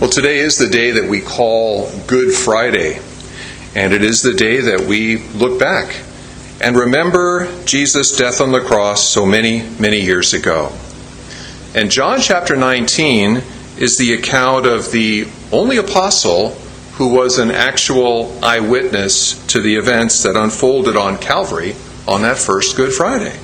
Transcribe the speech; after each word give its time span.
Well, 0.00 0.08
today 0.08 0.38
is 0.38 0.56
the 0.56 0.70
day 0.70 0.92
that 0.92 1.04
we 1.04 1.20
call 1.20 1.90
Good 2.06 2.34
Friday, 2.34 2.98
and 3.74 3.92
it 3.92 4.02
is 4.02 4.22
the 4.22 4.32
day 4.32 4.58
that 4.58 4.80
we 4.80 5.18
look 5.18 5.60
back 5.60 6.02
and 6.62 6.74
remember 6.74 7.46
Jesus' 7.66 8.16
death 8.16 8.40
on 8.40 8.52
the 8.52 8.62
cross 8.62 9.06
so 9.06 9.26
many, 9.26 9.60
many 9.78 10.00
years 10.00 10.32
ago. 10.32 10.72
And 11.74 11.90
John 11.90 12.20
chapter 12.20 12.56
19 12.56 13.42
is 13.76 13.98
the 13.98 14.14
account 14.14 14.64
of 14.64 14.92
the 14.92 15.28
only 15.52 15.76
apostle 15.76 16.52
who 16.94 17.08
was 17.08 17.38
an 17.38 17.50
actual 17.50 18.42
eyewitness 18.42 19.46
to 19.48 19.60
the 19.60 19.76
events 19.76 20.22
that 20.22 20.36
unfolded 20.36 20.96
on 20.96 21.18
Calvary 21.18 21.76
on 22.08 22.22
that 22.22 22.38
first 22.38 22.76
Good 22.76 22.94
Friday. 22.94 23.38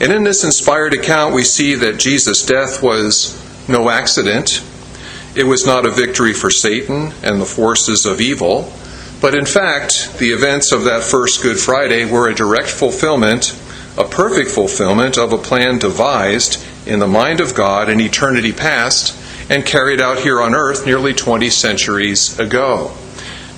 And 0.00 0.12
in 0.12 0.22
this 0.22 0.44
inspired 0.44 0.94
account, 0.94 1.34
we 1.34 1.42
see 1.42 1.74
that 1.74 1.98
Jesus' 1.98 2.46
death 2.46 2.80
was 2.80 3.36
no 3.68 3.90
accident. 3.90 4.62
It 5.36 5.46
was 5.46 5.66
not 5.66 5.84
a 5.84 5.90
victory 5.90 6.32
for 6.32 6.50
Satan 6.50 7.12
and 7.22 7.40
the 7.40 7.46
forces 7.46 8.06
of 8.06 8.20
evil, 8.20 8.72
but 9.20 9.34
in 9.34 9.46
fact, 9.46 10.18
the 10.18 10.28
events 10.28 10.70
of 10.70 10.84
that 10.84 11.02
first 11.02 11.42
Good 11.42 11.58
Friday 11.58 12.04
were 12.04 12.28
a 12.28 12.34
direct 12.34 12.68
fulfillment, 12.68 13.58
a 13.98 14.04
perfect 14.04 14.50
fulfillment 14.50 15.18
of 15.18 15.32
a 15.32 15.38
plan 15.38 15.78
devised 15.78 16.64
in 16.86 17.00
the 17.00 17.08
mind 17.08 17.40
of 17.40 17.54
God 17.54 17.88
in 17.88 18.00
eternity 18.00 18.52
past 18.52 19.18
and 19.50 19.66
carried 19.66 20.00
out 20.00 20.20
here 20.20 20.40
on 20.40 20.54
earth 20.54 20.86
nearly 20.86 21.12
20 21.12 21.50
centuries 21.50 22.38
ago. 22.38 22.92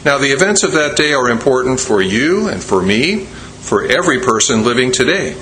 Now, 0.03 0.17
the 0.17 0.33
events 0.33 0.63
of 0.63 0.73
that 0.73 0.97
day 0.97 1.13
are 1.13 1.29
important 1.29 1.79
for 1.79 2.01
you 2.01 2.49
and 2.49 2.63
for 2.63 2.81
me, 2.81 3.25
for 3.27 3.85
every 3.85 4.21
person 4.21 4.65
living 4.65 4.93
today, 4.93 5.37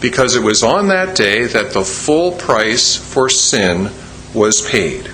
because 0.00 0.36
it 0.36 0.42
was 0.42 0.62
on 0.62 0.88
that 0.88 1.16
day 1.16 1.46
that 1.46 1.72
the 1.72 1.82
full 1.82 2.32
price 2.32 2.94
for 2.94 3.28
sin 3.28 3.90
was 4.32 4.64
paid. 4.70 5.11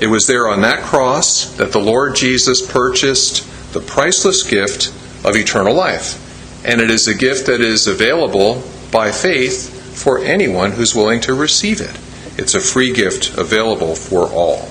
It 0.00 0.08
was 0.08 0.26
there 0.26 0.48
on 0.48 0.60
that 0.60 0.82
cross 0.82 1.56
that 1.56 1.72
the 1.72 1.78
Lord 1.78 2.16
Jesus 2.16 2.60
purchased 2.60 3.72
the 3.72 3.80
priceless 3.80 4.42
gift 4.42 4.88
of 5.24 5.36
eternal 5.36 5.74
life. 5.74 6.22
And 6.66 6.80
it 6.80 6.90
is 6.90 7.08
a 7.08 7.14
gift 7.14 7.46
that 7.46 7.60
is 7.60 7.86
available 7.86 8.62
by 8.90 9.12
faith 9.12 9.72
for 10.02 10.18
anyone 10.18 10.72
who's 10.72 10.94
willing 10.94 11.20
to 11.22 11.34
receive 11.34 11.80
it. 11.80 11.98
It's 12.38 12.54
a 12.54 12.60
free 12.60 12.92
gift 12.92 13.38
available 13.38 13.94
for 13.94 14.26
all. 14.26 14.68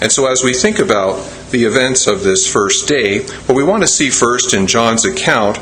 And 0.00 0.10
so, 0.10 0.30
as 0.30 0.42
we 0.42 0.54
think 0.54 0.78
about 0.78 1.22
the 1.50 1.64
events 1.64 2.06
of 2.06 2.22
this 2.22 2.50
first 2.50 2.88
day, 2.88 3.20
what 3.20 3.54
we 3.54 3.64
want 3.64 3.82
to 3.82 3.88
see 3.88 4.10
first 4.10 4.54
in 4.54 4.66
John's 4.66 5.04
account 5.04 5.58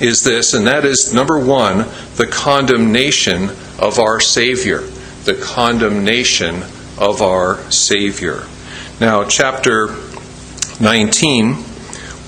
is 0.00 0.22
this, 0.22 0.54
and 0.54 0.66
that 0.66 0.84
is 0.84 1.12
number 1.12 1.38
one, 1.38 1.86
the 2.16 2.28
condemnation 2.30 3.50
of 3.78 3.98
our 3.98 4.20
Savior. 4.20 4.80
The 5.24 5.34
condemnation 5.34 6.62
of 7.00 7.22
our 7.22 7.58
Savior. 7.70 8.44
Now, 9.00 9.24
chapter 9.24 9.96
19, 10.80 11.56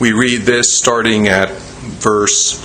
we 0.00 0.12
read 0.12 0.42
this 0.42 0.76
starting 0.76 1.28
at 1.28 1.50
verse 1.50 2.58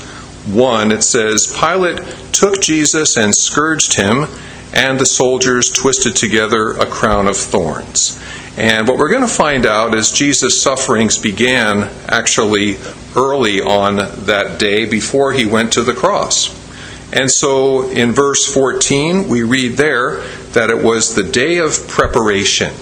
1. 0.48 0.92
It 0.92 1.04
says, 1.04 1.56
Pilate 1.60 2.00
took 2.32 2.62
Jesus 2.62 3.18
and 3.18 3.36
scourged 3.36 3.98
him, 3.98 4.28
and 4.74 5.00
the 5.00 5.06
soldiers 5.06 5.70
twisted 5.72 6.16
together 6.16 6.72
a 6.72 6.86
crown 6.86 7.28
of 7.28 7.36
thorns. 7.36 8.22
And 8.58 8.88
what 8.88 8.98
we're 8.98 9.12
going 9.12 9.22
to 9.22 9.28
find 9.28 9.66
out 9.66 9.94
is 9.94 10.12
Jesus' 10.12 10.62
sufferings 10.62 11.18
began 11.18 11.92
actually 12.08 12.78
early 13.16 13.62
on 13.62 13.98
that 13.98 14.58
day 14.58 14.86
before 14.86 15.34
he 15.34 15.46
went 15.46 15.74
to 15.74 15.84
the 15.84 15.94
cross. 15.94 16.56
And 17.14 17.32
so 17.32 17.90
in 17.90 18.14
verse 18.14 18.52
14, 18.52 19.30
we 19.30 19.44
read 19.44 19.74
there 19.74 20.24
that 20.58 20.72
it 20.72 20.84
was 20.84 21.14
the 21.14 21.22
day 21.22 21.60
of 21.60 21.88
preparation. 21.88 22.74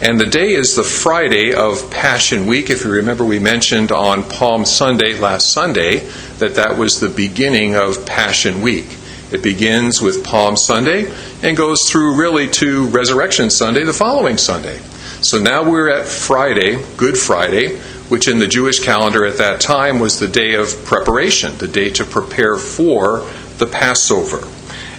And 0.00 0.18
the 0.18 0.24
day 0.24 0.52
is 0.52 0.74
the 0.74 0.82
Friday 0.82 1.52
of 1.52 1.90
Passion 1.90 2.46
Week. 2.46 2.70
If 2.70 2.82
you 2.82 2.90
remember, 2.90 3.26
we 3.26 3.38
mentioned 3.38 3.92
on 3.92 4.22
Palm 4.22 4.64
Sunday, 4.64 5.18
last 5.18 5.52
Sunday, 5.52 5.98
that 6.38 6.54
that 6.54 6.78
was 6.78 6.98
the 6.98 7.10
beginning 7.10 7.74
of 7.74 8.06
Passion 8.06 8.62
Week. 8.62 8.96
It 9.30 9.42
begins 9.42 10.00
with 10.00 10.24
Palm 10.24 10.56
Sunday 10.56 11.12
and 11.42 11.58
goes 11.58 11.90
through 11.90 12.16
really 12.16 12.48
to 12.52 12.86
Resurrection 12.86 13.50
Sunday, 13.50 13.84
the 13.84 13.92
following 13.92 14.38
Sunday. 14.38 14.78
So 15.20 15.38
now 15.38 15.62
we're 15.62 15.90
at 15.90 16.06
Friday, 16.06 16.82
Good 16.96 17.18
Friday, 17.18 17.76
which 18.08 18.28
in 18.28 18.38
the 18.38 18.48
Jewish 18.48 18.80
calendar 18.80 19.26
at 19.26 19.36
that 19.36 19.60
time 19.60 19.98
was 19.98 20.18
the 20.18 20.26
day 20.26 20.54
of 20.54 20.86
preparation, 20.86 21.58
the 21.58 21.68
day 21.68 21.90
to 21.90 22.04
prepare 22.06 22.56
for 22.56 23.28
the 23.58 23.66
Passover. 23.66 24.40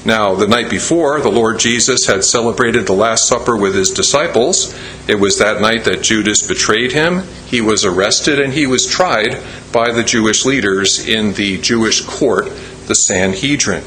Now, 0.03 0.33
the 0.33 0.47
night 0.47 0.69
before, 0.69 1.21
the 1.21 1.29
Lord 1.29 1.59
Jesus 1.59 2.07
had 2.07 2.23
celebrated 2.23 2.87
the 2.87 2.93
Last 2.93 3.27
Supper 3.27 3.55
with 3.55 3.75
his 3.75 3.91
disciples. 3.91 4.75
It 5.07 5.19
was 5.19 5.37
that 5.37 5.61
night 5.61 5.83
that 5.83 6.01
Judas 6.01 6.47
betrayed 6.47 6.91
him. 6.91 7.21
He 7.45 7.61
was 7.61 7.85
arrested 7.85 8.39
and 8.39 8.51
he 8.51 8.65
was 8.65 8.87
tried 8.87 9.37
by 9.71 9.91
the 9.91 10.03
Jewish 10.03 10.43
leaders 10.43 11.07
in 11.07 11.33
the 11.33 11.59
Jewish 11.59 12.01
court, 12.01 12.45
the 12.87 12.95
Sanhedrin. 12.95 13.83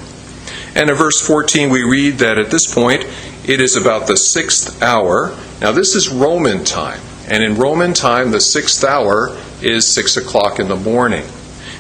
And 0.76 0.88
in 0.88 0.96
verse 0.96 1.20
14, 1.20 1.68
we 1.68 1.82
read 1.82 2.18
that 2.18 2.38
at 2.38 2.50
this 2.50 2.72
point, 2.72 3.04
it 3.44 3.60
is 3.60 3.74
about 3.74 4.06
the 4.06 4.16
sixth 4.16 4.82
hour. 4.82 5.36
Now, 5.60 5.72
this 5.72 5.96
is 5.96 6.08
Roman 6.08 6.64
time. 6.64 7.00
And 7.28 7.42
in 7.42 7.56
Roman 7.56 7.92
time, 7.92 8.30
the 8.30 8.40
sixth 8.40 8.84
hour 8.84 9.36
is 9.60 9.86
six 9.86 10.16
o'clock 10.16 10.60
in 10.60 10.68
the 10.68 10.76
morning. 10.76 11.24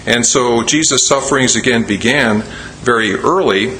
And 0.06 0.26
so 0.26 0.64
Jesus' 0.64 1.06
sufferings 1.06 1.54
again 1.54 1.86
began 1.86 2.42
very 2.82 3.14
early 3.14 3.76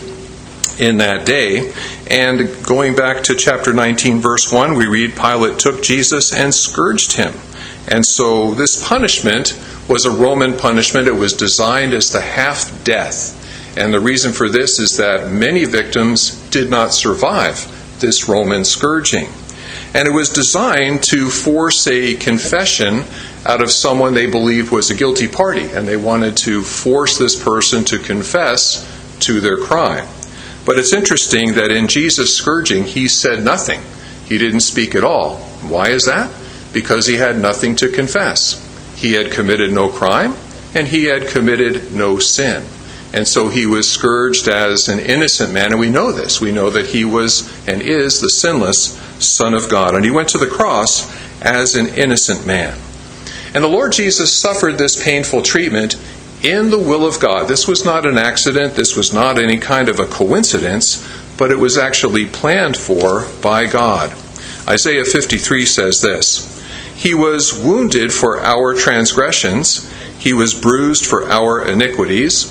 in 0.78 0.98
that 0.98 1.26
day. 1.26 1.72
And 2.10 2.64
going 2.64 2.96
back 2.96 3.24
to 3.24 3.36
chapter 3.36 3.72
19, 3.72 4.20
verse 4.20 4.52
1, 4.52 4.74
we 4.74 4.86
read 4.86 5.16
Pilate 5.16 5.58
took 5.58 5.82
Jesus 5.82 6.32
and 6.32 6.54
scourged 6.54 7.16
him. 7.16 7.32
And 7.88 8.04
so 8.04 8.54
this 8.54 8.86
punishment 8.86 9.58
was 9.88 10.04
a 10.04 10.10
Roman 10.10 10.56
punishment. 10.56 11.08
It 11.08 11.12
was 11.12 11.32
designed 11.32 11.92
as 11.92 12.10
the 12.10 12.20
half 12.20 12.84
death. 12.84 13.40
And 13.76 13.92
the 13.92 14.00
reason 14.00 14.32
for 14.32 14.48
this 14.48 14.78
is 14.78 14.96
that 14.98 15.30
many 15.30 15.64
victims 15.64 16.30
did 16.50 16.70
not 16.70 16.92
survive 16.92 17.70
this 18.00 18.28
Roman 18.28 18.64
scourging. 18.64 19.28
And 19.94 20.08
it 20.08 20.12
was 20.12 20.28
designed 20.28 21.02
to 21.04 21.28
force 21.28 21.86
a 21.86 22.14
confession 22.14 23.04
out 23.46 23.62
of 23.62 23.70
someone 23.70 24.14
they 24.14 24.26
believed 24.26 24.72
was 24.72 24.90
a 24.90 24.94
guilty 24.94 25.28
party. 25.28 25.70
And 25.70 25.86
they 25.86 25.96
wanted 25.96 26.36
to 26.38 26.62
force 26.62 27.18
this 27.18 27.40
person 27.40 27.84
to 27.86 27.98
confess 27.98 28.88
to 29.20 29.40
their 29.40 29.56
crime. 29.56 30.06
But 30.64 30.78
it's 30.78 30.94
interesting 30.94 31.54
that 31.54 31.70
in 31.70 31.88
Jesus' 31.88 32.36
scourging, 32.36 32.84
he 32.84 33.08
said 33.08 33.44
nothing. 33.44 33.82
He 34.26 34.38
didn't 34.38 34.60
speak 34.60 34.94
at 34.94 35.04
all. 35.04 35.36
Why 35.62 35.90
is 35.90 36.04
that? 36.04 36.32
Because 36.72 37.06
he 37.06 37.16
had 37.16 37.38
nothing 37.38 37.76
to 37.76 37.88
confess. 37.88 38.60
He 38.96 39.12
had 39.12 39.30
committed 39.30 39.72
no 39.72 39.88
crime, 39.88 40.34
and 40.74 40.88
he 40.88 41.04
had 41.04 41.28
committed 41.28 41.92
no 41.92 42.18
sin. 42.18 42.64
And 43.12 43.28
so 43.28 43.48
he 43.48 43.64
was 43.66 43.88
scourged 43.88 44.48
as 44.48 44.88
an 44.88 44.98
innocent 44.98 45.52
man, 45.52 45.70
and 45.70 45.78
we 45.78 45.90
know 45.90 46.10
this. 46.10 46.40
We 46.40 46.50
know 46.50 46.70
that 46.70 46.86
he 46.86 47.04
was 47.04 47.48
and 47.68 47.80
is 47.80 48.20
the 48.20 48.30
sinless 48.30 48.98
Son 49.24 49.54
of 49.54 49.68
God. 49.68 49.94
And 49.94 50.04
he 50.04 50.10
went 50.10 50.30
to 50.30 50.38
the 50.38 50.48
cross 50.48 51.08
as 51.40 51.76
an 51.76 51.86
innocent 51.88 52.46
man. 52.46 52.76
And 53.54 53.62
the 53.62 53.68
Lord 53.68 53.92
Jesus 53.92 54.36
suffered 54.36 54.78
this 54.78 55.00
painful 55.00 55.42
treatment 55.42 55.94
in 56.44 56.68
the 56.68 56.78
will 56.78 57.06
of 57.06 57.18
God. 57.18 57.48
This 57.48 57.66
was 57.66 57.84
not 57.84 58.04
an 58.04 58.18
accident, 58.18 58.74
this 58.74 58.96
was 58.96 59.14
not 59.14 59.38
any 59.38 59.56
kind 59.56 59.88
of 59.88 59.98
a 59.98 60.06
coincidence, 60.06 61.06
but 61.38 61.50
it 61.50 61.58
was 61.58 61.78
actually 61.78 62.26
planned 62.26 62.76
for 62.76 63.26
by 63.42 63.66
God. 63.66 64.12
Isaiah 64.68 65.04
53 65.04 65.64
says 65.64 66.02
this 66.02 66.62
He 66.94 67.14
was 67.14 67.58
wounded 67.58 68.12
for 68.12 68.40
our 68.40 68.74
transgressions, 68.74 69.90
He 70.18 70.32
was 70.32 70.54
bruised 70.54 71.06
for 71.06 71.28
our 71.30 71.66
iniquities. 71.66 72.50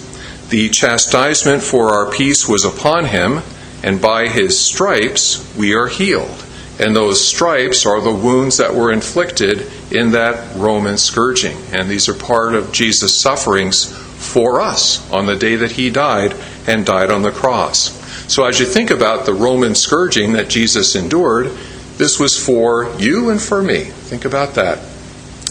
The 0.49 0.69
chastisement 0.69 1.63
for 1.63 1.93
our 1.93 2.11
peace 2.11 2.47
was 2.47 2.65
upon 2.65 3.05
Him, 3.05 3.41
and 3.83 4.01
by 4.01 4.27
His 4.27 4.59
stripes 4.59 5.55
we 5.55 5.73
are 5.73 5.87
healed. 5.87 6.43
And 6.79 6.95
those 6.95 7.25
stripes 7.25 7.85
are 7.85 8.01
the 8.01 8.11
wounds 8.11 8.57
that 8.57 8.73
were 8.73 8.91
inflicted 8.91 9.71
in 9.91 10.11
that 10.11 10.55
Roman 10.55 10.97
scourging. 10.97 11.55
And 11.71 11.87
these 11.87 12.09
are 12.09 12.15
part 12.15 12.55
of 12.55 12.71
Jesus' 12.71 13.15
sufferings 13.15 13.95
for 13.95 14.59
us 14.59 15.09
on 15.11 15.25
the 15.27 15.35
day 15.35 15.55
that 15.55 15.73
he 15.73 15.89
died 15.89 16.35
and 16.65 16.85
died 16.85 17.11
on 17.11 17.21
the 17.21 17.31
cross. 17.31 17.91
So 18.31 18.45
as 18.45 18.59
you 18.59 18.65
think 18.65 18.89
about 18.89 19.25
the 19.25 19.33
Roman 19.33 19.75
scourging 19.75 20.33
that 20.33 20.49
Jesus 20.49 20.95
endured, 20.95 21.51
this 21.97 22.19
was 22.19 22.43
for 22.43 22.91
you 22.97 23.29
and 23.29 23.39
for 23.39 23.61
me. 23.61 23.83
Think 23.83 24.25
about 24.25 24.55
that. 24.55 24.79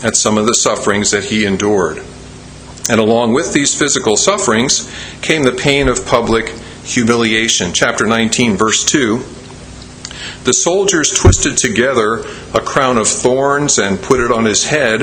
That's 0.00 0.18
some 0.18 0.38
of 0.38 0.46
the 0.46 0.54
sufferings 0.54 1.12
that 1.12 1.24
he 1.24 1.44
endured. 1.44 2.02
And 2.90 2.98
along 2.98 3.32
with 3.32 3.52
these 3.52 3.78
physical 3.78 4.16
sufferings 4.16 4.92
came 5.20 5.44
the 5.44 5.52
pain 5.52 5.88
of 5.88 6.04
public 6.04 6.48
humiliation. 6.82 7.72
Chapter 7.72 8.06
19, 8.06 8.56
verse 8.56 8.84
2 8.84 9.24
the 10.44 10.52
soldiers 10.52 11.12
twisted 11.12 11.56
together 11.56 12.24
a 12.52 12.60
crown 12.60 12.98
of 12.98 13.06
thorns 13.06 13.78
and 13.78 14.02
put 14.02 14.18
it 14.18 14.32
on 14.32 14.44
his 14.44 14.64
head 14.64 15.02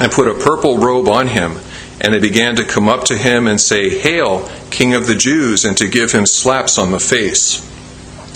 and 0.00 0.10
put 0.10 0.26
a 0.26 0.34
purple 0.34 0.78
robe 0.78 1.08
on 1.08 1.28
him. 1.28 1.58
And 2.00 2.14
they 2.14 2.18
began 2.18 2.56
to 2.56 2.64
come 2.64 2.88
up 2.88 3.04
to 3.04 3.18
him 3.18 3.46
and 3.46 3.60
say, 3.60 3.98
Hail, 3.98 4.48
King 4.70 4.94
of 4.94 5.06
the 5.06 5.14
Jews, 5.14 5.64
and 5.64 5.76
to 5.76 5.86
give 5.86 6.12
him 6.12 6.26
slaps 6.26 6.78
on 6.78 6.90
the 6.90 6.98
face. 6.98 7.66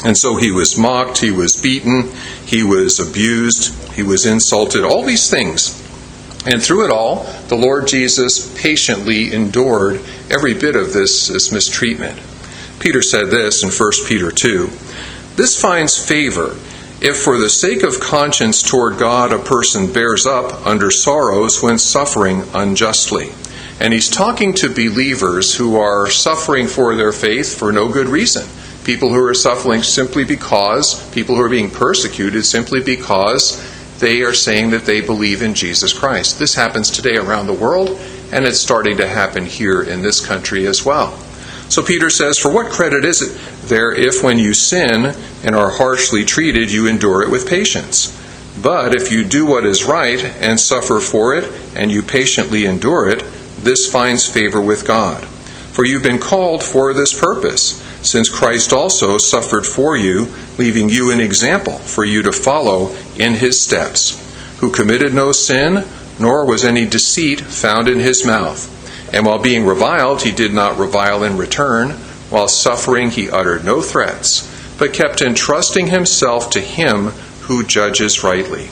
And 0.05 0.17
so 0.17 0.37
he 0.37 0.53
was 0.53 0.79
mocked, 0.79 1.19
he 1.19 1.31
was 1.31 1.61
beaten, 1.61 2.11
he 2.45 2.63
was 2.63 3.01
abused, 3.01 3.75
he 3.95 4.03
was 4.03 4.27
insulted, 4.27 4.85
all 4.85 5.03
these 5.03 5.31
things. 5.31 5.81
And 6.47 6.63
through 6.63 6.85
it 6.85 6.91
all, 6.93 7.25
the 7.49 7.57
Lord 7.57 7.89
Jesus 7.89 8.55
patiently 8.61 9.33
endured 9.33 10.03
every 10.31 10.53
bit 10.53 10.77
of 10.77 10.93
this, 10.93 11.29
this 11.29 11.51
mistreatment. 11.51 12.21
Peter 12.81 13.01
said 13.01 13.31
this 13.31 13.65
in 13.65 13.71
1 13.71 13.91
Peter 14.07 14.31
2 14.31 14.71
This 15.37 15.61
finds 15.61 15.99
favor 15.99 16.57
if, 17.01 17.19
for 17.19 17.39
the 17.39 17.51
sake 17.51 17.83
of 17.83 18.01
conscience 18.01 18.63
toward 18.63 18.99
God, 18.99 19.33
a 19.33 19.39
person 19.39 19.93
bears 19.93 20.27
up 20.27 20.65
under 20.65 20.91
sorrows 20.91 21.63
when 21.63 21.79
suffering 21.79 22.45
unjustly. 22.55 23.33
And 23.81 23.93
he's 23.93 24.09
talking 24.09 24.55
to 24.55 24.69
believers 24.69 25.57
who 25.57 25.77
are 25.77 26.09
suffering 26.09 26.69
for 26.69 26.95
their 26.95 27.13
faith 27.13 27.59
for 27.59 27.73
no 27.73 27.93
good 27.93 28.07
reason. 28.07 28.47
People 28.85 29.09
who 29.11 29.23
are 29.23 29.35
suffering 29.35 29.83
simply 29.83 30.25
because, 30.25 31.07
people 31.11 31.35
who 31.35 31.43
are 31.43 31.49
being 31.49 31.71
persecuted 31.71 32.47
simply 32.47 32.81
because 32.81 33.61
they 33.99 34.23
are 34.23 34.35
saying 34.35 34.71
that 34.71 34.87
they 34.87 35.01
believe 35.01 35.43
in 35.43 35.55
Jesus 35.55 35.93
Christ. 35.93 36.39
This 36.39 36.55
happens 36.55 36.91
today 36.91 37.17
around 37.17 37.49
the 37.49 37.53
world, 37.53 38.01
and 38.33 38.45
it's 38.45 38.61
starting 38.61 38.97
to 38.99 39.09
happen 39.09 39.45
here 39.45 39.83
in 39.83 40.01
this 40.01 40.25
country 40.25 40.67
as 40.67 40.85
well. 40.85 41.19
So 41.69 41.83
Peter 41.83 42.11
says, 42.11 42.39
For 42.39 42.53
what 42.53 42.71
credit 42.71 43.05
is 43.05 43.23
it 43.23 43.69
there 43.69 43.93
if, 43.93 44.23
when 44.23 44.39
you 44.39 44.55
sin 44.55 45.15
and 45.43 45.55
are 45.55 45.71
harshly 45.71 46.25
treated, 46.25 46.71
you 46.71 46.87
endure 46.87 47.23
it 47.23 47.31
with 47.31 47.49
patience? 47.49 48.21
But 48.61 48.95
if 48.95 49.11
you 49.11 49.25
do 49.25 49.45
what 49.47 49.67
is 49.67 49.85
right 49.85 50.23
and 50.25 50.61
suffer 50.61 51.01
for 51.01 51.37
it, 51.37 51.51
and 51.75 51.91
you 51.91 52.03
patiently 52.03 52.67
endure 52.67 53.09
it, 53.09 53.25
this 53.59 53.91
finds 53.91 54.29
favor 54.29 54.61
with 54.61 54.87
God. 54.87 55.25
For 55.25 55.85
you've 55.85 56.03
been 56.05 56.21
called 56.21 56.63
for 56.63 56.93
this 56.93 57.19
purpose, 57.19 57.83
since 58.03 58.29
Christ 58.29 58.73
also 58.73 59.19
suffered 59.19 59.67
for 59.67 59.97
you, 59.97 60.29
leaving 60.59 60.89
you 60.89 61.11
an 61.11 61.21
example 61.21 61.79
for 61.79 62.05
you 62.05 62.23
to 62.23 62.33
follow 62.33 62.95
in 63.19 63.35
his 63.35 63.61
steps, 63.61 64.21
who 64.61 64.71
committed 64.71 65.15
no 65.15 65.33
sin, 65.33 65.85
nor 66.21 66.45
was 66.45 66.65
any 66.65 66.87
deceit 66.87 67.41
found 67.41 67.89
in 67.89 67.99
his 67.99 68.25
mouth. 68.25 68.71
And 69.15 69.25
while 69.25 69.39
being 69.39 69.65
reviled, 69.65 70.23
he 70.23 70.33
did 70.33 70.53
not 70.53 70.77
revile 70.77 71.23
in 71.23 71.37
return. 71.37 71.91
While 72.31 72.49
suffering, 72.49 73.11
he 73.11 73.31
uttered 73.31 73.65
no 73.65 73.81
threats, 73.81 74.51
but 74.77 74.93
kept 74.93 75.23
entrusting 75.23 75.87
himself 75.87 76.51
to 76.51 76.61
him 76.61 77.11
who 77.43 77.65
judges 77.65 78.25
rightly. 78.25 78.69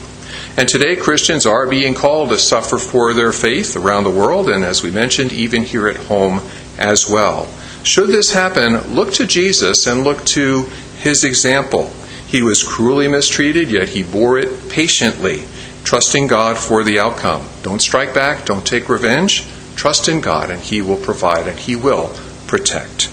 And 0.57 0.67
today, 0.67 0.97
Christians 0.97 1.45
are 1.45 1.65
being 1.65 1.93
called 1.93 2.29
to 2.29 2.37
suffer 2.37 2.77
for 2.77 3.13
their 3.13 3.31
faith 3.31 3.77
around 3.77 4.03
the 4.03 4.11
world, 4.11 4.49
and 4.49 4.65
as 4.65 4.83
we 4.83 4.91
mentioned, 4.91 5.31
even 5.31 5.63
here 5.63 5.87
at 5.87 5.95
home 5.95 6.41
as 6.77 7.09
well. 7.09 7.47
Should 7.83 8.09
this 8.09 8.33
happen, 8.33 8.93
look 8.93 9.13
to 9.13 9.25
Jesus 9.25 9.87
and 9.87 10.03
look 10.03 10.25
to 10.25 10.63
his 10.99 11.23
example. 11.23 11.89
He 12.27 12.41
was 12.41 12.63
cruelly 12.63 13.07
mistreated, 13.07 13.71
yet 13.71 13.89
he 13.89 14.03
bore 14.03 14.39
it 14.39 14.69
patiently, 14.69 15.45
trusting 15.85 16.27
God 16.27 16.57
for 16.57 16.83
the 16.83 16.99
outcome. 16.99 17.47
Don't 17.61 17.81
strike 17.81 18.13
back, 18.13 18.45
don't 18.45 18.65
take 18.65 18.89
revenge. 18.89 19.47
Trust 19.75 20.07
in 20.07 20.21
God, 20.21 20.49
and 20.49 20.61
He 20.61 20.81
will 20.81 20.97
provide 20.97 21.47
and 21.47 21.59
He 21.59 21.75
will 21.75 22.15
protect. 22.47 23.09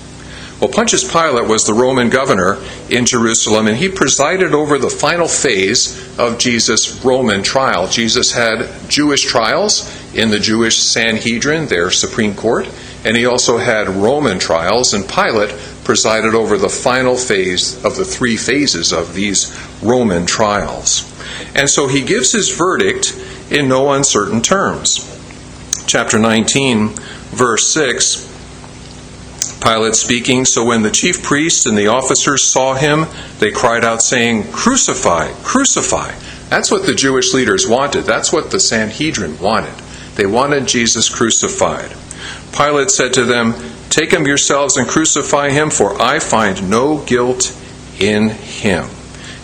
Well, 0.61 0.69
Pontius 0.69 1.11
Pilate 1.11 1.49
was 1.49 1.65
the 1.65 1.73
Roman 1.73 2.11
governor 2.11 2.59
in 2.91 3.07
Jerusalem, 3.07 3.67
and 3.67 3.79
he 3.79 3.89
presided 3.89 4.53
over 4.53 4.77
the 4.77 4.91
final 4.91 5.27
phase 5.27 6.19
of 6.19 6.39
Jesus' 6.39 7.03
Roman 7.03 7.43
trial. 7.43 7.89
Jesus 7.89 8.33
had 8.33 8.69
Jewish 8.87 9.23
trials 9.23 9.91
in 10.15 10.29
the 10.29 10.39
Jewish 10.39 10.77
Sanhedrin, 10.77 11.69
their 11.69 11.91
Supreme 11.91 12.35
Court, 12.35 12.69
and 13.06 13.17
he 13.17 13.25
also 13.25 13.56
had 13.56 13.89
Roman 13.89 14.39
trials, 14.39 14.93
and 14.93 15.09
Pilate 15.09 15.55
presided 15.83 16.35
over 16.35 16.59
the 16.59 16.69
final 16.69 17.17
phase 17.17 17.83
of 17.83 17.97
the 17.97 18.05
three 18.05 18.37
phases 18.37 18.93
of 18.93 19.15
these 19.15 19.59
Roman 19.83 20.27
trials. 20.27 21.11
And 21.55 21.71
so 21.71 21.89
he 21.89 22.03
gives 22.05 22.33
his 22.33 22.55
verdict 22.55 23.17
in 23.51 23.67
no 23.67 23.95
uncertain 23.95 24.43
terms 24.43 25.19
chapter 25.91 26.21
19, 26.21 26.91
verse 27.31 27.67
6. 27.75 28.29
Pilate 29.61 29.97
speaking, 29.97 30.45
So 30.45 30.65
when 30.65 30.83
the 30.83 30.91
chief 30.91 31.21
priests 31.21 31.67
and 31.67 31.77
the 31.77 31.89
officers 31.89 32.45
saw 32.45 32.75
him, 32.75 33.07
they 33.41 33.51
cried 33.51 33.85
out, 33.85 34.01
saying, 34.01 34.53
Crucify, 34.53 35.33
crucify. 35.43 36.13
That's 36.49 36.71
what 36.71 36.87
the 36.87 36.95
Jewish 36.95 37.35
leaders 37.35 37.67
wanted. 37.67 38.03
That's 38.03 38.33
what 38.33 38.53
the 38.53 38.61
Sanhedrin 38.61 39.41
wanted. 39.41 39.75
They 40.15 40.27
wanted 40.27 40.69
Jesus 40.69 41.09
crucified. 41.09 41.93
Pilate 42.57 42.91
said 42.91 43.13
to 43.15 43.25
them, 43.25 43.55
Take 43.89 44.13
him 44.13 44.27
yourselves 44.27 44.77
and 44.77 44.87
crucify 44.87 45.51
him, 45.51 45.71
for 45.71 46.01
I 46.01 46.21
find 46.21 46.71
no 46.71 47.05
guilt 47.05 47.53
in 47.99 48.29
him. 48.29 48.87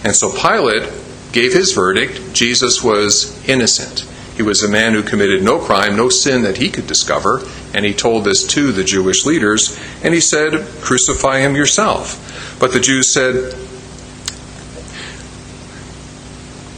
And 0.05 0.15
so 0.15 0.31
Pilate 0.31 0.93
gave 1.33 1.53
his 1.53 1.73
verdict. 1.73 2.33
Jesus 2.33 2.85
was 2.85 3.45
innocent. 3.49 4.07
He 4.37 4.43
was 4.43 4.62
a 4.62 4.69
man 4.69 4.93
who 4.93 5.03
committed 5.03 5.43
no 5.43 5.59
crime, 5.59 5.97
no 5.97 6.09
sin 6.11 6.43
that 6.43 6.59
he 6.59 6.69
could 6.69 6.87
discover, 6.87 7.41
and 7.73 7.85
he 7.85 7.94
told 7.94 8.25
this 8.25 8.47
to 8.49 8.71
the 8.71 8.85
Jewish 8.85 9.25
leaders, 9.25 9.79
and 10.03 10.12
he 10.12 10.21
said, 10.21 10.67
Crucify 10.83 11.41
him 11.41 11.56
yourself. 11.56 12.56
But 12.61 12.73
the 12.73 12.81
Jews 12.81 13.09
said, 13.09 13.55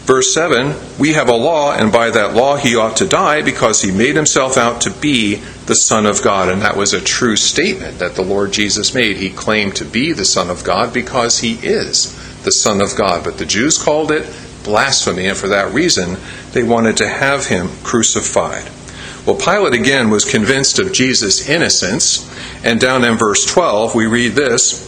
Verse 0.09 0.33
7 0.33 0.75
We 0.99 1.13
have 1.13 1.29
a 1.29 1.35
law, 1.35 1.75
and 1.75 1.93
by 1.93 2.09
that 2.09 2.33
law 2.33 2.57
he 2.57 2.75
ought 2.77 2.97
to 2.97 3.07
die 3.07 3.43
because 3.43 3.83
he 3.83 3.93
made 3.93 4.17
himself 4.17 4.57
out 4.57 4.81
to 4.81 4.91
be 4.91 5.43
the 5.67 5.75
Son 5.75 6.07
of 6.07 6.23
God. 6.23 6.49
And 6.49 6.63
that 6.63 6.79
was 6.79 6.95
a 6.95 7.01
true 7.01 7.37
statement 7.37 7.99
that 7.99 8.15
the 8.15 8.23
Lord 8.23 8.53
Jesus 8.53 8.95
made. 8.95 9.19
He 9.19 9.29
claimed 9.29 9.77
to 9.77 9.85
be 9.85 10.13
the 10.13 10.25
Son 10.25 10.49
of 10.49 10.65
God 10.65 10.95
because 10.95 11.41
he 11.41 11.57
is 11.57 12.15
the 12.43 12.53
Son 12.53 12.81
of 12.81 12.97
God. 12.97 13.23
But 13.23 13.37
the 13.37 13.45
Jews 13.45 13.77
called 13.77 14.11
it 14.11 14.25
blasphemy, 14.69 15.27
and 15.27 15.37
for 15.37 15.49
that 15.49 15.73
reason, 15.73 16.17
they 16.53 16.63
wanted 16.63 16.97
to 16.99 17.09
have 17.09 17.47
him 17.47 17.69
crucified. 17.83 18.71
Well, 19.27 19.37
Pilate 19.37 19.75
again 19.75 20.11
was 20.11 20.25
convinced 20.25 20.79
of 20.79 20.93
Jesus' 20.93 21.49
innocence, 21.49 22.31
and 22.63 22.79
down 22.79 23.05
in 23.05 23.17
verse 23.17 23.45
12 23.45 23.95
we 23.95 24.07
read 24.07 24.33
this 24.33 24.87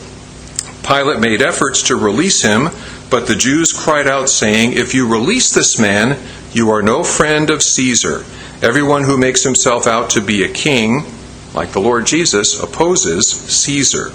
Pilate 0.86 1.20
made 1.20 1.42
efforts 1.42 1.82
to 1.84 1.96
release 1.96 2.42
him, 2.42 2.68
but 3.10 3.26
the 3.26 3.36
Jews 3.36 3.72
cried 3.72 4.06
out, 4.06 4.28
saying, 4.28 4.72
If 4.72 4.94
you 4.94 5.06
release 5.06 5.52
this 5.52 5.78
man, 5.78 6.18
you 6.52 6.70
are 6.70 6.82
no 6.82 7.02
friend 7.04 7.50
of 7.50 7.62
Caesar. 7.62 8.24
Everyone 8.62 9.04
who 9.04 9.16
makes 9.16 9.44
himself 9.44 9.86
out 9.86 10.10
to 10.10 10.20
be 10.20 10.42
a 10.42 10.48
king, 10.48 11.04
like 11.54 11.72
the 11.72 11.80
Lord 11.80 12.06
Jesus, 12.06 12.60
opposes 12.60 13.26
Caesar. 13.26 14.12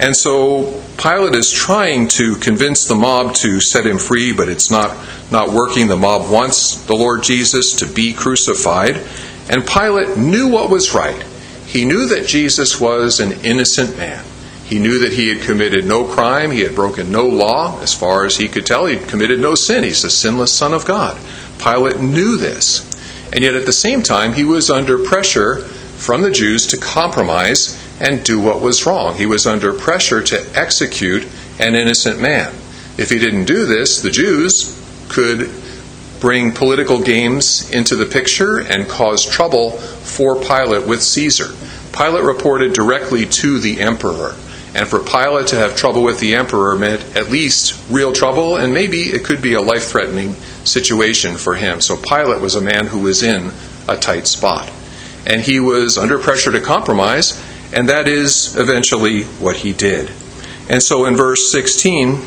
And 0.00 0.16
so 0.16 0.80
Pilate 0.96 1.34
is 1.34 1.50
trying 1.50 2.08
to 2.08 2.36
convince 2.36 2.86
the 2.86 2.94
mob 2.94 3.34
to 3.36 3.60
set 3.60 3.84
him 3.84 3.98
free, 3.98 4.32
but 4.32 4.48
it's 4.48 4.70
not, 4.70 4.96
not 5.32 5.50
working. 5.50 5.88
The 5.88 5.96
mob 5.96 6.30
wants 6.30 6.84
the 6.84 6.94
Lord 6.94 7.24
Jesus 7.24 7.74
to 7.74 7.86
be 7.86 8.14
crucified. 8.14 9.02
And 9.50 9.66
Pilate 9.66 10.16
knew 10.16 10.48
what 10.48 10.70
was 10.70 10.94
right. 10.94 11.20
He 11.66 11.84
knew 11.84 12.06
that 12.06 12.26
Jesus 12.26 12.80
was 12.80 13.18
an 13.18 13.44
innocent 13.44 13.96
man. 13.96 14.24
He 14.64 14.78
knew 14.78 15.00
that 15.00 15.14
he 15.14 15.30
had 15.30 15.46
committed 15.46 15.86
no 15.86 16.04
crime, 16.04 16.50
he 16.50 16.60
had 16.60 16.74
broken 16.74 17.10
no 17.10 17.26
law, 17.26 17.80
as 17.80 17.94
far 17.94 18.26
as 18.26 18.36
he 18.36 18.48
could 18.48 18.66
tell. 18.66 18.84
He 18.84 18.96
had 18.96 19.08
committed 19.08 19.40
no 19.40 19.54
sin. 19.54 19.82
He's 19.82 20.02
the 20.02 20.10
sinless 20.10 20.52
Son 20.52 20.74
of 20.74 20.84
God. 20.84 21.18
Pilate 21.58 22.00
knew 22.00 22.36
this. 22.36 22.84
And 23.32 23.42
yet 23.42 23.54
at 23.54 23.66
the 23.66 23.72
same 23.72 24.02
time, 24.02 24.34
he 24.34 24.44
was 24.44 24.70
under 24.70 24.98
pressure 24.98 25.64
from 25.96 26.22
the 26.22 26.30
Jews 26.30 26.66
to 26.68 26.76
compromise 26.76 27.82
and 28.00 28.24
do 28.24 28.40
what 28.40 28.60
was 28.60 28.86
wrong. 28.86 29.16
He 29.16 29.26
was 29.26 29.46
under 29.46 29.72
pressure 29.72 30.22
to 30.22 30.46
execute 30.54 31.26
an 31.58 31.74
innocent 31.74 32.20
man. 32.20 32.54
If 32.96 33.10
he 33.10 33.18
didn't 33.18 33.44
do 33.44 33.66
this, 33.66 34.00
the 34.00 34.10
Jews 34.10 34.74
could 35.08 35.50
bring 36.20 36.52
political 36.52 37.00
games 37.00 37.70
into 37.70 37.96
the 37.96 38.06
picture 38.06 38.58
and 38.58 38.88
cause 38.88 39.24
trouble 39.24 39.70
for 39.70 40.36
Pilate 40.36 40.86
with 40.86 41.02
Caesar. 41.02 41.54
Pilate 41.92 42.24
reported 42.24 42.72
directly 42.72 43.24
to 43.26 43.58
the 43.58 43.80
emperor. 43.80 44.34
And 44.74 44.86
for 44.86 44.98
Pilate 44.98 45.48
to 45.48 45.56
have 45.56 45.76
trouble 45.76 46.02
with 46.02 46.20
the 46.20 46.34
emperor 46.34 46.76
meant 46.76 47.16
at 47.16 47.30
least 47.30 47.80
real 47.90 48.12
trouble, 48.12 48.56
and 48.56 48.74
maybe 48.74 49.02
it 49.02 49.24
could 49.24 49.40
be 49.40 49.54
a 49.54 49.62
life 49.62 49.84
threatening 49.84 50.34
situation 50.64 51.36
for 51.36 51.54
him. 51.54 51.80
So 51.80 51.96
Pilate 51.96 52.40
was 52.40 52.54
a 52.54 52.60
man 52.60 52.86
who 52.86 53.00
was 53.00 53.22
in 53.22 53.50
a 53.88 53.96
tight 53.96 54.26
spot. 54.26 54.70
And 55.26 55.40
he 55.40 55.58
was 55.58 55.96
under 55.96 56.18
pressure 56.18 56.52
to 56.52 56.60
compromise, 56.60 57.42
and 57.72 57.88
that 57.88 58.08
is 58.08 58.56
eventually 58.56 59.24
what 59.24 59.56
he 59.56 59.72
did. 59.72 60.10
And 60.68 60.82
so 60.82 61.06
in 61.06 61.16
verse 61.16 61.50
16, 61.50 62.20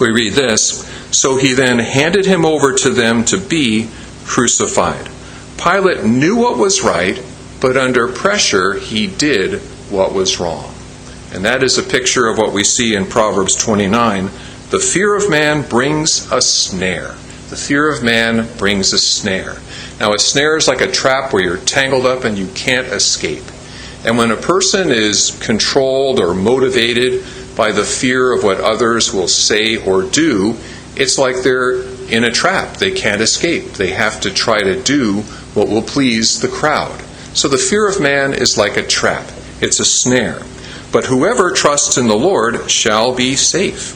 we 0.00 0.10
read 0.10 0.34
this 0.34 0.86
So 1.10 1.36
he 1.36 1.54
then 1.54 1.78
handed 1.78 2.26
him 2.26 2.44
over 2.44 2.74
to 2.74 2.90
them 2.90 3.24
to 3.26 3.38
be 3.38 3.88
crucified. 4.24 5.08
Pilate 5.56 6.04
knew 6.04 6.36
what 6.36 6.58
was 6.58 6.82
right, 6.82 7.22
but 7.60 7.76
under 7.76 8.08
pressure, 8.08 8.74
he 8.74 9.06
did 9.06 9.60
what 9.90 10.14
was 10.14 10.38
wrong. 10.38 10.72
And 11.32 11.44
that 11.44 11.62
is 11.62 11.76
a 11.76 11.82
picture 11.82 12.26
of 12.26 12.38
what 12.38 12.52
we 12.52 12.64
see 12.64 12.94
in 12.94 13.06
Proverbs 13.06 13.56
29. 13.56 14.30
The 14.70 14.78
fear 14.78 15.16
of 15.16 15.30
man 15.30 15.68
brings 15.68 16.30
a 16.30 16.40
snare. 16.40 17.16
The 17.50 17.56
fear 17.56 17.92
of 17.92 18.04
man 18.04 18.46
brings 18.58 18.92
a 18.92 18.98
snare. 18.98 19.56
Now, 19.98 20.14
a 20.14 20.18
snare 20.18 20.56
is 20.56 20.68
like 20.68 20.80
a 20.80 20.90
trap 20.90 21.32
where 21.32 21.42
you're 21.42 21.56
tangled 21.56 22.06
up 22.06 22.24
and 22.24 22.38
you 22.38 22.46
can't 22.54 22.86
escape. 22.88 23.42
And 24.04 24.16
when 24.16 24.30
a 24.30 24.36
person 24.36 24.90
is 24.90 25.38
controlled 25.42 26.20
or 26.20 26.34
motivated 26.34 27.24
by 27.56 27.72
the 27.72 27.84
fear 27.84 28.32
of 28.32 28.44
what 28.44 28.60
others 28.60 29.12
will 29.12 29.28
say 29.28 29.76
or 29.76 30.02
do, 30.02 30.56
it's 30.94 31.18
like 31.18 31.42
they're 31.42 31.82
in 32.08 32.24
a 32.24 32.30
trap. 32.30 32.76
They 32.76 32.92
can't 32.92 33.20
escape. 33.20 33.72
They 33.72 33.90
have 33.90 34.20
to 34.20 34.30
try 34.30 34.60
to 34.60 34.82
do 34.82 35.22
what 35.54 35.68
will 35.68 35.82
please 35.82 36.40
the 36.40 36.48
crowd. 36.48 37.02
So 37.34 37.48
the 37.48 37.58
fear 37.58 37.88
of 37.88 38.00
man 38.00 38.32
is 38.32 38.56
like 38.56 38.76
a 38.76 38.86
trap, 38.86 39.30
it's 39.60 39.80
a 39.80 39.84
snare. 39.84 40.42
But 40.90 41.04
whoever 41.04 41.52
trusts 41.52 41.98
in 41.98 42.08
the 42.08 42.16
Lord 42.16 42.70
shall 42.70 43.14
be 43.14 43.36
safe. 43.36 43.94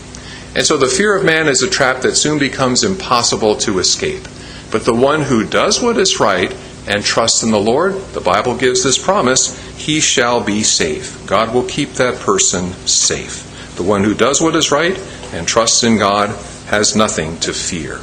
And 0.55 0.67
so 0.67 0.77
the 0.77 0.87
fear 0.87 1.17
of 1.17 1.25
man 1.25 1.49
is 1.49 1.63
a 1.63 1.71
trap 1.71 2.03
that 2.03 2.17
soon 2.17 2.39
becomes 2.39 2.85
impossible 2.85 3.57
to 3.59 3.79
escape. 3.79 4.25
But 4.71 4.85
the 4.85 4.95
one 4.95 5.23
who 5.23 5.47
does 5.47 5.81
what 5.81 5.97
is 5.97 6.21
right 6.21 6.55
and 6.87 7.03
trusts 7.03 7.43
in 7.43 7.51
the 7.51 7.59
Lord, 7.59 7.95
the 8.13 8.21
Bible 8.21 8.57
gives 8.57 8.83
this 8.83 9.03
promise, 9.03 9.59
he 9.83 10.01
shall 10.01 10.41
be 10.41 10.62
safe. 10.62 11.27
God 11.27 11.53
will 11.53 11.65
keep 11.65 11.95
that 11.95 12.21
person 12.21 12.73
safe. 12.87 13.75
The 13.77 13.83
one 13.83 14.05
who 14.05 14.15
does 14.15 14.41
what 14.41 14.55
is 14.55 14.71
right 14.71 14.97
and 15.33 15.47
trusts 15.47 15.83
in 15.83 15.99
God 15.99 16.31
has 16.67 16.95
nothing 16.95 17.37
to 17.41 17.53
fear. 17.53 18.01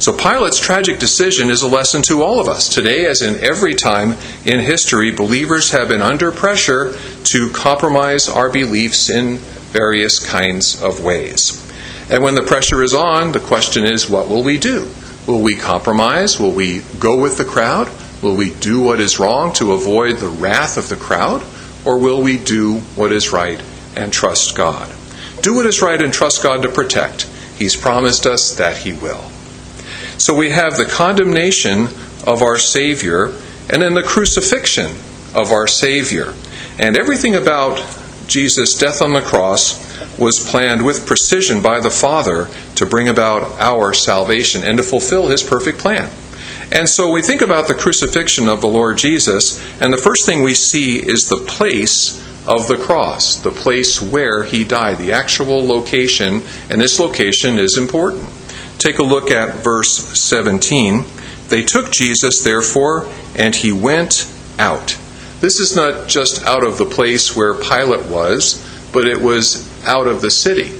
So 0.00 0.12
Pilate's 0.12 0.60
tragic 0.60 0.98
decision 0.98 1.48
is 1.48 1.62
a 1.62 1.68
lesson 1.68 2.02
to 2.02 2.22
all 2.22 2.40
of 2.40 2.48
us. 2.48 2.68
Today, 2.68 3.06
as 3.06 3.22
in 3.22 3.42
every 3.42 3.74
time 3.74 4.16
in 4.44 4.60
history, 4.60 5.12
believers 5.12 5.70
have 5.70 5.88
been 5.88 6.02
under 6.02 6.30
pressure 6.30 6.94
to 7.24 7.50
compromise 7.50 8.28
our 8.28 8.50
beliefs 8.50 9.08
in 9.08 9.38
various 9.72 10.24
kinds 10.24 10.82
of 10.82 11.02
ways. 11.02 11.60
And 12.10 12.22
when 12.22 12.34
the 12.34 12.42
pressure 12.42 12.82
is 12.82 12.92
on, 12.92 13.32
the 13.32 13.40
question 13.40 13.84
is, 13.84 14.10
what 14.10 14.28
will 14.28 14.42
we 14.42 14.58
do? 14.58 14.90
Will 15.26 15.40
we 15.40 15.56
compromise? 15.56 16.38
Will 16.38 16.52
we 16.52 16.82
go 16.98 17.18
with 17.18 17.38
the 17.38 17.46
crowd? 17.46 17.88
Will 18.24 18.36
we 18.36 18.54
do 18.54 18.80
what 18.80 19.00
is 19.00 19.18
wrong 19.18 19.52
to 19.56 19.72
avoid 19.72 20.16
the 20.16 20.28
wrath 20.28 20.78
of 20.78 20.88
the 20.88 20.96
crowd? 20.96 21.44
Or 21.84 21.98
will 21.98 22.22
we 22.22 22.38
do 22.38 22.78
what 22.96 23.12
is 23.12 23.34
right 23.34 23.62
and 23.94 24.10
trust 24.10 24.56
God? 24.56 24.90
Do 25.42 25.56
what 25.56 25.66
is 25.66 25.82
right 25.82 26.00
and 26.00 26.10
trust 26.10 26.42
God 26.42 26.62
to 26.62 26.70
protect. 26.70 27.24
He's 27.58 27.76
promised 27.76 28.24
us 28.24 28.56
that 28.56 28.78
He 28.78 28.94
will. 28.94 29.20
So 30.16 30.34
we 30.34 30.48
have 30.48 30.78
the 30.78 30.86
condemnation 30.86 31.88
of 32.26 32.40
our 32.40 32.56
Savior 32.56 33.26
and 33.68 33.82
then 33.82 33.92
the 33.92 34.02
crucifixion 34.02 34.92
of 35.34 35.52
our 35.52 35.66
Savior. 35.66 36.32
And 36.78 36.96
everything 36.96 37.34
about 37.34 37.76
Jesus' 38.26 38.78
death 38.78 39.02
on 39.02 39.12
the 39.12 39.20
cross 39.20 39.84
was 40.18 40.50
planned 40.50 40.82
with 40.82 41.06
precision 41.06 41.60
by 41.60 41.78
the 41.78 41.90
Father 41.90 42.48
to 42.76 42.86
bring 42.86 43.06
about 43.06 43.60
our 43.60 43.92
salvation 43.92 44.64
and 44.64 44.78
to 44.78 44.82
fulfill 44.82 45.28
His 45.28 45.42
perfect 45.42 45.78
plan. 45.78 46.10
And 46.74 46.88
so 46.88 47.10
we 47.10 47.22
think 47.22 47.40
about 47.40 47.68
the 47.68 47.74
crucifixion 47.74 48.48
of 48.48 48.60
the 48.60 48.66
Lord 48.66 48.98
Jesus, 48.98 49.62
and 49.80 49.92
the 49.92 49.96
first 49.96 50.26
thing 50.26 50.42
we 50.42 50.54
see 50.54 50.98
is 50.98 51.28
the 51.28 51.44
place 51.46 52.20
of 52.46 52.66
the 52.66 52.76
cross, 52.76 53.36
the 53.36 53.50
place 53.50 54.02
where 54.02 54.42
He 54.42 54.64
died, 54.64 54.98
the 54.98 55.12
actual 55.12 55.64
location, 55.64 56.42
and 56.68 56.80
this 56.80 56.98
location 56.98 57.58
is 57.58 57.78
important. 57.78 58.28
Take 58.78 58.98
a 58.98 59.04
look 59.04 59.30
at 59.30 59.62
verse 59.62 59.96
17. 60.18 61.04
They 61.48 61.62
took 61.62 61.92
Jesus, 61.92 62.42
therefore, 62.42 63.08
and 63.36 63.54
he 63.54 63.72
went 63.72 64.30
out. 64.58 64.98
This 65.40 65.60
is 65.60 65.76
not 65.76 66.08
just 66.08 66.44
out 66.44 66.64
of 66.64 66.78
the 66.78 66.84
place 66.84 67.36
where 67.36 67.54
Pilate 67.54 68.06
was, 68.06 68.64
but 68.92 69.06
it 69.06 69.20
was 69.20 69.70
out 69.86 70.06
of 70.06 70.20
the 70.20 70.30
city. 70.30 70.72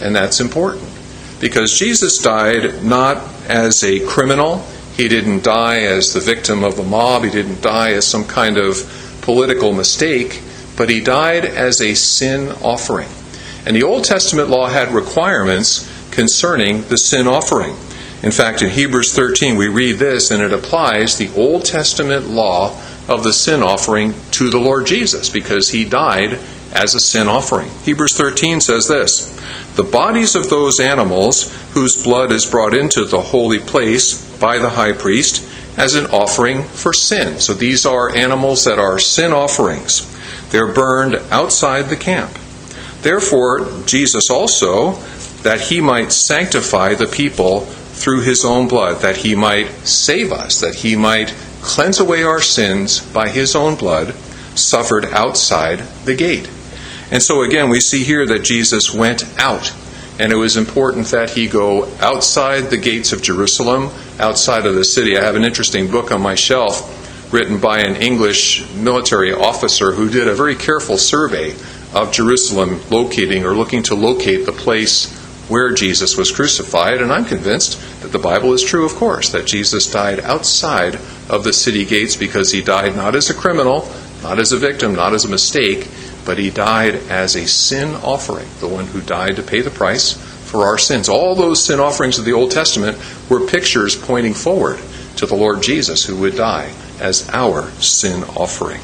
And 0.00 0.14
that's 0.14 0.40
important. 0.40 0.88
Because 1.40 1.78
Jesus 1.78 2.18
died 2.18 2.84
not 2.84 3.18
as 3.48 3.82
a 3.82 4.06
criminal, 4.06 4.64
he 5.00 5.08
didn't 5.08 5.42
die 5.42 5.80
as 5.80 6.12
the 6.12 6.20
victim 6.20 6.62
of 6.62 6.76
the 6.76 6.82
mob, 6.82 7.24
he 7.24 7.30
didn't 7.30 7.62
die 7.62 7.92
as 7.92 8.06
some 8.06 8.26
kind 8.26 8.58
of 8.58 9.18
political 9.22 9.72
mistake, 9.72 10.42
but 10.76 10.90
he 10.90 11.00
died 11.00 11.46
as 11.46 11.80
a 11.80 11.94
sin 11.94 12.50
offering. 12.62 13.08
And 13.64 13.74
the 13.74 13.82
Old 13.82 14.04
Testament 14.04 14.50
law 14.50 14.68
had 14.68 14.92
requirements 14.92 15.90
concerning 16.10 16.82
the 16.88 16.98
sin 16.98 17.26
offering. 17.26 17.74
In 18.22 18.30
fact, 18.30 18.60
in 18.60 18.68
Hebrews 18.68 19.14
13, 19.14 19.56
we 19.56 19.68
read 19.68 19.96
this, 19.96 20.30
and 20.30 20.42
it 20.42 20.52
applies 20.52 21.16
the 21.16 21.32
Old 21.34 21.64
Testament 21.64 22.28
law 22.28 22.78
of 23.08 23.24
the 23.24 23.32
sin 23.32 23.62
offering 23.62 24.12
to 24.32 24.50
the 24.50 24.60
Lord 24.60 24.84
Jesus 24.84 25.30
because 25.30 25.70
he 25.70 25.86
died 25.86 26.38
as 26.74 26.94
a 26.94 27.00
sin 27.00 27.26
offering. 27.26 27.70
Hebrews 27.84 28.18
13 28.18 28.60
says 28.60 28.86
this 28.86 29.34
The 29.76 29.82
bodies 29.82 30.34
of 30.34 30.50
those 30.50 30.78
animals 30.78 31.50
whose 31.72 32.02
blood 32.04 32.32
is 32.32 32.44
brought 32.44 32.74
into 32.74 33.06
the 33.06 33.22
holy 33.22 33.60
place 33.60 34.29
by 34.40 34.58
the 34.58 34.70
high 34.70 34.92
priest 34.92 35.46
as 35.76 35.94
an 35.94 36.06
offering 36.06 36.62
for 36.62 36.92
sin. 36.92 37.38
So 37.38 37.54
these 37.54 37.86
are 37.86 38.14
animals 38.14 38.64
that 38.64 38.78
are 38.78 38.98
sin 38.98 39.32
offerings. 39.32 40.06
They're 40.50 40.72
burned 40.72 41.14
outside 41.30 41.82
the 41.82 41.96
camp. 41.96 42.32
Therefore, 43.02 43.68
Jesus 43.86 44.30
also 44.30 44.92
that 45.42 45.60
he 45.60 45.80
might 45.80 46.12
sanctify 46.12 46.94
the 46.94 47.06
people 47.06 47.60
through 47.60 48.22
his 48.22 48.44
own 48.44 48.68
blood, 48.68 49.00
that 49.02 49.18
he 49.18 49.34
might 49.34 49.70
save 49.86 50.32
us, 50.32 50.60
that 50.60 50.76
he 50.76 50.96
might 50.96 51.34
cleanse 51.62 52.00
away 52.00 52.22
our 52.22 52.40
sins 52.40 53.00
by 53.12 53.28
his 53.28 53.54
own 53.54 53.74
blood, 53.74 54.14
suffered 54.54 55.04
outside 55.06 55.78
the 56.04 56.14
gate. 56.14 56.50
And 57.10 57.22
so 57.22 57.42
again, 57.42 57.68
we 57.68 57.80
see 57.80 58.04
here 58.04 58.26
that 58.26 58.42
Jesus 58.42 58.92
went 58.92 59.24
out. 59.38 59.74
And 60.20 60.34
it 60.34 60.36
was 60.36 60.58
important 60.58 61.06
that 61.06 61.30
he 61.30 61.48
go 61.48 61.86
outside 61.98 62.68
the 62.68 62.76
gates 62.76 63.14
of 63.14 63.22
Jerusalem, 63.22 63.90
outside 64.18 64.66
of 64.66 64.74
the 64.74 64.84
city. 64.84 65.16
I 65.16 65.24
have 65.24 65.34
an 65.34 65.44
interesting 65.44 65.90
book 65.90 66.12
on 66.12 66.20
my 66.20 66.34
shelf 66.34 67.32
written 67.32 67.58
by 67.58 67.78
an 67.80 67.96
English 67.96 68.70
military 68.74 69.32
officer 69.32 69.92
who 69.92 70.10
did 70.10 70.28
a 70.28 70.34
very 70.34 70.56
careful 70.56 70.98
survey 70.98 71.54
of 71.94 72.12
Jerusalem, 72.12 72.82
locating 72.90 73.46
or 73.46 73.54
looking 73.54 73.82
to 73.84 73.94
locate 73.94 74.44
the 74.44 74.52
place 74.52 75.10
where 75.48 75.72
Jesus 75.72 76.18
was 76.18 76.30
crucified, 76.30 77.00
and 77.00 77.10
I'm 77.10 77.24
convinced 77.24 77.80
that 78.02 78.12
the 78.12 78.18
Bible 78.18 78.52
is 78.52 78.62
true, 78.62 78.84
of 78.84 78.96
course, 78.96 79.30
that 79.30 79.46
Jesus 79.46 79.90
died 79.90 80.20
outside 80.20 80.96
of 81.30 81.44
the 81.44 81.52
city 81.54 81.86
gates 81.86 82.14
because 82.14 82.52
he 82.52 82.60
died 82.60 82.94
not 82.94 83.16
as 83.16 83.30
a 83.30 83.34
criminal, 83.34 83.90
not 84.22 84.38
as 84.38 84.52
a 84.52 84.58
victim, 84.58 84.94
not 84.94 85.14
as 85.14 85.24
a 85.24 85.30
mistake, 85.30 85.88
but 86.24 86.38
he 86.38 86.50
died 86.50 86.94
as 87.08 87.36
a 87.36 87.46
sin 87.46 87.94
offering, 87.96 88.48
the 88.60 88.68
one 88.68 88.86
who 88.86 89.00
died 89.00 89.36
to 89.36 89.42
pay 89.42 89.60
the 89.60 89.70
price 89.70 90.12
for 90.12 90.66
our 90.66 90.78
sins. 90.78 91.08
All 91.08 91.34
those 91.34 91.64
sin 91.64 91.80
offerings 91.80 92.18
of 92.18 92.24
the 92.24 92.32
Old 92.32 92.50
Testament 92.50 92.98
were 93.28 93.46
pictures 93.46 93.96
pointing 93.96 94.34
forward 94.34 94.80
to 95.16 95.26
the 95.26 95.36
Lord 95.36 95.62
Jesus 95.62 96.04
who 96.04 96.16
would 96.18 96.36
die 96.36 96.72
as 96.98 97.28
our 97.30 97.70
sin 97.72 98.24
offering. 98.36 98.80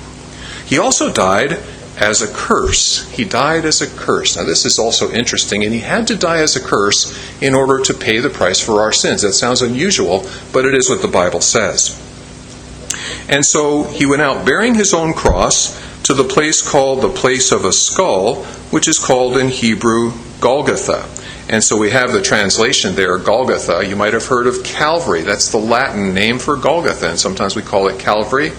He 0.67 0.79
also 0.79 1.13
died 1.13 1.59
as 1.99 2.23
a 2.23 2.33
curse. 2.33 3.11
He 3.11 3.25
died 3.25 3.65
as 3.65 3.81
a 3.81 3.87
curse. 3.87 4.37
Now, 4.37 4.45
this 4.45 4.65
is 4.65 4.79
also 4.79 5.11
interesting, 5.11 5.65
and 5.65 5.73
he 5.73 5.81
had 5.81 6.07
to 6.09 6.17
die 6.17 6.39
as 6.39 6.57
a 6.57 6.61
curse 6.61 7.17
in 7.41 7.55
order 7.55 7.81
to 7.85 7.95
pay 7.95 8.19
the 8.19 8.31
price 8.31 8.61
for 8.61 8.83
our 8.83 8.93
sins. 8.93 9.23
That 9.23 9.33
sounds 9.33 9.63
unusual, 9.63 10.29
but 10.53 10.65
it 10.65 10.75
is 10.75 10.89
what 10.89 11.03
the 11.03 11.09
Bible 11.09 11.41
says. 11.41 12.03
And 13.29 13.45
so 13.45 13.85
he 13.85 14.07
went 14.07 14.23
out 14.23 14.45
bearing 14.45 14.75
his 14.75 14.95
own 14.95 15.15
cross 15.15 15.81
to 16.07 16.15
the 16.15 16.23
place 16.23 16.63
called 16.63 17.03
the 17.03 17.09
place 17.09 17.51
of 17.51 17.65
a 17.65 17.73
skull, 17.73 18.45
which 18.71 18.87
is 18.87 18.97
called 18.97 19.37
in 19.37 19.49
Hebrew 19.49 20.13
Golgotha. 20.41 21.05
And 21.49 21.65
so 21.65 21.77
we 21.77 21.91
have 21.91 22.13
the 22.13 22.23
translation 22.23 22.95
there, 22.95 23.19
Golgotha. 23.19 23.85
You 23.85 23.97
might 23.97 24.13
have 24.13 24.27
heard 24.27 24.47
of 24.47 24.63
Calvary. 24.63 25.23
That's 25.23 25.51
the 25.51 25.59
Latin 25.59 26.15
name 26.15 26.39
for 26.39 26.57
Golgotha, 26.57 27.11
and 27.11 27.19
sometimes 27.19 27.57
we 27.57 27.63
call 27.63 27.89
it 27.89 27.99
Calvary. 27.99 28.51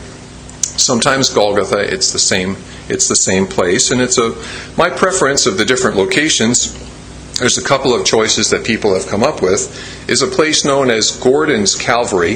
Sometimes 0.60 1.30
Golgotha, 1.30 1.80
it's 1.80 2.12
the 2.12 2.20
same 2.20 2.58
it's 2.90 3.08
the 3.08 3.16
same 3.16 3.48
place, 3.48 3.92
and 3.92 4.02
it's 4.02 4.18
a 4.18 4.36
my 4.78 4.90
preference 4.90 5.46
of 5.46 5.58
the 5.58 5.64
different 5.64 5.96
locations. 5.96 6.74
There's 7.40 7.58
a 7.58 7.64
couple 7.64 7.94
of 7.94 8.06
choices 8.06 8.50
that 8.50 8.66
people 8.66 8.94
have 8.94 9.08
come 9.08 9.24
up 9.24 9.42
with. 9.42 10.10
Is 10.10 10.22
a 10.22 10.28
place 10.28 10.66
known 10.66 10.90
as 10.92 11.12
Gordon's 11.12 11.76
Calvary, 11.76 12.36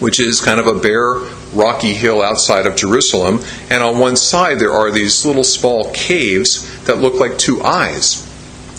which 0.00 0.18
is 0.18 0.40
kind 0.40 0.58
of 0.58 0.66
a 0.66 0.74
bare 0.74 1.14
rocky 1.56 1.94
hill 1.94 2.22
outside 2.22 2.66
of 2.66 2.76
Jerusalem, 2.76 3.40
and 3.70 3.82
on 3.82 3.98
one 3.98 4.16
side 4.16 4.58
there 4.58 4.72
are 4.72 4.90
these 4.90 5.24
little 5.24 5.44
small 5.44 5.90
caves 5.92 6.84
that 6.84 6.98
look 6.98 7.14
like 7.14 7.38
two 7.38 7.62
eyes. 7.62 8.22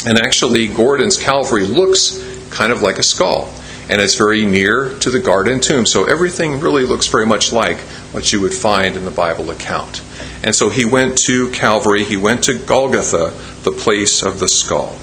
And 0.06 0.18
actually, 0.18 0.68
Gordon's 0.68 1.18
Calvary 1.18 1.66
looks 1.66 2.24
kind 2.50 2.72
of 2.72 2.82
like 2.82 2.98
a 2.98 3.04
skull 3.04 3.52
and 3.90 4.02
it's 4.02 4.16
very 4.16 4.46
near 4.46 4.98
to 5.00 5.10
the 5.10 5.20
garden 5.20 5.60
tomb. 5.60 5.86
So 5.86 6.06
everything 6.06 6.60
really 6.60 6.84
looks 6.84 7.08
very 7.08 7.26
much 7.26 7.54
like 7.54 7.78
what 8.12 8.32
you 8.34 8.42
would 8.42 8.54
find 8.54 8.96
in 8.96 9.06
the 9.06 9.12
Bible 9.12 9.50
account. 9.50 10.02
And 10.44 10.54
so 10.54 10.70
he 10.70 10.86
went 10.86 11.18
to 11.20 11.50
Calvary, 11.52 12.04
he 12.04 12.18
went 12.18 12.44
to 12.46 12.58
Golgotha, 12.58 13.34
the 13.64 13.72
place 13.72 14.24
of 14.24 14.40
the 14.40 14.50
skull. 14.50 14.98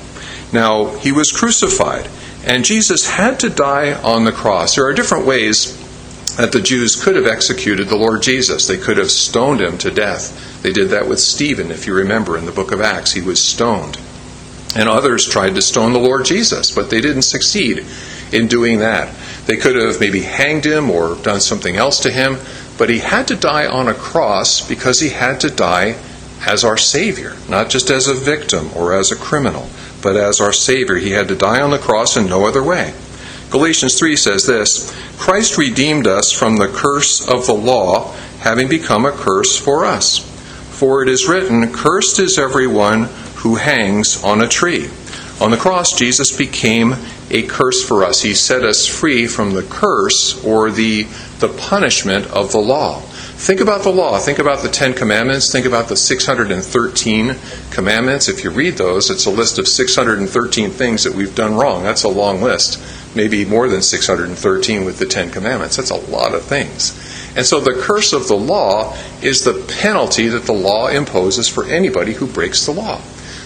Now, 0.52 0.96
he 0.98 1.12
was 1.12 1.32
crucified, 1.32 2.08
and 2.44 2.64
Jesus 2.64 3.08
had 3.08 3.40
to 3.40 3.50
die 3.50 3.94
on 3.94 4.24
the 4.24 4.32
cross. 4.32 4.76
There 4.76 4.86
are 4.86 4.92
different 4.92 5.26
ways 5.26 5.80
that 6.36 6.52
the 6.52 6.60
Jews 6.60 7.02
could 7.02 7.16
have 7.16 7.26
executed 7.26 7.88
the 7.88 7.96
Lord 7.96 8.22
Jesus. 8.22 8.66
They 8.66 8.76
could 8.76 8.98
have 8.98 9.10
stoned 9.10 9.60
him 9.60 9.78
to 9.78 9.90
death. 9.90 10.62
They 10.62 10.72
did 10.72 10.88
that 10.90 11.08
with 11.08 11.20
Stephen, 11.20 11.70
if 11.70 11.86
you 11.86 11.94
remember, 11.94 12.36
in 12.36 12.44
the 12.44 12.52
book 12.52 12.72
of 12.72 12.80
Acts. 12.80 13.12
He 13.12 13.22
was 13.22 13.42
stoned. 13.42 13.98
And 14.76 14.88
others 14.88 15.28
tried 15.28 15.54
to 15.54 15.62
stone 15.62 15.92
the 15.92 16.00
Lord 16.00 16.24
Jesus, 16.24 16.72
but 16.72 16.90
they 16.90 17.00
didn't 17.00 17.22
succeed 17.22 17.86
in 18.32 18.48
doing 18.48 18.80
that. 18.80 19.14
They 19.46 19.56
could 19.56 19.76
have 19.76 20.00
maybe 20.00 20.22
hanged 20.22 20.64
him 20.64 20.90
or 20.90 21.14
done 21.22 21.40
something 21.40 21.76
else 21.76 22.00
to 22.00 22.10
him, 22.10 22.38
but 22.76 22.90
he 22.90 22.98
had 22.98 23.28
to 23.28 23.36
die 23.36 23.66
on 23.66 23.86
a 23.86 23.94
cross 23.94 24.66
because 24.66 24.98
he 24.98 25.10
had 25.10 25.40
to 25.40 25.50
die 25.50 25.96
as 26.46 26.64
our 26.64 26.76
Savior, 26.76 27.36
not 27.48 27.70
just 27.70 27.90
as 27.90 28.08
a 28.08 28.14
victim 28.14 28.70
or 28.74 28.92
as 28.92 29.12
a 29.12 29.16
criminal, 29.16 29.68
but 30.02 30.16
as 30.16 30.40
our 30.40 30.52
Savior. 30.52 30.96
He 30.96 31.12
had 31.12 31.28
to 31.28 31.36
die 31.36 31.60
on 31.60 31.70
the 31.70 31.78
cross 31.78 32.16
in 32.16 32.26
no 32.26 32.46
other 32.46 32.62
way. 32.62 32.92
Galatians 33.50 33.98
3 33.98 34.16
says 34.16 34.46
this 34.46 34.94
Christ 35.18 35.58
redeemed 35.58 36.06
us 36.06 36.32
from 36.32 36.56
the 36.56 36.68
curse 36.68 37.26
of 37.28 37.46
the 37.46 37.54
law, 37.54 38.12
having 38.40 38.68
become 38.68 39.04
a 39.04 39.12
curse 39.12 39.56
for 39.56 39.84
us. 39.84 40.18
For 40.70 41.02
it 41.02 41.08
is 41.08 41.28
written, 41.28 41.72
Cursed 41.72 42.18
is 42.18 42.38
everyone 42.38 43.04
who 43.36 43.54
hangs 43.56 44.22
on 44.24 44.40
a 44.40 44.48
tree. 44.48 44.88
On 45.40 45.50
the 45.50 45.56
cross, 45.56 45.92
Jesus 45.92 46.36
became 46.36 46.94
a 47.30 47.42
curse 47.42 47.82
for 47.82 48.04
us. 48.04 48.22
He 48.22 48.34
set 48.34 48.64
us 48.64 48.86
free 48.86 49.26
from 49.26 49.52
the 49.52 49.62
curse 49.62 50.42
or 50.44 50.70
the, 50.70 51.04
the 51.38 51.48
punishment 51.48 52.26
of 52.26 52.52
the 52.52 52.58
law. 52.58 53.02
Think 53.36 53.60
about 53.60 53.82
the 53.82 53.90
law. 53.90 54.18
Think 54.18 54.38
about 54.38 54.62
the 54.62 54.68
Ten 54.68 54.94
Commandments. 54.94 55.50
Think 55.50 55.66
about 55.66 55.88
the 55.88 55.96
613 55.96 57.36
commandments. 57.70 58.28
If 58.28 58.44
you 58.44 58.50
read 58.50 58.74
those, 58.74 59.10
it's 59.10 59.26
a 59.26 59.30
list 59.30 59.58
of 59.58 59.66
613 59.66 60.70
things 60.70 61.04
that 61.04 61.14
we've 61.14 61.34
done 61.34 61.54
wrong. 61.54 61.82
That's 61.82 62.04
a 62.04 62.08
long 62.08 62.40
list. 62.40 62.80
Maybe 63.14 63.44
more 63.44 63.68
than 63.68 63.82
613 63.82 64.84
with 64.84 64.98
the 64.98 65.06
Ten 65.06 65.30
Commandments. 65.30 65.76
That's 65.76 65.90
a 65.90 66.10
lot 66.10 66.32
of 66.32 66.42
things. 66.42 66.92
And 67.36 67.44
so 67.44 67.60
the 67.60 67.74
curse 67.74 68.12
of 68.12 68.28
the 68.28 68.36
law 68.36 68.96
is 69.20 69.42
the 69.42 69.62
penalty 69.80 70.28
that 70.28 70.44
the 70.44 70.52
law 70.52 70.86
imposes 70.86 71.48
for 71.48 71.66
anybody 71.66 72.12
who 72.12 72.28
breaks 72.28 72.64
the 72.64 72.72
law. 72.72 73.00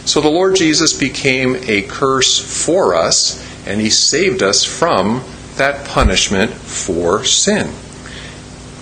So 0.05 0.21
the 0.21 0.29
Lord 0.29 0.55
Jesus 0.55 0.93
became 0.93 1.57
a 1.67 1.83
curse 1.83 2.39
for 2.39 2.95
us, 2.95 3.43
and 3.67 3.81
he 3.81 3.91
saved 3.91 4.43
us 4.43 4.65
from 4.65 5.25
that 5.57 5.87
punishment 5.87 6.53
for 6.53 7.25
sin. 7.25 7.73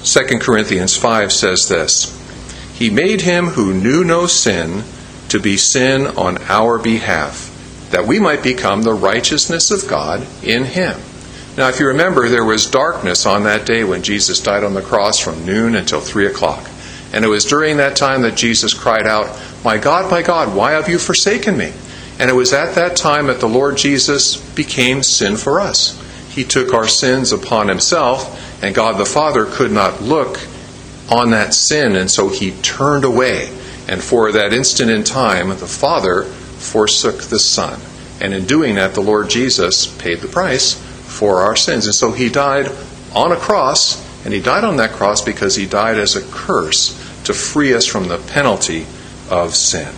2 0.06 0.38
Corinthians 0.38 0.96
5 0.96 1.32
says 1.32 1.68
this 1.68 2.14
He 2.72 2.90
made 2.90 3.22
him 3.22 3.46
who 3.48 3.74
knew 3.74 4.04
no 4.04 4.28
sin 4.28 4.84
to 5.30 5.40
be 5.40 5.56
sin 5.56 6.06
on 6.06 6.38
our 6.44 6.78
behalf, 6.78 7.88
that 7.90 8.06
we 8.06 8.20
might 8.20 8.40
become 8.40 8.82
the 8.82 8.94
righteousness 8.94 9.72
of 9.72 9.90
God 9.90 10.24
in 10.44 10.64
him. 10.64 10.96
Now, 11.56 11.68
if 11.70 11.80
you 11.80 11.88
remember, 11.88 12.28
there 12.28 12.44
was 12.44 12.70
darkness 12.70 13.26
on 13.26 13.42
that 13.44 13.66
day 13.66 13.82
when 13.82 14.04
Jesus 14.04 14.40
died 14.40 14.62
on 14.62 14.74
the 14.74 14.80
cross 14.80 15.18
from 15.18 15.44
noon 15.44 15.74
until 15.74 16.00
3 16.00 16.26
o'clock. 16.26 16.70
And 17.12 17.24
it 17.24 17.28
was 17.28 17.44
during 17.44 17.78
that 17.78 17.96
time 17.96 18.22
that 18.22 18.36
Jesus 18.36 18.74
cried 18.74 19.08
out, 19.08 19.36
My 19.64 19.76
God, 19.76 20.08
my 20.08 20.22
God, 20.22 20.54
why 20.54 20.72
have 20.72 20.88
you 20.88 20.98
forsaken 20.98 21.56
me? 21.58 21.72
And 22.20 22.30
it 22.30 22.34
was 22.34 22.52
at 22.52 22.76
that 22.76 22.96
time 22.96 23.26
that 23.26 23.40
the 23.40 23.48
Lord 23.48 23.76
Jesus 23.76 24.36
became 24.36 25.02
sin 25.02 25.36
for 25.36 25.58
us. 25.58 26.00
He 26.36 26.44
took 26.44 26.72
our 26.72 26.86
sins 26.86 27.32
upon 27.32 27.66
himself 27.66 28.62
and 28.62 28.74
God 28.74 28.98
the 28.98 29.06
Father 29.06 29.46
could 29.46 29.72
not 29.72 30.02
look 30.02 30.38
on 31.10 31.30
that 31.30 31.54
sin, 31.54 31.96
and 31.96 32.10
so 32.10 32.28
he 32.28 32.50
turned 32.62 33.04
away. 33.04 33.48
And 33.88 34.02
for 34.02 34.32
that 34.32 34.52
instant 34.52 34.90
in 34.90 35.04
time, 35.04 35.48
the 35.48 35.66
Father 35.66 36.24
forsook 36.24 37.22
the 37.22 37.38
Son. 37.38 37.80
And 38.20 38.34
in 38.34 38.44
doing 38.44 38.74
that, 38.74 38.94
the 38.94 39.02
Lord 39.02 39.30
Jesus 39.30 39.86
paid 39.86 40.18
the 40.18 40.28
price 40.28 40.74
for 40.74 41.42
our 41.42 41.54
sins. 41.54 41.86
And 41.86 41.94
so 41.94 42.12
he 42.12 42.28
died 42.28 42.70
on 43.14 43.32
a 43.32 43.36
cross, 43.36 44.04
and 44.24 44.34
he 44.34 44.40
died 44.40 44.64
on 44.64 44.76
that 44.76 44.92
cross 44.92 45.22
because 45.22 45.54
he 45.54 45.66
died 45.66 45.98
as 45.98 46.16
a 46.16 46.26
curse 46.32 46.90
to 47.24 47.32
free 47.32 47.72
us 47.74 47.86
from 47.86 48.08
the 48.08 48.18
penalty 48.18 48.86
of 49.30 49.54
sin. 49.54 49.94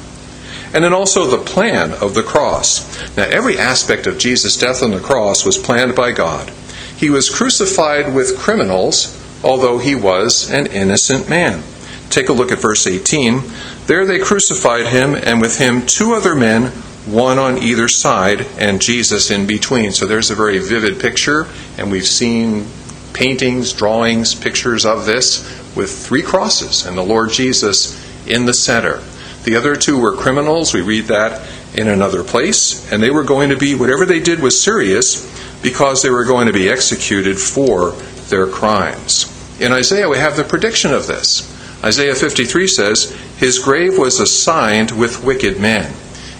And 0.74 0.84
then 0.84 0.92
also 0.92 1.26
the 1.26 1.38
plan 1.44 1.92
of 1.92 2.14
the 2.14 2.22
cross. 2.22 3.16
Now, 3.16 3.24
every 3.24 3.58
aspect 3.58 4.06
of 4.06 4.18
Jesus' 4.18 4.56
death 4.56 4.82
on 4.82 4.90
the 4.90 5.00
cross 5.00 5.44
was 5.44 5.56
planned 5.56 5.94
by 5.94 6.12
God. 6.12 6.50
He 6.96 7.10
was 7.10 7.30
crucified 7.30 8.14
with 8.14 8.38
criminals, 8.38 9.16
although 9.42 9.78
he 9.78 9.94
was 9.94 10.50
an 10.50 10.66
innocent 10.66 11.28
man. 11.28 11.62
Take 12.10 12.28
a 12.28 12.32
look 12.32 12.50
at 12.50 12.58
verse 12.58 12.86
18. 12.86 13.42
There 13.86 14.04
they 14.04 14.18
crucified 14.18 14.86
him, 14.86 15.14
and 15.14 15.40
with 15.40 15.58
him 15.58 15.86
two 15.86 16.14
other 16.14 16.34
men, 16.34 16.72
one 17.06 17.38
on 17.38 17.58
either 17.58 17.88
side, 17.88 18.46
and 18.58 18.82
Jesus 18.82 19.30
in 19.30 19.46
between. 19.46 19.92
So 19.92 20.06
there's 20.06 20.30
a 20.30 20.34
very 20.34 20.58
vivid 20.58 21.00
picture, 21.00 21.46
and 21.78 21.90
we've 21.90 22.06
seen 22.06 22.66
paintings, 23.12 23.72
drawings, 23.72 24.34
pictures 24.34 24.84
of 24.84 25.06
this 25.06 25.42
with 25.74 25.90
three 25.90 26.22
crosses, 26.22 26.84
and 26.84 26.96
the 26.96 27.02
Lord 27.02 27.30
Jesus 27.30 27.96
in 28.26 28.44
the 28.44 28.54
center. 28.54 29.02
The 29.48 29.56
other 29.56 29.76
two 29.76 29.98
were 29.98 30.14
criminals. 30.14 30.74
We 30.74 30.82
read 30.82 31.06
that 31.06 31.40
in 31.74 31.88
another 31.88 32.22
place, 32.22 32.92
and 32.92 33.02
they 33.02 33.08
were 33.08 33.24
going 33.24 33.48
to 33.48 33.56
be, 33.56 33.74
whatever 33.74 34.04
they 34.04 34.20
did 34.20 34.40
was 34.40 34.62
serious, 34.62 35.24
because 35.62 36.02
they 36.02 36.10
were 36.10 36.26
going 36.26 36.48
to 36.48 36.52
be 36.52 36.68
executed 36.68 37.38
for 37.38 37.92
their 38.28 38.46
crimes. 38.46 39.24
In 39.58 39.72
Isaiah, 39.72 40.10
we 40.10 40.18
have 40.18 40.36
the 40.36 40.44
prediction 40.44 40.92
of 40.92 41.06
this. 41.06 41.48
Isaiah 41.82 42.14
53 42.14 42.66
says, 42.66 43.16
His 43.38 43.58
grave 43.58 43.96
was 43.96 44.20
assigned 44.20 44.90
with 44.90 45.24
wicked 45.24 45.58
men. 45.58 45.94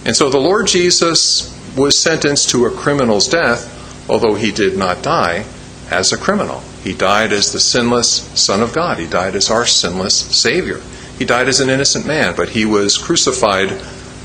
And 0.05 0.15
so 0.15 0.29
the 0.29 0.37
Lord 0.37 0.67
Jesus 0.67 1.49
was 1.75 1.99
sentenced 1.99 2.51
to 2.51 2.67
a 2.67 2.71
criminal's 2.71 3.27
death, 3.27 4.07
although 4.07 4.35
he 4.35 4.51
did 4.51 4.77
not 4.77 5.01
die 5.01 5.45
as 5.89 6.13
a 6.13 6.17
criminal. 6.17 6.61
He 6.83 6.93
died 6.93 7.33
as 7.33 7.51
the 7.51 7.59
sinless 7.59 8.29
Son 8.39 8.61
of 8.61 8.71
God. 8.71 8.99
He 8.99 9.07
died 9.07 9.33
as 9.33 9.49
our 9.49 9.65
sinless 9.65 10.13
Savior. 10.13 10.79
He 11.19 11.25
died 11.25 11.49
as 11.49 11.59
an 11.59 11.69
innocent 11.69 12.07
man, 12.07 12.33
but 12.35 12.49
he 12.49 12.65
was 12.65 12.97
crucified 12.97 13.71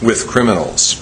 with 0.01 0.29
criminals. 0.29 1.01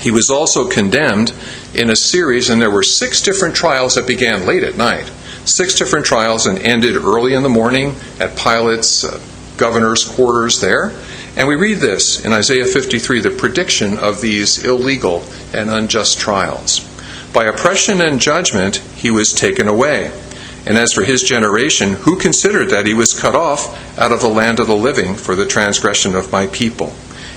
He 0.00 0.10
was 0.10 0.28
also 0.28 0.68
condemned 0.68 1.32
in 1.72 1.88
a 1.88 1.94
series, 1.94 2.50
and 2.50 2.60
there 2.60 2.70
were 2.70 2.82
six 2.82 3.22
different 3.22 3.54
trials 3.54 3.94
that 3.94 4.08
began 4.08 4.44
late 4.44 4.64
at 4.64 4.76
night. 4.76 5.10
Six 5.44 5.78
different 5.78 6.04
trials 6.04 6.46
and 6.46 6.58
ended 6.58 6.96
early 6.96 7.32
in 7.32 7.44
the 7.44 7.48
morning 7.48 7.94
at 8.18 8.36
Pilate's 8.36 9.04
uh, 9.04 9.20
governor's 9.56 10.04
quarters 10.04 10.60
there. 10.60 10.92
And 11.36 11.46
we 11.46 11.54
read 11.54 11.78
this 11.78 12.24
in 12.24 12.32
Isaiah 12.32 12.64
53 12.64 13.20
the 13.20 13.30
prediction 13.30 13.96
of 13.98 14.20
these 14.20 14.64
illegal 14.64 15.22
and 15.54 15.70
unjust 15.70 16.18
trials. 16.18 16.80
By 17.32 17.44
oppression 17.44 18.00
and 18.00 18.20
judgment 18.20 18.76
he 18.96 19.10
was 19.12 19.32
taken 19.32 19.68
away. 19.68 20.10
And 20.66 20.78
as 20.78 20.92
for 20.92 21.02
his 21.02 21.22
generation, 21.22 21.94
who 21.94 22.18
considered 22.18 22.70
that 22.70 22.86
he 22.86 22.94
was 22.94 23.18
cut 23.18 23.34
off 23.34 23.98
out 23.98 24.12
of 24.12 24.20
the 24.20 24.28
land 24.28 24.60
of 24.60 24.68
the 24.68 24.76
living 24.76 25.14
for 25.14 25.34
the 25.34 25.46
transgression 25.46 26.14
of 26.14 26.30
my 26.30 26.46
people? 26.48 26.92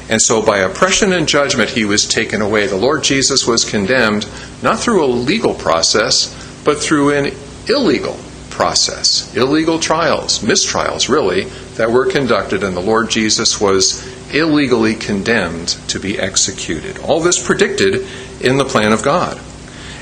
And 0.09 0.21
so 0.21 0.45
by 0.45 0.59
oppression 0.59 1.11
and 1.13 1.27
judgment, 1.27 1.71
he 1.71 1.85
was 1.85 2.07
taken 2.07 2.41
away. 2.41 2.67
The 2.67 2.75
Lord 2.75 3.03
Jesus 3.03 3.47
was 3.47 3.65
condemned 3.65 4.27
not 4.61 4.79
through 4.79 5.03
a 5.03 5.07
legal 5.07 5.55
process, 5.55 6.33
but 6.63 6.79
through 6.79 7.13
an 7.13 7.33
illegal 7.67 8.17
process. 8.51 9.35
Illegal 9.35 9.79
trials, 9.79 10.39
mistrials, 10.39 11.09
really, 11.09 11.45
that 11.75 11.91
were 11.91 12.05
conducted, 12.05 12.63
and 12.63 12.77
the 12.77 12.81
Lord 12.81 13.09
Jesus 13.09 13.59
was 13.59 14.05
illegally 14.33 14.93
condemned 14.93 15.69
to 15.87 15.99
be 15.99 16.19
executed. 16.19 16.99
All 16.99 17.19
this 17.19 17.43
predicted 17.43 18.07
in 18.41 18.57
the 18.57 18.65
plan 18.65 18.91
of 18.91 19.03
God. 19.03 19.39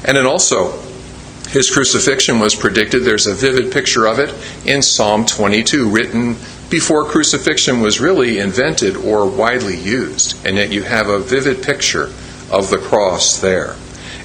And 0.05 0.17
it 0.17 0.25
also, 0.25 0.77
his 1.53 1.69
crucifixion 1.69 2.39
was 2.39 2.55
predicted. 2.55 3.03
There's 3.03 3.27
a 3.27 3.35
vivid 3.35 3.71
picture 3.71 4.07
of 4.07 4.17
it 4.17 4.33
in 4.65 4.81
Psalm 4.81 5.23
22, 5.23 5.87
written 5.87 6.35
before 6.71 7.05
crucifixion 7.05 7.79
was 7.79 8.01
really 8.01 8.39
invented 8.39 8.95
or 8.95 9.29
widely 9.29 9.77
used. 9.77 10.43
And 10.47 10.57
yet 10.57 10.71
you 10.71 10.81
have 10.81 11.07
a 11.07 11.19
vivid 11.19 11.61
picture 11.61 12.11
of 12.51 12.71
the 12.71 12.79
cross 12.79 13.39
there. 13.39 13.75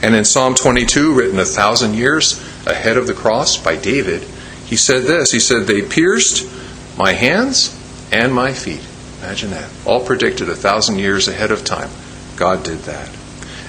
And 0.01 0.15
in 0.15 0.25
Psalm 0.25 0.55
22, 0.55 1.13
written 1.13 1.39
a 1.39 1.45
thousand 1.45 1.95
years 1.95 2.43
ahead 2.67 2.97
of 2.97 3.07
the 3.07 3.13
cross 3.13 3.59
by 3.59 3.77
David, 3.77 4.23
he 4.65 4.77
said 4.77 5.03
this 5.03 5.31
He 5.31 5.41
said, 5.41 5.67
They 5.67 5.83
pierced 5.83 6.51
my 6.97 7.13
hands 7.13 7.77
and 8.11 8.33
my 8.33 8.55
feet. 8.55 8.87
Imagine 9.19 9.51
that. 9.51 9.69
All 9.85 10.03
predicted 10.03 10.49
a 10.49 10.55
thousand 10.55 10.99
years 10.99 11.29
ahead 11.29 11.51
of 11.51 11.63
time. 11.63 11.91
God 12.37 12.65
did 12.65 12.79
that. 12.85 13.11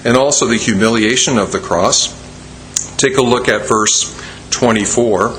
And 0.05 0.15
also 0.15 0.45
the 0.45 0.55
humiliation 0.55 1.37
of 1.37 1.51
the 1.51 1.59
cross. 1.59 2.18
Take 2.97 3.17
a 3.17 3.21
look 3.21 3.47
at 3.47 3.67
verse 3.67 4.15
24. 4.51 5.29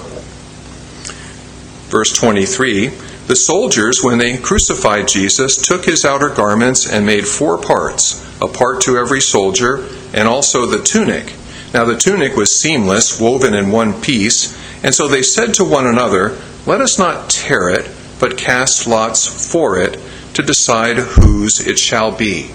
Verse 1.91 2.17
23 2.17 2.91
the 3.31 3.37
soldiers, 3.37 4.03
when 4.03 4.19
they 4.19 4.39
crucified 4.39 5.07
Jesus, 5.07 5.57
took 5.57 5.85
his 5.85 6.05
outer 6.05 6.31
garments 6.31 6.85
and 6.85 7.07
made 7.07 7.29
four 7.29 7.59
parts, 7.59 8.27
a 8.43 8.49
part 8.49 8.81
to 8.81 8.99
every 8.99 9.21
soldier, 9.21 9.87
and 10.13 10.27
also 10.27 10.67
the 10.67 10.83
tunic. 10.83 11.33
Now 11.73 11.85
the 11.85 11.97
tunic 11.97 12.35
was 12.35 12.59
seamless, 12.59 13.21
woven 13.21 13.55
in 13.55 13.71
one 13.71 14.01
piece, 14.01 14.59
and 14.83 14.93
so 14.93 15.07
they 15.07 15.23
said 15.23 15.55
to 15.55 15.65
one 15.65 15.87
another, 15.87 16.37
Let 16.67 16.81
us 16.81 16.99
not 16.99 17.31
tear 17.31 17.69
it, 17.69 17.89
but 18.19 18.37
cast 18.37 18.89
lots 18.89 19.29
for 19.53 19.79
it 19.79 20.01
to 20.35 20.43
decide 20.43 20.97
whose 20.97 21.65
it 21.65 21.79
shall 21.79 22.11
be. 22.11 22.51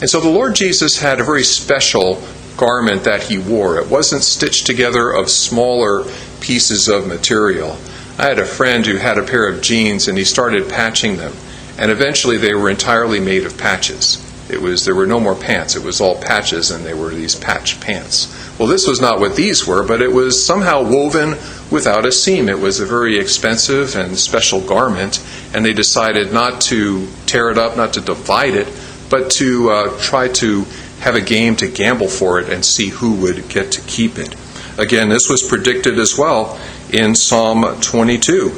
And 0.00 0.08
so 0.08 0.20
the 0.20 0.30
Lord 0.30 0.54
Jesus 0.54 1.00
had 1.00 1.18
a 1.18 1.24
very 1.24 1.42
special 1.42 2.22
garment 2.56 3.04
that 3.04 3.24
he 3.24 3.38
wore. 3.38 3.78
It 3.78 3.90
wasn't 3.90 4.22
stitched 4.22 4.66
together 4.66 5.10
of 5.10 5.30
smaller 5.30 6.04
pieces 6.40 6.88
of 6.88 7.06
material. 7.06 7.78
I 8.18 8.24
had 8.24 8.38
a 8.38 8.44
friend 8.44 8.84
who 8.86 8.96
had 8.96 9.18
a 9.18 9.22
pair 9.22 9.48
of 9.48 9.62
jeans 9.62 10.08
and 10.08 10.18
he 10.18 10.24
started 10.24 10.68
patching 10.68 11.16
them, 11.16 11.32
and 11.78 11.90
eventually 11.90 12.36
they 12.36 12.54
were 12.54 12.70
entirely 12.70 13.20
made 13.20 13.44
of 13.44 13.56
patches. 13.56 14.24
It 14.50 14.60
was 14.60 14.84
there 14.84 14.96
were 14.96 15.06
no 15.06 15.20
more 15.20 15.36
pants. 15.36 15.76
It 15.76 15.84
was 15.84 16.00
all 16.00 16.20
patches, 16.20 16.72
and 16.72 16.84
they 16.84 16.92
were 16.92 17.10
these 17.10 17.36
patch 17.36 17.80
pants. 17.80 18.26
Well, 18.58 18.66
this 18.66 18.86
was 18.86 19.00
not 19.00 19.20
what 19.20 19.36
these 19.36 19.66
were, 19.66 19.84
but 19.84 20.02
it 20.02 20.12
was 20.12 20.44
somehow 20.44 20.82
woven 20.82 21.36
without 21.70 22.04
a 22.04 22.10
seam. 22.10 22.48
It 22.48 22.58
was 22.58 22.80
a 22.80 22.86
very 22.86 23.18
expensive 23.18 23.94
and 23.94 24.18
special 24.18 24.60
garment, 24.60 25.24
and 25.54 25.64
they 25.64 25.72
decided 25.72 26.32
not 26.32 26.60
to 26.62 27.06
tear 27.26 27.50
it 27.50 27.58
up, 27.58 27.76
not 27.76 27.92
to 27.94 28.00
divide 28.00 28.54
it, 28.54 28.68
but 29.08 29.30
to 29.32 29.70
uh, 29.70 30.00
try 30.00 30.26
to 30.28 30.66
have 31.00 31.14
a 31.14 31.20
game 31.20 31.56
to 31.56 31.68
gamble 31.68 32.08
for 32.08 32.38
it 32.38 32.48
and 32.48 32.64
see 32.64 32.88
who 32.88 33.14
would 33.14 33.48
get 33.48 33.72
to 33.72 33.80
keep 33.82 34.18
it. 34.18 34.34
Again, 34.78 35.08
this 35.08 35.28
was 35.28 35.42
predicted 35.42 35.98
as 35.98 36.16
well 36.16 36.58
in 36.92 37.14
Psalm 37.14 37.62
22, 37.80 38.52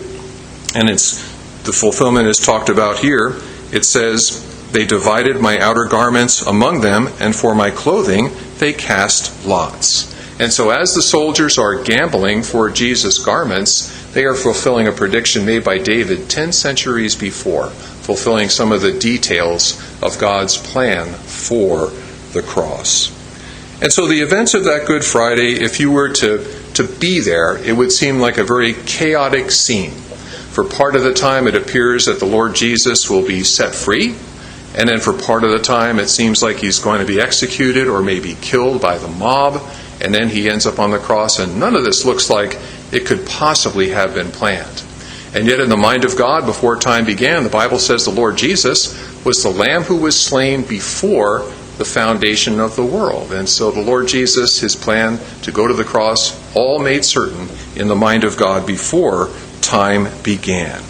and 0.75 0.89
it's 0.89 1.31
the 1.63 1.73
fulfillment 1.73 2.29
is 2.29 2.39
talked 2.39 2.69
about 2.69 2.99
here. 2.99 3.37
It 3.73 3.85
says, 3.85 4.49
they 4.73 4.87
divided 4.87 5.41
my 5.41 5.59
outer 5.59 5.85
garments 5.85 6.43
among 6.43 6.81
them, 6.81 7.09
and 7.21 7.37
for 7.37 7.55
my 7.55 7.71
clothing 7.71 8.31
they 8.59 8.73
cast 8.73 9.47
lots. 9.47 10.11
And 10.41 10.53
so, 10.53 10.71
as 10.71 10.95
the 10.95 11.03
soldiers 11.03 11.59
are 11.59 11.83
gambling 11.83 12.43
for 12.43 12.71
Jesus' 12.71 13.19
garments, 13.19 14.13
they 14.13 14.25
are 14.25 14.35
fulfilling 14.35 14.89
a 14.89 14.93
prediction 14.93 15.45
made 15.45 15.63
by 15.63 15.79
David 15.79 16.29
10 16.29 16.53
centuries 16.53 17.15
before, 17.15 17.69
fulfilling 17.69 18.49
some 18.49 18.73
of 18.73 18.81
the 18.81 18.99
details 18.99 19.81
of 20.03 20.19
God's 20.19 20.57
plan 20.57 21.13
for 21.13 21.93
the 22.33 22.43
cross. 22.43 23.11
And 23.81 23.93
so, 23.93 24.07
the 24.07 24.21
events 24.21 24.55
of 24.55 24.65
that 24.65 24.87
Good 24.87 25.05
Friday, 25.05 25.55
if 25.55 25.81
you 25.81 25.91
were 25.91 26.11
to, 26.11 26.45
to 26.75 26.85
be 26.87 27.21
there, 27.21 27.57
it 27.59 27.77
would 27.77 27.91
seem 27.91 28.19
like 28.19 28.39
a 28.39 28.45
very 28.45 28.75
chaotic 28.87 29.51
scene. 29.51 29.91
For 29.91 30.65
part 30.65 30.95
of 30.95 31.03
the 31.03 31.15
time, 31.15 31.49
it 31.49 31.55
appears 31.55 32.07
that 32.07 32.21
the 32.21 32.27
Lord 32.27 32.55
Jesus 32.55 33.11
will 33.11 33.27
be 33.27 33.43
set 33.43 33.75
free 33.75 34.15
and 34.75 34.89
then 34.89 35.01
for 35.01 35.13
part 35.13 35.45
of 35.45 35.51
the 35.51 35.59
time, 35.59 35.99
it 35.99 36.09
seems 36.09 36.43
like 36.43 36.57
he's 36.57 36.79
going 36.79 37.01
to 37.01 37.07
be 37.07 37.21
executed 37.21 37.89
or 37.89 38.03
maybe 38.03 38.37
killed 38.41 38.81
by 38.81 38.97
the 38.99 39.09
mob. 39.09 39.63
And 40.01 40.15
then 40.15 40.29
he 40.29 40.49
ends 40.49 40.67
up 40.67 40.79
on 40.79 40.91
the 40.91 40.99
cross. 40.99 41.39
And 41.39 41.61
none 41.61 41.77
of 41.77 41.85
this 41.85 42.05
looks 42.05 42.31
like 42.31 42.59
it 42.91 43.07
could 43.07 43.27
possibly 43.27 43.91
have 43.91 44.15
been 44.15 44.31
planned. 44.31 44.83
And 45.35 45.47
yet, 45.47 45.61
in 45.61 45.69
the 45.69 45.77
mind 45.77 46.05
of 46.05 46.17
God, 46.17 46.47
before 46.47 46.77
time 46.77 47.05
began, 47.05 47.43
the 47.43 47.51
Bible 47.51 47.79
says 47.79 48.05
the 48.05 48.11
Lord 48.11 48.37
Jesus 48.37 49.25
was 49.25 49.43
the 49.43 49.51
Lamb 49.51 49.83
who 49.83 49.97
was 49.97 50.19
slain 50.19 50.63
before 50.63 51.51
the 51.83 51.89
foundation 51.89 52.61
of 52.61 52.77
the 52.77 52.85
world. 52.85 53.33
And 53.33 53.49
so 53.49 53.73
the 53.73 53.81
Lord 53.81 54.07
Jesus, 54.07 54.61
his 54.61 54.77
plan 54.77 55.19
to 55.43 55.51
go 55.51 55.67
to 55.67 55.75
the 55.75 55.83
cross, 55.83 56.39
all 56.55 56.79
made 56.79 57.05
certain 57.05 57.49
in 57.75 57.89
the 57.89 57.97
mind 57.97 58.23
of 58.23 58.37
God 58.37 58.69
before 58.69 59.31
time 59.63 60.07
began. 60.23 60.81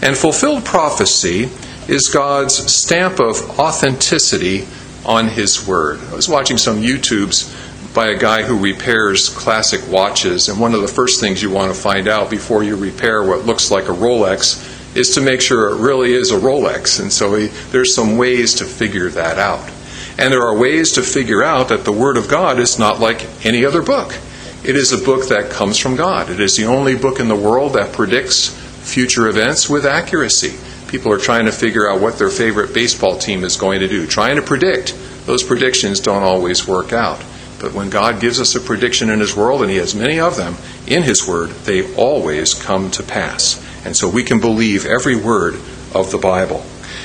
And 0.00 0.16
fulfilled 0.16 0.64
prophecy 0.64 1.50
is 1.86 2.08
God's 2.08 2.54
stamp 2.72 3.20
of 3.20 3.58
authenticity 3.60 4.66
on 5.04 5.28
His 5.28 5.68
Word. 5.68 6.00
I 6.10 6.14
was 6.14 6.30
watching 6.30 6.56
some 6.56 6.80
YouTubes 6.80 7.94
by 7.94 8.06
a 8.06 8.18
guy 8.18 8.42
who 8.42 8.58
repairs 8.58 9.28
classic 9.28 9.86
watches, 9.92 10.48
and 10.48 10.58
one 10.58 10.72
of 10.72 10.80
the 10.80 10.88
first 10.88 11.20
things 11.20 11.42
you 11.42 11.50
want 11.50 11.74
to 11.74 11.78
find 11.78 12.08
out 12.08 12.30
before 12.30 12.64
you 12.64 12.76
repair 12.76 13.22
what 13.22 13.44
looks 13.44 13.70
like 13.70 13.84
a 13.84 13.92
Rolex 13.92 14.96
is 14.96 15.14
to 15.16 15.20
make 15.20 15.42
sure 15.42 15.68
it 15.68 15.82
really 15.82 16.14
is 16.14 16.30
a 16.30 16.38
Rolex. 16.38 17.00
And 17.00 17.12
so 17.12 17.34
he, 17.34 17.48
there's 17.70 17.94
some 17.94 18.16
ways 18.16 18.54
to 18.54 18.64
figure 18.64 19.10
that 19.10 19.38
out. 19.38 19.70
And 20.18 20.32
there 20.32 20.42
are 20.42 20.56
ways 20.56 20.92
to 20.92 21.02
figure 21.02 21.42
out 21.42 21.68
that 21.68 21.84
the 21.84 21.92
Word 21.92 22.16
of 22.16 22.28
God 22.28 22.58
is 22.58 22.78
not 22.78 23.00
like 23.00 23.26
any 23.44 23.64
other 23.64 23.82
book. 23.82 24.18
It 24.64 24.76
is 24.76 24.92
a 24.92 25.04
book 25.04 25.28
that 25.28 25.50
comes 25.50 25.78
from 25.78 25.96
God. 25.96 26.30
It 26.30 26.38
is 26.38 26.56
the 26.56 26.66
only 26.66 26.96
book 26.96 27.18
in 27.18 27.28
the 27.28 27.36
world 27.36 27.72
that 27.72 27.92
predicts 27.92 28.48
future 28.48 29.28
events 29.28 29.68
with 29.68 29.84
accuracy 29.86 30.56
people 30.92 31.10
are 31.10 31.18
trying 31.18 31.46
to 31.46 31.52
figure 31.52 31.90
out 31.90 32.02
what 32.02 32.18
their 32.18 32.28
favorite 32.28 32.74
baseball 32.74 33.16
team 33.16 33.44
is 33.44 33.56
going 33.56 33.80
to 33.80 33.88
do, 33.88 34.06
trying 34.06 34.36
to 34.36 34.42
predict. 34.42 34.94
Those 35.24 35.42
predictions 35.42 36.00
don't 36.00 36.22
always 36.22 36.68
work 36.68 36.92
out. 36.92 37.18
But 37.58 37.72
when 37.72 37.88
God 37.88 38.20
gives 38.20 38.38
us 38.38 38.54
a 38.54 38.60
prediction 38.60 39.08
in 39.08 39.18
His 39.18 39.34
world, 39.34 39.62
and 39.62 39.70
He 39.70 39.78
has 39.78 39.94
many 39.94 40.20
of 40.20 40.36
them 40.36 40.54
in 40.86 41.02
His 41.02 41.26
Word, 41.26 41.48
they 41.64 41.94
always 41.94 42.52
come 42.52 42.90
to 42.90 43.02
pass. 43.02 43.58
And 43.86 43.96
so 43.96 44.06
we 44.06 44.22
can 44.22 44.38
believe 44.38 44.84
every 44.84 45.16
word 45.16 45.54
of 45.94 46.10
the 46.10 46.18
Bible. 46.18 46.62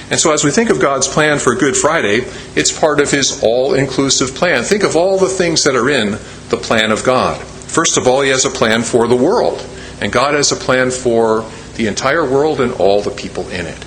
And 0.09 0.19
so, 0.19 0.31
as 0.31 0.43
we 0.43 0.51
think 0.51 0.69
of 0.69 0.79
God's 0.79 1.07
plan 1.07 1.37
for 1.37 1.53
Good 1.55 1.75
Friday, 1.75 2.25
it's 2.55 2.77
part 2.77 3.01
of 3.01 3.11
His 3.11 3.43
all 3.43 3.73
inclusive 3.73 4.35
plan. 4.35 4.63
Think 4.63 4.83
of 4.83 4.95
all 4.95 5.17
the 5.17 5.27
things 5.27 5.63
that 5.65 5.75
are 5.75 5.89
in 5.89 6.11
the 6.49 6.57
plan 6.57 6.91
of 6.91 7.03
God. 7.03 7.41
First 7.41 7.97
of 7.97 8.07
all, 8.07 8.21
He 8.21 8.29
has 8.29 8.45
a 8.45 8.49
plan 8.49 8.83
for 8.83 9.07
the 9.07 9.17
world, 9.17 9.65
and 9.99 10.11
God 10.11 10.33
has 10.33 10.51
a 10.51 10.55
plan 10.55 10.91
for 10.91 11.49
the 11.75 11.87
entire 11.87 12.23
world 12.23 12.61
and 12.61 12.71
all 12.73 13.01
the 13.01 13.11
people 13.11 13.49
in 13.49 13.65
it. 13.65 13.85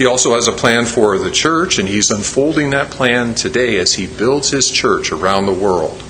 He 0.00 0.06
also 0.06 0.34
has 0.34 0.48
a 0.48 0.52
plan 0.52 0.86
for 0.86 1.18
the 1.18 1.30
church, 1.30 1.78
and 1.78 1.86
he's 1.86 2.10
unfolding 2.10 2.70
that 2.70 2.90
plan 2.90 3.34
today 3.34 3.78
as 3.78 3.92
he 3.92 4.06
builds 4.06 4.48
his 4.48 4.70
church 4.70 5.12
around 5.12 5.44
the 5.44 5.52
world. 5.52 6.02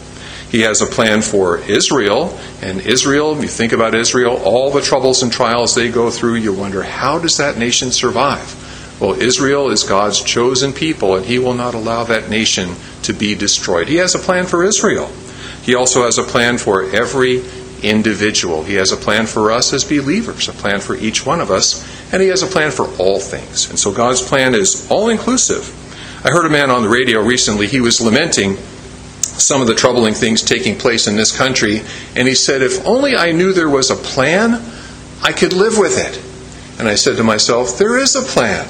He 0.49 0.61
has 0.61 0.81
a 0.81 0.87
plan 0.87 1.23
for 1.23 1.59
Israel, 1.59 2.39
and 2.63 2.81
Israel, 2.81 3.41
you 3.43 3.49
think 3.49 3.73
about 3.73 3.97
Israel, 3.97 4.41
all 4.45 4.71
the 4.71 4.81
troubles 4.81 5.25
and 5.25 5.33
trials 5.33 5.75
they 5.75 5.91
go 5.91 6.09
through, 6.09 6.37
you 6.37 6.53
wonder, 6.53 6.85
how 6.85 7.19
does 7.19 7.39
that 7.39 7.59
nation 7.59 7.91
survive? 7.91 8.57
Well, 9.01 9.21
Israel 9.21 9.71
is 9.71 9.83
God's 9.83 10.23
chosen 10.23 10.75
people, 10.75 11.17
and 11.17 11.25
he 11.25 11.39
will 11.39 11.55
not 11.55 11.75
allow 11.75 12.05
that 12.05 12.29
nation 12.29 12.75
to 13.03 13.15
be 13.15 13.35
destroyed. 13.35 13.89
He 13.89 13.97
has 13.97 14.15
a 14.15 14.19
plan 14.19 14.45
for 14.45 14.63
Israel. 14.63 15.11
He 15.63 15.75
also 15.75 16.05
has 16.05 16.19
a 16.19 16.23
plan 16.23 16.59
for 16.59 16.85
every 16.91 17.43
individual. 17.83 18.63
He 18.63 18.75
has 18.75 18.93
a 18.93 18.97
plan 18.97 19.27
for 19.27 19.53
us 19.53 19.73
as 19.73 19.85
believers, 19.85 20.49
a 20.49 20.53
plan 20.53 20.81
for 20.81 20.97
each 20.97 21.25
one 21.25 21.41
of 21.41 21.51
us, 21.51 21.83
and 22.13 22.23
He 22.23 22.29
has 22.29 22.43
a 22.43 22.47
plan 22.47 22.71
for 22.71 22.87
all 22.99 23.19
things. 23.19 23.71
And 23.71 23.79
so 23.79 23.93
God's 23.93 24.21
plan 24.21 24.55
is 24.55 24.87
all 24.91 25.09
inclusive. 25.09 25.75
I 26.25 26.31
heard 26.31 26.45
a 26.45 26.51
man 26.51 26.71
on 26.71 26.83
the 26.83 26.89
radio 26.89 27.23
recently, 27.23 27.67
he 27.67 27.81
was 27.81 28.01
lamenting 28.01 28.57
some 29.21 29.63
of 29.63 29.67
the 29.67 29.75
troubling 29.75 30.13
things 30.13 30.43
taking 30.43 30.77
place 30.77 31.07
in 31.07 31.17
this 31.17 31.35
country, 31.35 31.81
and 32.15 32.29
he 32.29 32.35
said, 32.35 32.61
If 32.61 32.87
only 32.87 33.17
I 33.17 33.33
knew 33.33 33.55
there 33.55 33.71
was 33.71 33.91
a 33.91 33.97
plan, 33.97 34.63
I 35.23 35.33
could 35.33 35.55
live 35.55 35.79
with 35.79 35.99
it. 35.99 36.21
And 36.79 36.89
I 36.89 36.95
said 36.95 37.17
to 37.17 37.25
myself, 37.25 37.79
There 37.79 37.97
is 37.97 38.17
a 38.17 38.23
plan. 38.23 38.69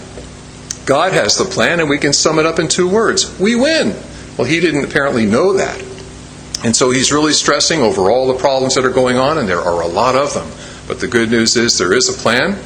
God 0.90 1.12
has 1.12 1.38
the 1.38 1.44
plan, 1.44 1.78
and 1.78 1.88
we 1.88 1.98
can 1.98 2.12
sum 2.12 2.40
it 2.40 2.46
up 2.46 2.58
in 2.58 2.66
two 2.66 2.88
words 2.88 3.38
we 3.38 3.54
win. 3.54 3.94
Well, 4.36 4.48
he 4.48 4.58
didn't 4.58 4.84
apparently 4.84 5.24
know 5.24 5.52
that. 5.52 5.80
And 6.64 6.74
so 6.74 6.90
he's 6.90 7.12
really 7.12 7.32
stressing 7.32 7.80
over 7.80 8.10
all 8.10 8.26
the 8.26 8.34
problems 8.34 8.74
that 8.74 8.84
are 8.84 8.90
going 8.90 9.16
on, 9.16 9.38
and 9.38 9.48
there 9.48 9.60
are 9.60 9.82
a 9.82 9.86
lot 9.86 10.16
of 10.16 10.34
them. 10.34 10.50
But 10.88 10.98
the 10.98 11.06
good 11.06 11.30
news 11.30 11.56
is 11.56 11.78
there 11.78 11.92
is 11.92 12.08
a 12.08 12.20
plan. 12.20 12.58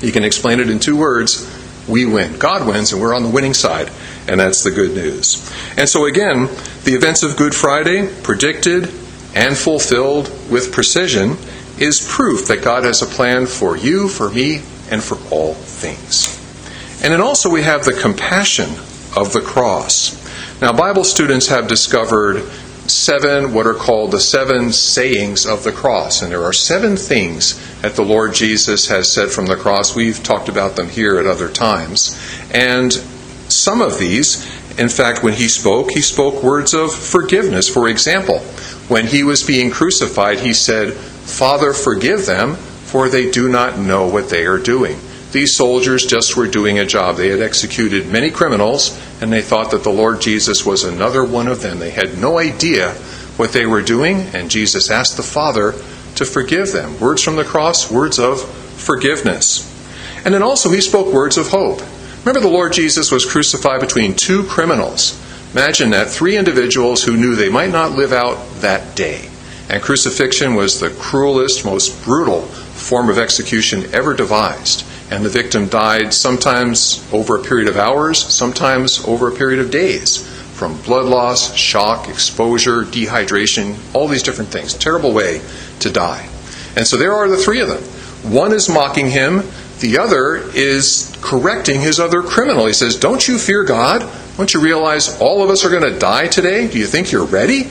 He 0.00 0.10
can 0.10 0.24
explain 0.24 0.58
it 0.58 0.68
in 0.68 0.80
two 0.80 0.96
words 0.96 1.48
we 1.88 2.04
win. 2.04 2.40
God 2.40 2.66
wins, 2.66 2.92
and 2.92 3.00
we're 3.00 3.14
on 3.14 3.22
the 3.22 3.28
winning 3.28 3.54
side, 3.54 3.88
and 4.26 4.40
that's 4.40 4.64
the 4.64 4.72
good 4.72 4.90
news. 4.90 5.48
And 5.78 5.88
so, 5.88 6.06
again, 6.06 6.48
the 6.82 6.94
events 6.96 7.22
of 7.22 7.36
Good 7.36 7.54
Friday, 7.54 8.12
predicted 8.24 8.92
and 9.36 9.56
fulfilled 9.56 10.28
with 10.50 10.72
precision, 10.72 11.36
is 11.78 12.04
proof 12.04 12.48
that 12.48 12.64
God 12.64 12.82
has 12.82 13.00
a 13.00 13.06
plan 13.06 13.46
for 13.46 13.76
you, 13.76 14.08
for 14.08 14.28
me, 14.28 14.62
and 14.90 15.00
for 15.00 15.18
all 15.30 15.54
things. 15.54 16.33
And 17.04 17.12
then 17.12 17.20
also 17.20 17.50
we 17.50 17.62
have 17.62 17.84
the 17.84 17.92
compassion 17.92 18.70
of 19.14 19.34
the 19.34 19.42
cross. 19.42 20.18
Now, 20.62 20.72
Bible 20.72 21.04
students 21.04 21.48
have 21.48 21.68
discovered 21.68 22.42
seven 22.88 23.52
what 23.52 23.66
are 23.66 23.74
called 23.74 24.10
the 24.10 24.20
seven 24.20 24.72
sayings 24.72 25.44
of 25.44 25.64
the 25.64 25.72
cross. 25.72 26.22
And 26.22 26.32
there 26.32 26.42
are 26.42 26.54
seven 26.54 26.96
things 26.96 27.60
that 27.82 27.94
the 27.94 28.02
Lord 28.02 28.32
Jesus 28.32 28.88
has 28.88 29.12
said 29.12 29.28
from 29.28 29.44
the 29.44 29.56
cross. 29.56 29.94
We've 29.94 30.22
talked 30.22 30.48
about 30.48 30.76
them 30.76 30.88
here 30.88 31.18
at 31.18 31.26
other 31.26 31.50
times. 31.50 32.18
And 32.54 32.90
some 32.90 33.82
of 33.82 33.98
these, 33.98 34.42
in 34.78 34.88
fact, 34.88 35.22
when 35.22 35.34
he 35.34 35.48
spoke, 35.48 35.90
he 35.90 36.00
spoke 36.00 36.42
words 36.42 36.72
of 36.72 36.90
forgiveness. 36.90 37.68
For 37.68 37.90
example, 37.90 38.38
when 38.88 39.06
he 39.06 39.22
was 39.22 39.42
being 39.42 39.70
crucified, 39.70 40.40
he 40.40 40.54
said, 40.54 40.94
Father, 40.94 41.74
forgive 41.74 42.24
them, 42.24 42.54
for 42.54 43.10
they 43.10 43.30
do 43.30 43.50
not 43.50 43.78
know 43.78 44.06
what 44.06 44.30
they 44.30 44.46
are 44.46 44.58
doing. 44.58 44.98
These 45.34 45.56
soldiers 45.56 46.06
just 46.06 46.36
were 46.36 46.46
doing 46.46 46.78
a 46.78 46.86
job. 46.86 47.16
They 47.16 47.30
had 47.30 47.40
executed 47.40 48.06
many 48.06 48.30
criminals, 48.30 48.96
and 49.20 49.32
they 49.32 49.42
thought 49.42 49.72
that 49.72 49.82
the 49.82 49.90
Lord 49.90 50.20
Jesus 50.20 50.64
was 50.64 50.84
another 50.84 51.24
one 51.24 51.48
of 51.48 51.60
them. 51.60 51.80
They 51.80 51.90
had 51.90 52.18
no 52.18 52.38
idea 52.38 52.92
what 53.36 53.50
they 53.50 53.66
were 53.66 53.82
doing, 53.82 54.20
and 54.32 54.48
Jesus 54.48 54.92
asked 54.92 55.16
the 55.16 55.24
Father 55.24 55.72
to 56.14 56.24
forgive 56.24 56.70
them. 56.70 57.00
Words 57.00 57.20
from 57.20 57.34
the 57.34 57.42
cross, 57.42 57.90
words 57.90 58.20
of 58.20 58.42
forgiveness. 58.42 59.68
And 60.24 60.32
then 60.32 60.44
also, 60.44 60.70
he 60.70 60.80
spoke 60.80 61.12
words 61.12 61.36
of 61.36 61.48
hope. 61.48 61.82
Remember, 62.20 62.38
the 62.38 62.46
Lord 62.46 62.72
Jesus 62.72 63.10
was 63.10 63.26
crucified 63.26 63.80
between 63.80 64.14
two 64.14 64.44
criminals. 64.44 65.20
Imagine 65.52 65.90
that 65.90 66.10
three 66.10 66.36
individuals 66.36 67.02
who 67.02 67.16
knew 67.16 67.34
they 67.34 67.50
might 67.50 67.72
not 67.72 67.90
live 67.90 68.12
out 68.12 68.36
that 68.60 68.94
day. 68.94 69.28
And 69.68 69.82
crucifixion 69.82 70.54
was 70.54 70.78
the 70.78 70.90
cruelest, 70.90 71.64
most 71.64 72.04
brutal 72.04 72.42
form 72.42 73.10
of 73.10 73.18
execution 73.18 73.92
ever 73.92 74.14
devised 74.14 74.86
and 75.10 75.24
the 75.24 75.28
victim 75.28 75.68
died 75.68 76.14
sometimes 76.14 77.06
over 77.12 77.38
a 77.38 77.42
period 77.42 77.68
of 77.68 77.76
hours, 77.76 78.18
sometimes 78.18 79.04
over 79.06 79.28
a 79.28 79.36
period 79.36 79.60
of 79.60 79.70
days 79.70 80.26
from 80.54 80.80
blood 80.82 81.06
loss, 81.06 81.54
shock, 81.54 82.08
exposure, 82.08 82.82
dehydration, 82.82 83.76
all 83.94 84.06
these 84.06 84.22
different 84.22 84.50
things. 84.50 84.72
Terrible 84.72 85.12
way 85.12 85.42
to 85.80 85.90
die. 85.90 86.28
And 86.76 86.86
so 86.86 86.96
there 86.96 87.12
are 87.12 87.28
the 87.28 87.36
three 87.36 87.60
of 87.60 87.68
them. 87.68 87.82
One 88.32 88.52
is 88.52 88.68
mocking 88.68 89.10
him, 89.10 89.42
The 89.80 89.98
other 89.98 90.36
is 90.36 91.14
correcting 91.20 91.80
his 91.80 91.98
other 91.98 92.22
criminal. 92.22 92.66
He 92.66 92.72
says, 92.72 92.96
Don't 92.96 93.26
you 93.26 93.38
fear 93.38 93.64
God? 93.64 94.10
Don't 94.36 94.54
you 94.54 94.60
realize 94.60 95.20
all 95.20 95.42
of 95.42 95.50
us 95.50 95.64
are 95.64 95.70
going 95.70 95.92
to 95.92 95.98
die 95.98 96.28
today? 96.28 96.68
Do 96.68 96.78
you 96.78 96.86
think 96.86 97.12
you're 97.12 97.26
ready? 97.26 97.62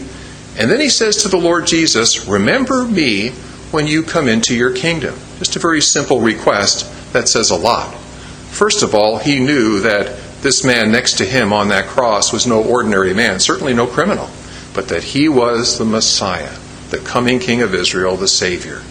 And 0.60 0.70
then 0.70 0.80
he 0.80 0.90
says 0.90 1.24
to 1.24 1.30
the 1.30 1.38
Lord 1.38 1.66
Jesus, 1.66 2.28
Remember 2.28 2.86
me 2.86 3.30
when 3.74 3.88
you 3.88 4.04
come 4.04 4.28
into 4.28 4.56
your 4.56 4.72
kingdom. 4.72 5.16
Just 5.40 5.56
a 5.56 5.60
very 5.60 5.82
simple 5.82 6.22
request 6.22 7.12
that 7.12 7.28
says 7.28 7.50
a 7.50 7.56
lot. 7.56 7.94
First 7.94 8.84
of 8.84 8.94
all, 8.94 9.18
he 9.18 9.40
knew 9.40 9.80
that 9.80 10.16
this 10.42 10.64
man 10.64 10.92
next 10.92 11.18
to 11.18 11.26
him 11.26 11.52
on 11.52 11.70
that 11.70 11.88
cross 11.88 12.32
was 12.32 12.46
no 12.46 12.64
ordinary 12.64 13.14
man, 13.14 13.40
certainly 13.40 13.74
no 13.74 13.88
criminal, 13.88 14.30
but 14.74 14.90
that 14.90 15.04
he 15.04 15.28
was 15.28 15.78
the 15.78 15.86
Messiah, 15.86 16.56
the 16.90 17.00
coming 17.00 17.40
King 17.40 17.62
of 17.62 17.74
Israel, 17.74 18.16
the 18.16 18.28
Savior. 18.28 18.82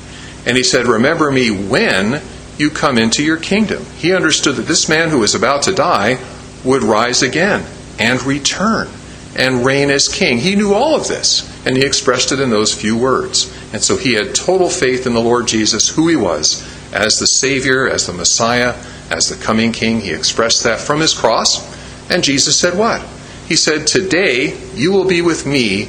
And 0.47 0.57
he 0.57 0.65
said, 0.65 0.87
Remember 0.87 1.31
me 1.31 1.51
when 1.51 2.21
you 2.59 2.71
come 2.71 2.99
into 2.99 3.23
your 3.23 3.37
kingdom. 3.37 3.85
He 3.97 4.13
understood 4.13 4.57
that 4.57 4.67
this 4.67 4.89
man 4.89 5.11
who 5.11 5.21
was 5.21 5.35
about 5.35 5.63
to 5.63 5.75
die 5.75 6.19
would 6.65 6.83
rise 6.83 7.23
again 7.23 7.65
and 7.99 8.23
return 8.23 8.89
and 9.37 9.65
reign 9.65 9.91
as 9.91 10.09
king. 10.09 10.39
He 10.39 10.57
knew 10.57 10.75
all 10.75 10.97
of 10.97 11.07
this, 11.07 11.49
and 11.65 11.77
he 11.77 11.85
expressed 11.85 12.33
it 12.33 12.41
in 12.41 12.51
those 12.51 12.75
few 12.75 12.97
words. 12.97 13.53
And 13.73 13.83
so 13.83 13.97
he 13.97 14.15
had 14.15 14.35
total 14.35 14.69
faith 14.69 15.07
in 15.07 15.15
the 15.15 15.21
Lord 15.21 15.47
Jesus, 15.47 15.89
who 15.89 16.09
he 16.09 16.17
was, 16.17 16.63
as 16.93 17.19
the 17.19 17.27
Savior, 17.27 17.89
as 17.89 18.07
the 18.07 18.13
Messiah, 18.13 18.75
as 19.11 19.27
the 19.27 19.43
coming 19.43 19.73
king. 19.73 20.01
He 20.01 20.13
expressed 20.13 20.65
that 20.65 20.81
from 20.81 21.01
his 21.01 21.15
cross. 21.15 21.71
And 22.11 22.25
Jesus 22.25 22.59
said, 22.59 22.77
What? 22.77 23.01
He 23.47 23.57
said, 23.57 23.87
Today 23.87 24.59
you 24.75 24.93
will 24.93 25.07
be 25.07 25.23
with 25.23 25.47
me 25.47 25.89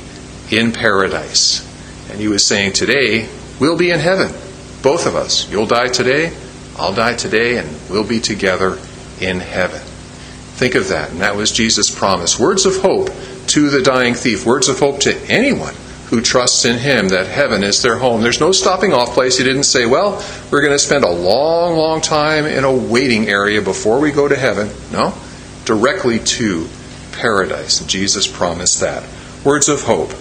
in 0.51 0.71
paradise. 0.71 1.67
And 2.09 2.19
he 2.19 2.27
was 2.27 2.45
saying, 2.45 2.73
Today 2.73 3.27
we'll 3.59 3.77
be 3.77 3.89
in 3.89 3.99
heaven. 3.99 4.31
Both 4.83 5.07
of 5.07 5.15
us. 5.15 5.49
You'll 5.49 5.65
die 5.65 5.87
today, 5.87 6.35
I'll 6.77 6.93
die 6.93 7.15
today, 7.15 7.57
and 7.57 7.69
we'll 7.89 8.07
be 8.07 8.19
together 8.19 8.77
in 9.19 9.39
heaven. 9.39 9.79
Think 9.79 10.75
of 10.75 10.89
that. 10.89 11.11
And 11.11 11.21
that 11.21 11.35
was 11.35 11.51
Jesus' 11.51 11.89
promise. 11.89 12.39
Words 12.39 12.65
of 12.65 12.77
hope 12.77 13.09
to 13.53 13.69
the 13.69 13.83
dying 13.83 14.15
thief, 14.15 14.47
words 14.47 14.67
of 14.67 14.79
hope 14.79 14.99
to 14.99 15.15
anyone 15.31 15.75
who 16.07 16.19
trusts 16.19 16.65
in 16.65 16.79
him 16.79 17.09
that 17.09 17.27
heaven 17.27 17.63
is 17.63 17.83
their 17.83 17.99
home. 17.99 18.19
There's 18.19 18.39
no 18.39 18.51
stopping 18.51 18.93
off 18.93 19.09
place. 19.09 19.37
He 19.37 19.43
didn't 19.43 19.65
say, 19.65 19.85
well, 19.85 20.25
we're 20.49 20.61
going 20.61 20.73
to 20.73 20.79
spend 20.79 21.03
a 21.03 21.11
long, 21.11 21.77
long 21.77 22.01
time 22.01 22.47
in 22.47 22.63
a 22.63 22.75
waiting 22.75 23.27
area 23.27 23.61
before 23.61 23.99
we 23.99 24.09
go 24.09 24.27
to 24.27 24.35
heaven. 24.35 24.71
No, 24.91 25.13
directly 25.65 26.17
to 26.17 26.67
paradise. 27.11 27.85
Jesus 27.85 28.25
promised 28.25 28.81
that. 28.81 29.03
Words 29.45 29.69
of 29.69 29.83
hope. 29.83 30.13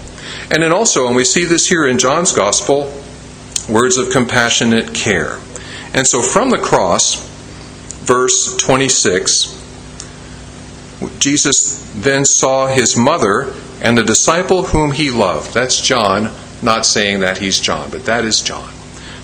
And 0.50 0.62
then 0.62 0.72
also, 0.74 1.06
and 1.06 1.16
we 1.16 1.24
see 1.24 1.46
this 1.46 1.66
here 1.66 1.86
in 1.86 1.98
John's 1.98 2.32
Gospel, 2.32 2.92
words 3.66 3.96
of 3.96 4.10
compassionate 4.10 4.92
care. 4.92 5.38
And 5.94 6.06
so 6.06 6.20
from 6.20 6.50
the 6.50 6.58
cross, 6.58 7.26
verse 8.04 8.58
26, 8.58 9.61
Jesus 11.18 11.90
then 11.94 12.24
saw 12.24 12.66
his 12.66 12.96
mother 12.96 13.52
and 13.82 13.96
the 13.96 14.04
disciple 14.04 14.64
whom 14.64 14.92
he 14.92 15.10
loved. 15.10 15.54
That's 15.54 15.80
John, 15.80 16.30
not 16.62 16.86
saying 16.86 17.20
that 17.20 17.38
he's 17.38 17.60
John, 17.60 17.90
but 17.90 18.04
that 18.04 18.24
is 18.24 18.40
John. 18.40 18.72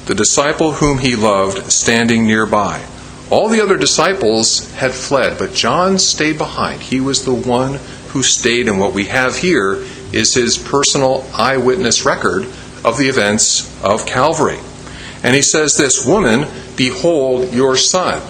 The 0.07 0.15
disciple 0.15 0.73
whom 0.73 0.99
he 0.99 1.17
loved 1.17 1.71
standing 1.71 2.27
nearby. 2.27 2.85
All 3.31 3.49
the 3.49 3.61
other 3.61 3.77
disciples 3.77 4.73
had 4.73 4.93
fled, 4.93 5.39
but 5.39 5.53
John 5.53 5.99
stayed 5.99 6.39
behind. 6.39 6.81
He 6.81 7.01
was 7.01 7.25
the 7.25 7.35
one 7.35 7.79
who 8.09 8.23
stayed, 8.23 8.69
and 8.69 8.81
what 8.81 8.95
we 8.95 9.05
have 9.07 9.37
here 9.37 9.85
is 10.13 10.35
his 10.35 10.57
personal 10.57 11.29
eyewitness 11.35 12.07
record 12.07 12.45
of 12.85 12.97
the 12.97 13.09
events 13.09 13.71
of 13.85 14.07
Calvary. 14.07 14.59
And 15.23 15.35
he 15.35 15.43
says 15.43 15.77
this 15.77 16.07
Woman, 16.07 16.47
behold 16.77 17.53
your 17.53 17.77
son. 17.77 18.23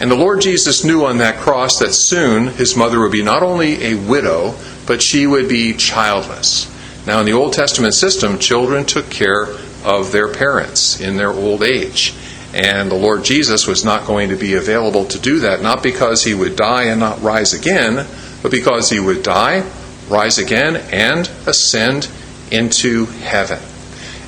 And 0.00 0.10
the 0.10 0.16
Lord 0.16 0.40
Jesus 0.40 0.82
knew 0.82 1.04
on 1.04 1.18
that 1.18 1.40
cross 1.40 1.78
that 1.78 1.92
soon 1.92 2.48
his 2.48 2.74
mother 2.74 3.00
would 3.00 3.12
be 3.12 3.22
not 3.22 3.42
only 3.42 3.84
a 3.84 3.94
widow, 3.94 4.54
but 4.86 5.02
she 5.02 5.26
would 5.26 5.46
be 5.46 5.74
childless. 5.74 6.66
Now, 7.06 7.20
in 7.20 7.26
the 7.26 7.34
Old 7.34 7.52
Testament 7.52 7.94
system, 7.94 8.38
children 8.38 8.86
took 8.86 9.10
care 9.10 9.48
of 9.84 10.10
their 10.10 10.32
parents 10.32 11.00
in 11.00 11.16
their 11.16 11.30
old 11.30 11.62
age. 11.62 12.14
And 12.54 12.90
the 12.90 12.96
Lord 12.96 13.24
Jesus 13.24 13.66
was 13.66 13.84
not 13.84 14.06
going 14.06 14.30
to 14.30 14.36
be 14.36 14.54
available 14.54 15.04
to 15.04 15.18
do 15.18 15.40
that, 15.40 15.62
not 15.62 15.82
because 15.82 16.24
he 16.24 16.34
would 16.34 16.56
die 16.56 16.84
and 16.84 16.98
not 16.98 17.22
rise 17.22 17.52
again, 17.52 18.06
but 18.42 18.50
because 18.50 18.90
he 18.90 18.98
would 18.98 19.22
die, 19.22 19.64
rise 20.08 20.38
again, 20.38 20.76
and 20.76 21.30
ascend 21.46 22.10
into 22.50 23.06
heaven. 23.06 23.60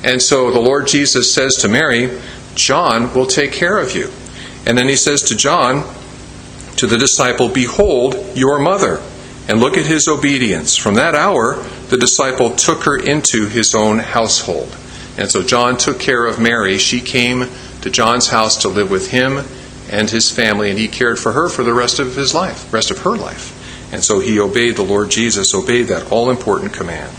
And 0.03 0.21
so 0.21 0.51
the 0.51 0.59
Lord 0.59 0.87
Jesus 0.87 1.33
says 1.33 1.55
to 1.57 1.67
Mary, 1.67 2.19
John 2.55 3.13
will 3.13 3.25
take 3.25 3.51
care 3.51 3.79
of 3.79 3.95
you. 3.95 4.11
And 4.65 4.77
then 4.77 4.87
he 4.87 4.95
says 4.95 5.21
to 5.23 5.35
John, 5.35 5.83
to 6.77 6.87
the 6.87 6.97
disciple, 6.97 7.49
Behold 7.49 8.15
your 8.35 8.59
mother. 8.59 9.01
And 9.47 9.59
look 9.59 9.77
at 9.77 9.85
his 9.85 10.07
obedience. 10.07 10.77
From 10.77 10.95
that 10.95 11.15
hour, 11.15 11.55
the 11.89 11.97
disciple 11.97 12.55
took 12.55 12.83
her 12.83 12.97
into 12.97 13.47
his 13.47 13.75
own 13.75 13.99
household. 13.99 14.75
And 15.17 15.29
so 15.29 15.43
John 15.43 15.77
took 15.77 15.99
care 15.99 16.25
of 16.25 16.39
Mary. 16.39 16.77
She 16.77 17.01
came 17.01 17.49
to 17.81 17.89
John's 17.89 18.29
house 18.29 18.57
to 18.61 18.69
live 18.69 18.89
with 18.89 19.11
him 19.11 19.45
and 19.91 20.09
his 20.09 20.31
family, 20.31 20.69
and 20.69 20.79
he 20.79 20.87
cared 20.87 21.19
for 21.19 21.33
her 21.33 21.49
for 21.49 21.63
the 21.63 21.73
rest 21.73 21.99
of 21.99 22.15
his 22.15 22.33
life, 22.33 22.73
rest 22.73 22.89
of 22.89 22.99
her 22.99 23.15
life. 23.15 23.59
And 23.93 24.03
so 24.03 24.19
he 24.19 24.39
obeyed 24.39 24.75
the 24.75 24.83
Lord 24.83 25.11
Jesus, 25.11 25.53
obeyed 25.53 25.87
that 25.87 26.11
all 26.11 26.29
important 26.29 26.73
command. 26.73 27.13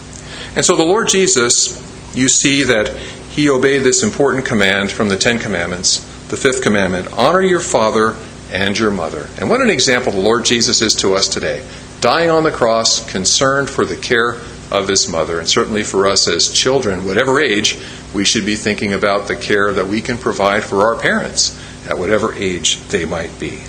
And 0.57 0.65
so 0.65 0.77
the 0.77 0.85
Lord 0.85 1.09
Jesus, 1.09 1.81
you 2.17 2.29
see 2.29 2.65
that 2.65 2.89
he 3.31 3.51
obeyed 3.51 3.83
this 3.83 4.03
important 4.03 4.45
command 4.47 4.91
from 4.91 5.09
the 5.09 5.17
Ten 5.17 5.39
Commandments 5.39 6.11
the 6.29 6.37
fifth 6.37 6.63
commandment 6.63 7.13
honor 7.13 7.43
your 7.43 7.61
father 7.61 8.17
and 8.51 8.79
your 8.79 8.91
mother. 8.91 9.29
And 9.39 9.51
what 9.51 9.61
an 9.61 9.71
example 9.71 10.13
the 10.13 10.21
Lord 10.21 10.45
Jesus 10.45 10.81
is 10.81 10.95
to 10.97 11.15
us 11.15 11.29
today. 11.29 11.67
Dying 12.01 12.31
on 12.31 12.45
the 12.45 12.51
cross, 12.51 13.11
concerned 13.11 13.69
for 13.69 13.85
the 13.85 13.97
care 13.97 14.41
of 14.71 14.89
his 14.89 15.09
mother. 15.09 15.39
And 15.39 15.49
certainly 15.49 15.83
for 15.83 16.07
us 16.07 16.29
as 16.29 16.51
children, 16.51 17.05
whatever 17.05 17.41
age, 17.41 17.79
we 18.15 18.25
should 18.25 18.47
be 18.47 18.57
thinking 18.57 18.93
about 18.93 19.29
the 19.29 19.37
care 19.37 19.73
that 19.73 19.87
we 19.87 20.01
can 20.01 20.19
provide 20.19 20.65
for 20.65 20.83
our 20.83 21.01
parents 21.01 21.59
at 21.89 21.99
whatever 21.99 22.35
age 22.35 22.79
they 22.89 23.05
might 23.05 23.39
be. 23.39 23.61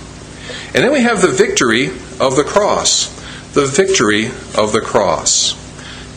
And 0.74 0.84
then 0.84 0.92
we 0.92 1.00
have 1.00 1.22
the 1.22 1.28
victory 1.28 1.88
of 2.20 2.36
the 2.36 2.44
cross. 2.46 3.14
The 3.54 3.66
victory 3.66 4.26
of 4.26 4.72
the 4.72 4.82
cross. 4.82 5.62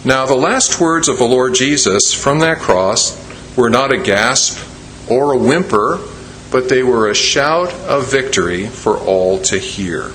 Now, 0.06 0.25
the 0.25 0.36
last 0.36 0.80
words 0.80 1.10
of 1.10 1.17
the 1.17 1.25
Lord 1.25 1.56
Jesus 1.56 2.13
from 2.13 2.39
that 2.39 2.60
cross 2.60 3.17
were 3.58 3.69
not 3.69 3.91
a 3.91 3.97
gasp 3.97 4.65
or 5.10 5.34
a 5.34 5.38
whimper 5.38 5.99
but 6.51 6.69
they 6.69 6.83
were 6.83 7.09
a 7.09 7.15
shout 7.15 7.73
of 7.73 8.12
victory 8.12 8.67
for 8.67 8.97
all 8.97 9.39
to 9.43 9.57
hear. 9.57 10.12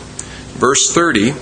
Verse 0.55 0.93
30, 0.93 1.35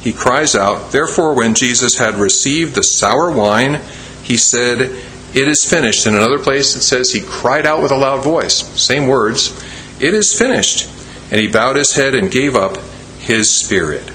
he 0.00 0.12
cries 0.12 0.54
out, 0.54 0.92
Therefore, 0.92 1.34
when 1.34 1.54
Jesus 1.54 1.98
had 1.98 2.16
received 2.16 2.74
the 2.74 2.82
sour 2.82 3.30
wine, 3.30 3.80
he 4.22 4.36
said, 4.36 4.80
It 4.80 5.48
is 5.48 5.64
finished. 5.64 6.06
In 6.06 6.14
another 6.14 6.38
place, 6.38 6.76
it 6.76 6.82
says 6.82 7.10
he 7.10 7.20
cried 7.20 7.66
out 7.66 7.82
with 7.82 7.90
a 7.90 7.96
loud 7.96 8.22
voice. 8.22 8.66
Same 8.80 9.06
words. 9.06 9.50
It 10.00 10.14
is 10.14 10.36
finished. 10.36 10.90
And 11.30 11.40
he 11.40 11.48
bowed 11.48 11.76
his 11.76 11.94
head 11.94 12.14
and 12.14 12.30
gave 12.30 12.54
up 12.54 12.76
his 13.18 13.50
spirit. 13.50 14.10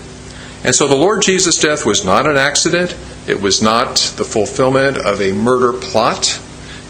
And 0.64 0.76
so 0.76 0.88
the 0.88 0.96
Lord 0.96 1.22
Jesus' 1.22 1.60
death 1.60 1.86
was 1.86 2.06
not 2.06 2.28
an 2.28 2.38
accident. 2.38 2.96
It 3.28 3.42
was 3.42 3.62
not 3.62 3.96
the 4.18 4.24
fulfillment 4.24 4.98
of 4.98 5.22
a 5.22 5.32
murder 5.32 5.74
plot. 5.74 6.40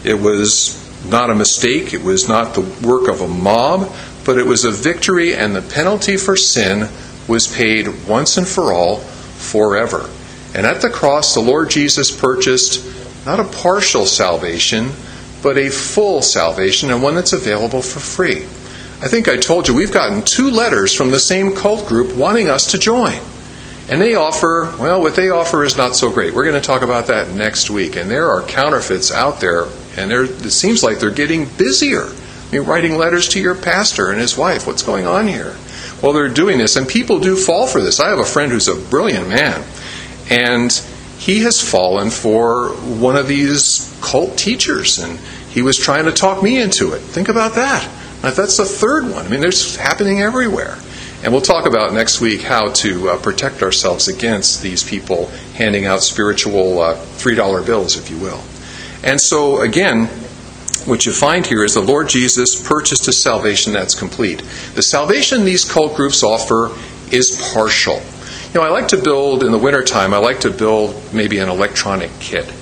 It 0.04 0.20
was 0.20 0.79
not 1.04 1.30
a 1.30 1.34
mistake, 1.34 1.94
it 1.94 2.02
was 2.02 2.28
not 2.28 2.54
the 2.54 2.86
work 2.86 3.08
of 3.08 3.20
a 3.20 3.28
mob, 3.28 3.92
but 4.24 4.38
it 4.38 4.46
was 4.46 4.64
a 4.64 4.70
victory, 4.70 5.34
and 5.34 5.54
the 5.54 5.62
penalty 5.62 6.16
for 6.16 6.36
sin 6.36 6.88
was 7.26 7.54
paid 7.54 8.06
once 8.06 8.36
and 8.36 8.46
for 8.46 8.72
all, 8.72 8.98
forever. 8.98 10.08
And 10.54 10.66
at 10.66 10.82
the 10.82 10.90
cross, 10.90 11.34
the 11.34 11.40
Lord 11.40 11.70
Jesus 11.70 12.14
purchased 12.14 12.84
not 13.24 13.40
a 13.40 13.44
partial 13.44 14.06
salvation, 14.06 14.90
but 15.42 15.56
a 15.56 15.70
full 15.70 16.22
salvation, 16.22 16.90
and 16.90 17.02
one 17.02 17.14
that's 17.14 17.32
available 17.32 17.82
for 17.82 18.00
free. 18.00 18.42
I 19.02 19.08
think 19.08 19.28
I 19.28 19.36
told 19.36 19.66
you 19.66 19.74
we've 19.74 19.92
gotten 19.92 20.22
two 20.22 20.50
letters 20.50 20.92
from 20.92 21.10
the 21.10 21.20
same 21.20 21.54
cult 21.54 21.86
group 21.88 22.14
wanting 22.14 22.50
us 22.50 22.72
to 22.72 22.78
join. 22.78 23.18
And 23.88 24.00
they 24.00 24.14
offer, 24.14 24.72
well, 24.78 25.00
what 25.00 25.16
they 25.16 25.30
offer 25.30 25.64
is 25.64 25.76
not 25.76 25.96
so 25.96 26.10
great. 26.10 26.34
We're 26.34 26.44
going 26.44 26.60
to 26.60 26.66
talk 26.66 26.82
about 26.82 27.06
that 27.06 27.30
next 27.30 27.70
week. 27.70 27.96
And 27.96 28.10
there 28.10 28.30
are 28.30 28.42
counterfeits 28.42 29.10
out 29.10 29.40
there 29.40 29.66
and 29.96 30.12
it 30.12 30.50
seems 30.50 30.82
like 30.82 30.98
they're 30.98 31.10
getting 31.10 31.46
busier. 31.56 32.06
I 32.06 32.52
mean, 32.52 32.62
writing 32.62 32.96
letters 32.96 33.28
to 33.30 33.40
your 33.40 33.54
pastor 33.54 34.10
and 34.10 34.20
his 34.20 34.36
wife. 34.36 34.66
What's 34.66 34.82
going 34.82 35.06
on 35.06 35.28
here? 35.28 35.56
Well, 36.02 36.12
they're 36.12 36.28
doing 36.28 36.58
this, 36.58 36.76
and 36.76 36.88
people 36.88 37.20
do 37.20 37.36
fall 37.36 37.66
for 37.66 37.80
this. 37.80 38.00
I 38.00 38.08
have 38.08 38.18
a 38.18 38.24
friend 38.24 38.50
who's 38.50 38.68
a 38.68 38.74
brilliant 38.74 39.28
man, 39.28 39.62
and 40.30 40.72
he 41.18 41.40
has 41.40 41.60
fallen 41.60 42.10
for 42.10 42.70
one 42.70 43.16
of 43.16 43.28
these 43.28 43.96
cult 44.00 44.38
teachers, 44.38 44.98
and 44.98 45.18
he 45.50 45.62
was 45.62 45.76
trying 45.76 46.06
to 46.06 46.12
talk 46.12 46.42
me 46.42 46.60
into 46.60 46.92
it. 46.92 47.00
Think 47.00 47.28
about 47.28 47.54
that. 47.54 47.88
That's 48.22 48.56
the 48.56 48.64
third 48.64 49.04
one. 49.04 49.26
I 49.26 49.28
mean, 49.28 49.40
there's 49.40 49.76
happening 49.76 50.20
everywhere. 50.20 50.78
And 51.22 51.32
we'll 51.32 51.42
talk 51.42 51.66
about 51.66 51.92
next 51.92 52.22
week 52.22 52.40
how 52.40 52.70
to 52.70 53.10
uh, 53.10 53.18
protect 53.18 53.62
ourselves 53.62 54.08
against 54.08 54.62
these 54.62 54.82
people 54.82 55.26
handing 55.54 55.84
out 55.84 56.02
spiritual 56.02 56.80
uh, 56.80 56.96
$3 56.96 57.66
bills, 57.66 57.98
if 57.98 58.10
you 58.10 58.16
will. 58.16 58.40
And 59.02 59.20
so, 59.20 59.62
again, 59.62 60.06
what 60.86 61.06
you 61.06 61.12
find 61.12 61.46
here 61.46 61.64
is 61.64 61.74
the 61.74 61.80
Lord 61.80 62.08
Jesus 62.08 62.66
purchased 62.66 63.06
a 63.08 63.12
salvation 63.12 63.72
that's 63.72 63.94
complete. 63.94 64.42
The 64.74 64.82
salvation 64.82 65.44
these 65.44 65.70
cult 65.70 65.94
groups 65.94 66.22
offer 66.22 66.70
is 67.12 67.50
partial. 67.52 68.00
You 68.52 68.60
know, 68.60 68.66
I 68.66 68.70
like 68.70 68.88
to 68.88 68.96
build 68.96 69.44
in 69.44 69.52
the 69.52 69.58
wintertime, 69.58 70.12
I 70.12 70.18
like 70.18 70.40
to 70.40 70.50
build 70.50 70.94
maybe 71.12 71.38
an 71.38 71.48
electronic 71.48 72.10
kit. 72.18 72.52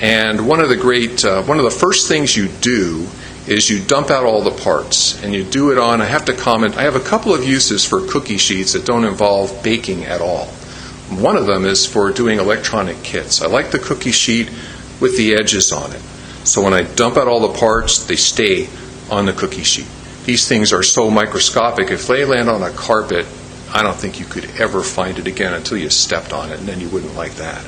And 0.00 0.46
one 0.46 0.60
of 0.60 0.68
the 0.68 0.76
great, 0.76 1.24
uh, 1.24 1.42
one 1.42 1.58
of 1.58 1.64
the 1.64 1.70
first 1.70 2.08
things 2.08 2.36
you 2.36 2.48
do 2.60 3.06
is 3.46 3.70
you 3.70 3.82
dump 3.82 4.10
out 4.10 4.24
all 4.24 4.42
the 4.42 4.50
parts 4.50 5.22
and 5.22 5.32
you 5.32 5.42
do 5.42 5.72
it 5.72 5.78
on, 5.78 6.00
I 6.00 6.04
have 6.04 6.24
to 6.26 6.34
comment, 6.34 6.76
I 6.76 6.82
have 6.82 6.96
a 6.96 7.00
couple 7.00 7.34
of 7.34 7.44
uses 7.44 7.84
for 7.84 8.06
cookie 8.06 8.36
sheets 8.36 8.74
that 8.74 8.84
don't 8.84 9.04
involve 9.04 9.62
baking 9.62 10.04
at 10.04 10.20
all. 10.20 10.46
One 11.08 11.36
of 11.36 11.46
them 11.46 11.64
is 11.64 11.86
for 11.86 12.12
doing 12.12 12.38
electronic 12.38 13.02
kits. 13.02 13.40
I 13.40 13.46
like 13.46 13.70
the 13.70 13.78
cookie 13.78 14.12
sheet 14.12 14.50
with 15.00 15.16
the 15.16 15.34
edges 15.34 15.72
on 15.72 15.92
it. 15.92 16.00
So 16.44 16.62
when 16.62 16.74
I 16.74 16.82
dump 16.82 17.16
out 17.16 17.28
all 17.28 17.40
the 17.40 17.58
parts, 17.58 18.04
they 18.04 18.16
stay 18.16 18.68
on 19.10 19.26
the 19.26 19.32
cookie 19.32 19.62
sheet. 19.62 19.88
These 20.24 20.48
things 20.48 20.72
are 20.72 20.82
so 20.82 21.10
microscopic, 21.10 21.90
if 21.90 22.06
they 22.06 22.24
land 22.24 22.48
on 22.48 22.62
a 22.62 22.70
carpet, 22.70 23.26
I 23.72 23.82
don't 23.82 23.96
think 23.96 24.18
you 24.18 24.26
could 24.26 24.46
ever 24.58 24.82
find 24.82 25.18
it 25.18 25.26
again 25.26 25.52
until 25.52 25.78
you 25.78 25.90
stepped 25.90 26.32
on 26.32 26.50
it, 26.50 26.58
and 26.58 26.68
then 26.68 26.80
you 26.80 26.88
wouldn't 26.88 27.14
like 27.14 27.34
that. 27.36 27.64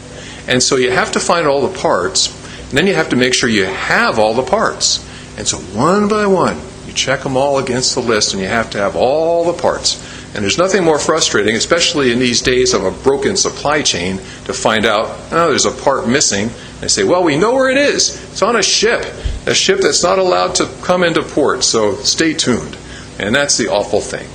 And 0.48 0.62
so 0.62 0.76
you 0.76 0.90
have 0.90 1.12
to 1.12 1.20
find 1.20 1.46
all 1.46 1.66
the 1.66 1.78
parts, 1.78 2.28
and 2.68 2.78
then 2.78 2.86
you 2.86 2.94
have 2.94 3.10
to 3.10 3.16
make 3.16 3.34
sure 3.34 3.48
you 3.48 3.64
have 3.64 4.18
all 4.18 4.34
the 4.34 4.42
parts. 4.42 5.06
And 5.36 5.46
so 5.46 5.58
one 5.58 6.08
by 6.08 6.26
one, 6.26 6.58
you 6.86 6.92
check 6.92 7.22
them 7.22 7.36
all 7.36 7.58
against 7.58 7.94
the 7.94 8.00
list, 8.00 8.32
and 8.32 8.42
you 8.42 8.48
have 8.48 8.70
to 8.70 8.78
have 8.78 8.96
all 8.96 9.44
the 9.44 9.60
parts. 9.60 9.94
And 10.32 10.44
there's 10.44 10.58
nothing 10.58 10.84
more 10.84 10.98
frustrating, 10.98 11.56
especially 11.56 12.12
in 12.12 12.20
these 12.20 12.40
days 12.40 12.72
of 12.72 12.84
a 12.84 12.90
broken 12.90 13.36
supply 13.36 13.82
chain, 13.82 14.18
to 14.44 14.52
find 14.52 14.86
out, 14.86 15.08
oh, 15.32 15.48
there's 15.48 15.66
a 15.66 15.72
part 15.72 16.06
missing. 16.06 16.50
They 16.80 16.88
say, 16.88 17.02
well, 17.02 17.24
we 17.24 17.36
know 17.36 17.52
where 17.52 17.68
it 17.68 17.76
is. 17.76 18.22
It's 18.30 18.42
on 18.42 18.54
a 18.54 18.62
ship, 18.62 19.04
a 19.46 19.54
ship 19.54 19.80
that's 19.80 20.04
not 20.04 20.18
allowed 20.18 20.54
to 20.56 20.66
come 20.82 21.02
into 21.02 21.22
port, 21.22 21.64
so 21.64 21.96
stay 21.96 22.32
tuned. 22.32 22.78
And 23.18 23.34
that's 23.34 23.58
the 23.58 23.66
awful 23.66 24.00
thing. 24.00 24.28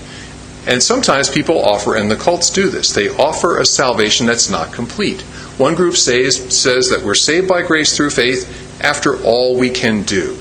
And 0.67 0.83
sometimes 0.83 1.29
people 1.29 1.63
offer, 1.63 1.95
and 1.95 2.11
the 2.11 2.17
cults 2.17 2.49
do 2.49 2.69
this, 2.69 2.91
they 2.91 3.09
offer 3.09 3.59
a 3.59 3.65
salvation 3.65 4.25
that's 4.25 4.49
not 4.49 4.73
complete. 4.73 5.21
One 5.57 5.75
group 5.75 5.95
says, 5.95 6.59
says 6.59 6.89
that 6.89 7.03
we're 7.03 7.15
saved 7.15 7.47
by 7.47 7.61
grace 7.61 7.95
through 7.95 8.09
faith 8.09 8.83
after 8.83 9.15
all 9.23 9.57
we 9.57 9.69
can 9.69 10.03
do. 10.03 10.37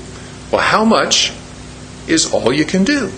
Well, 0.51 0.61
how 0.61 0.83
much 0.83 1.31
is 2.07 2.33
all 2.33 2.51
you 2.51 2.65
can 2.65 2.83
do? 2.83 3.11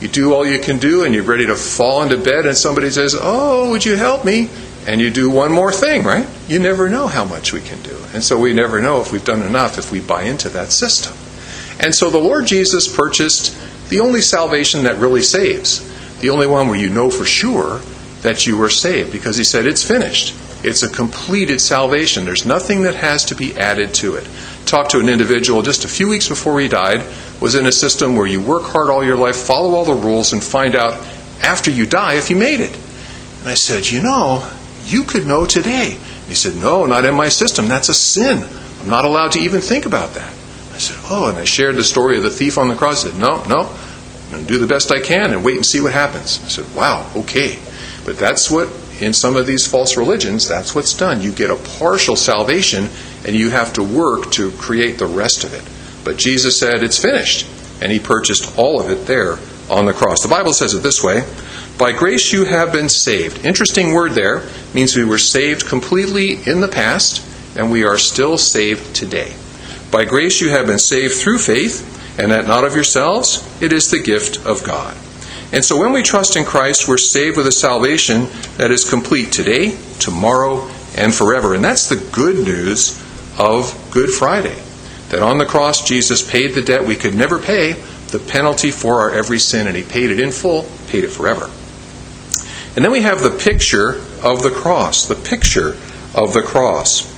You 0.00 0.08
do 0.08 0.32
all 0.32 0.46
you 0.46 0.60
can 0.60 0.78
do 0.78 1.04
and 1.04 1.14
you're 1.14 1.24
ready 1.24 1.46
to 1.46 1.56
fall 1.56 2.02
into 2.02 2.16
bed, 2.16 2.46
and 2.46 2.56
somebody 2.56 2.90
says, 2.90 3.16
Oh, 3.18 3.70
would 3.70 3.84
you 3.84 3.96
help 3.96 4.24
me? 4.24 4.48
And 4.86 5.00
you 5.00 5.10
do 5.10 5.28
one 5.28 5.52
more 5.52 5.72
thing, 5.72 6.04
right? 6.04 6.26
You 6.46 6.58
never 6.60 6.88
know 6.88 7.08
how 7.08 7.24
much 7.24 7.52
we 7.52 7.60
can 7.60 7.82
do. 7.82 7.98
And 8.14 8.22
so 8.22 8.38
we 8.38 8.54
never 8.54 8.80
know 8.80 9.00
if 9.00 9.12
we've 9.12 9.24
done 9.24 9.42
enough 9.42 9.76
if 9.76 9.90
we 9.90 10.00
buy 10.00 10.22
into 10.22 10.48
that 10.50 10.70
system. 10.70 11.14
And 11.84 11.94
so 11.94 12.10
the 12.10 12.18
Lord 12.18 12.46
Jesus 12.46 12.94
purchased 12.94 13.56
the 13.90 14.00
only 14.00 14.20
salvation 14.20 14.84
that 14.84 14.96
really 14.98 15.22
saves, 15.22 15.84
the 16.20 16.30
only 16.30 16.46
one 16.46 16.68
where 16.68 16.78
you 16.78 16.90
know 16.90 17.10
for 17.10 17.24
sure 17.24 17.80
that 18.22 18.46
you 18.46 18.56
were 18.56 18.70
saved, 18.70 19.12
because 19.12 19.36
He 19.36 19.44
said, 19.44 19.66
It's 19.66 19.86
finished. 19.86 20.34
It's 20.64 20.82
a 20.82 20.88
completed 20.88 21.60
salvation. 21.60 22.24
There's 22.24 22.46
nothing 22.46 22.82
that 22.82 22.96
has 22.96 23.24
to 23.26 23.36
be 23.36 23.56
added 23.56 23.94
to 23.94 24.16
it 24.16 24.26
talked 24.68 24.90
to 24.92 25.00
an 25.00 25.08
individual 25.08 25.62
just 25.62 25.84
a 25.84 25.88
few 25.88 26.08
weeks 26.08 26.28
before 26.28 26.60
he 26.60 26.68
died, 26.68 27.04
was 27.40 27.54
in 27.54 27.66
a 27.66 27.72
system 27.72 28.16
where 28.16 28.26
you 28.26 28.40
work 28.40 28.64
hard 28.64 28.90
all 28.90 29.04
your 29.04 29.16
life, 29.16 29.36
follow 29.36 29.74
all 29.74 29.84
the 29.84 29.94
rules, 29.94 30.32
and 30.32 30.42
find 30.42 30.76
out 30.76 30.94
after 31.42 31.70
you 31.70 31.86
die 31.86 32.14
if 32.14 32.30
you 32.30 32.36
made 32.36 32.60
it. 32.60 32.76
And 33.40 33.48
I 33.48 33.54
said, 33.54 33.90
You 33.90 34.02
know, 34.02 34.48
you 34.84 35.04
could 35.04 35.26
know 35.26 35.46
today. 35.46 35.92
And 35.92 36.28
he 36.28 36.34
said, 36.34 36.56
No, 36.56 36.86
not 36.86 37.04
in 37.04 37.14
my 37.14 37.28
system. 37.28 37.68
That's 37.68 37.88
a 37.88 37.94
sin. 37.94 38.46
I'm 38.80 38.88
not 38.88 39.04
allowed 39.04 39.32
to 39.32 39.40
even 39.40 39.60
think 39.60 39.86
about 39.86 40.14
that. 40.14 40.32
I 40.72 40.78
said, 40.78 40.96
Oh, 41.10 41.28
and 41.28 41.38
I 41.38 41.44
shared 41.44 41.76
the 41.76 41.84
story 41.84 42.16
of 42.16 42.22
the 42.22 42.30
thief 42.30 42.58
on 42.58 42.68
the 42.68 42.76
cross. 42.76 43.04
I 43.04 43.10
said, 43.10 43.20
No, 43.20 43.42
no, 43.44 43.68
I'm 44.26 44.30
going 44.30 44.46
to 44.46 44.48
do 44.48 44.58
the 44.58 44.66
best 44.66 44.92
I 44.92 45.00
can 45.00 45.32
and 45.32 45.44
wait 45.44 45.56
and 45.56 45.66
see 45.66 45.80
what 45.80 45.92
happens. 45.92 46.40
I 46.44 46.48
said, 46.48 46.74
Wow, 46.74 47.10
okay. 47.16 47.58
But 48.04 48.18
that's 48.18 48.50
what, 48.50 48.68
in 49.00 49.12
some 49.12 49.36
of 49.36 49.46
these 49.46 49.66
false 49.66 49.96
religions, 49.96 50.48
that's 50.48 50.74
what's 50.74 50.94
done. 50.94 51.20
You 51.20 51.32
get 51.32 51.50
a 51.50 51.56
partial 51.78 52.16
salvation 52.16 52.88
and 53.26 53.34
you 53.34 53.50
have 53.50 53.72
to 53.74 53.82
work 53.82 54.30
to 54.32 54.50
create 54.52 54.98
the 54.98 55.06
rest 55.06 55.44
of 55.44 55.54
it. 55.54 55.64
But 56.04 56.16
Jesus 56.16 56.58
said, 56.58 56.82
It's 56.82 56.98
finished. 56.98 57.46
And 57.80 57.92
he 57.92 57.98
purchased 57.98 58.58
all 58.58 58.80
of 58.80 58.90
it 58.90 59.06
there 59.06 59.38
on 59.70 59.86
the 59.86 59.92
cross. 59.92 60.22
The 60.22 60.28
Bible 60.28 60.52
says 60.52 60.74
it 60.74 60.82
this 60.82 61.02
way 61.02 61.24
By 61.78 61.92
grace 61.92 62.32
you 62.32 62.44
have 62.44 62.72
been 62.72 62.88
saved. 62.88 63.44
Interesting 63.44 63.92
word 63.92 64.12
there. 64.12 64.48
Means 64.74 64.96
we 64.96 65.04
were 65.04 65.18
saved 65.18 65.66
completely 65.66 66.38
in 66.50 66.60
the 66.60 66.68
past, 66.68 67.24
and 67.56 67.70
we 67.70 67.84
are 67.84 67.98
still 67.98 68.38
saved 68.38 68.94
today. 68.94 69.34
By 69.90 70.04
grace 70.04 70.40
you 70.40 70.50
have 70.50 70.66
been 70.66 70.78
saved 70.78 71.14
through 71.14 71.38
faith, 71.38 72.18
and 72.18 72.32
that 72.32 72.46
not 72.46 72.64
of 72.64 72.74
yourselves, 72.74 73.46
it 73.62 73.72
is 73.72 73.90
the 73.90 74.02
gift 74.02 74.44
of 74.44 74.64
God. 74.64 74.96
And 75.50 75.64
so 75.64 75.78
when 75.78 75.92
we 75.92 76.02
trust 76.02 76.36
in 76.36 76.44
Christ, 76.44 76.88
we're 76.88 76.98
saved 76.98 77.36
with 77.36 77.46
a 77.46 77.52
salvation 77.52 78.26
that 78.58 78.70
is 78.70 78.88
complete 78.88 79.32
today, 79.32 79.78
tomorrow, 79.98 80.68
and 80.96 81.14
forever. 81.14 81.54
And 81.54 81.64
that's 81.64 81.88
the 81.88 81.96
good 82.12 82.44
news 82.44 83.02
of 83.38 83.90
Good 83.90 84.10
Friday. 84.10 84.60
That 85.08 85.22
on 85.22 85.38
the 85.38 85.46
cross, 85.46 85.86
Jesus 85.86 86.28
paid 86.28 86.54
the 86.54 86.62
debt 86.62 86.84
we 86.84 86.96
could 86.96 87.14
never 87.14 87.38
pay, 87.38 87.72
the 88.08 88.18
penalty 88.18 88.70
for 88.70 89.00
our 89.00 89.10
every 89.10 89.38
sin, 89.38 89.66
and 89.66 89.76
He 89.76 89.82
paid 89.82 90.10
it 90.10 90.20
in 90.20 90.30
full, 90.32 90.66
paid 90.88 91.04
it 91.04 91.10
forever. 91.10 91.50
And 92.76 92.84
then 92.84 92.92
we 92.92 93.02
have 93.02 93.22
the 93.22 93.30
picture 93.30 94.00
of 94.22 94.42
the 94.42 94.50
cross, 94.54 95.06
the 95.06 95.14
picture 95.14 95.76
of 96.14 96.32
the 96.32 96.42
cross. 96.42 97.14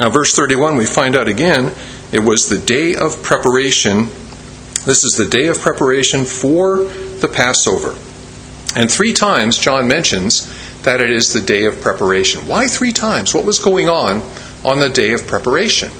Now, 0.00 0.10
verse 0.10 0.34
31, 0.34 0.76
we 0.76 0.86
find 0.86 1.16
out 1.16 1.28
again, 1.28 1.72
it 2.12 2.20
was 2.20 2.48
the 2.48 2.58
day 2.58 2.94
of 2.94 3.22
preparation. 3.22 4.06
This 4.86 5.04
is 5.04 5.16
the 5.18 5.28
day 5.28 5.48
of 5.48 5.60
preparation 5.60 6.24
for 6.24 6.84
the 6.84 7.28
Passover. 7.28 7.90
And 8.76 8.90
three 8.90 9.12
times 9.12 9.58
John 9.58 9.88
mentions 9.88 10.46
that 10.82 11.00
it 11.00 11.10
is 11.10 11.32
the 11.32 11.40
day 11.40 11.64
of 11.64 11.80
preparation. 11.80 12.46
Why 12.46 12.68
three 12.68 12.92
times? 12.92 13.34
What 13.34 13.44
was 13.44 13.58
going 13.58 13.88
on 13.88 14.22
on 14.64 14.78
the 14.78 14.88
day 14.88 15.12
of 15.12 15.26
preparation. 15.26 15.90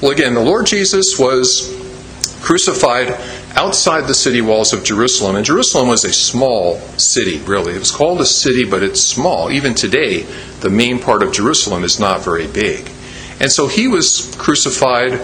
Well, 0.00 0.10
again, 0.10 0.34
the 0.34 0.42
Lord 0.42 0.66
Jesus 0.66 1.16
was 1.18 1.78
crucified 2.42 3.08
outside 3.54 4.02
the 4.02 4.14
city 4.14 4.40
walls 4.40 4.72
of 4.72 4.82
Jerusalem. 4.82 5.36
And 5.36 5.46
Jerusalem 5.46 5.88
was 5.88 6.04
a 6.04 6.12
small 6.12 6.78
city, 6.98 7.38
really. 7.40 7.74
It 7.74 7.78
was 7.78 7.92
called 7.92 8.20
a 8.20 8.26
city, 8.26 8.64
but 8.64 8.82
it's 8.82 9.00
small. 9.00 9.50
Even 9.50 9.74
today, 9.74 10.22
the 10.60 10.70
main 10.70 10.98
part 10.98 11.22
of 11.22 11.32
Jerusalem 11.32 11.84
is 11.84 12.00
not 12.00 12.24
very 12.24 12.46
big. 12.46 12.90
And 13.40 13.50
so 13.50 13.68
he 13.68 13.88
was 13.88 14.34
crucified 14.38 15.20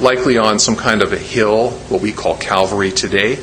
likely 0.00 0.36
on 0.36 0.58
some 0.58 0.76
kind 0.76 1.02
of 1.02 1.12
a 1.12 1.18
hill, 1.18 1.70
what 1.88 2.02
we 2.02 2.12
call 2.12 2.36
Calvary 2.36 2.90
today, 2.90 3.36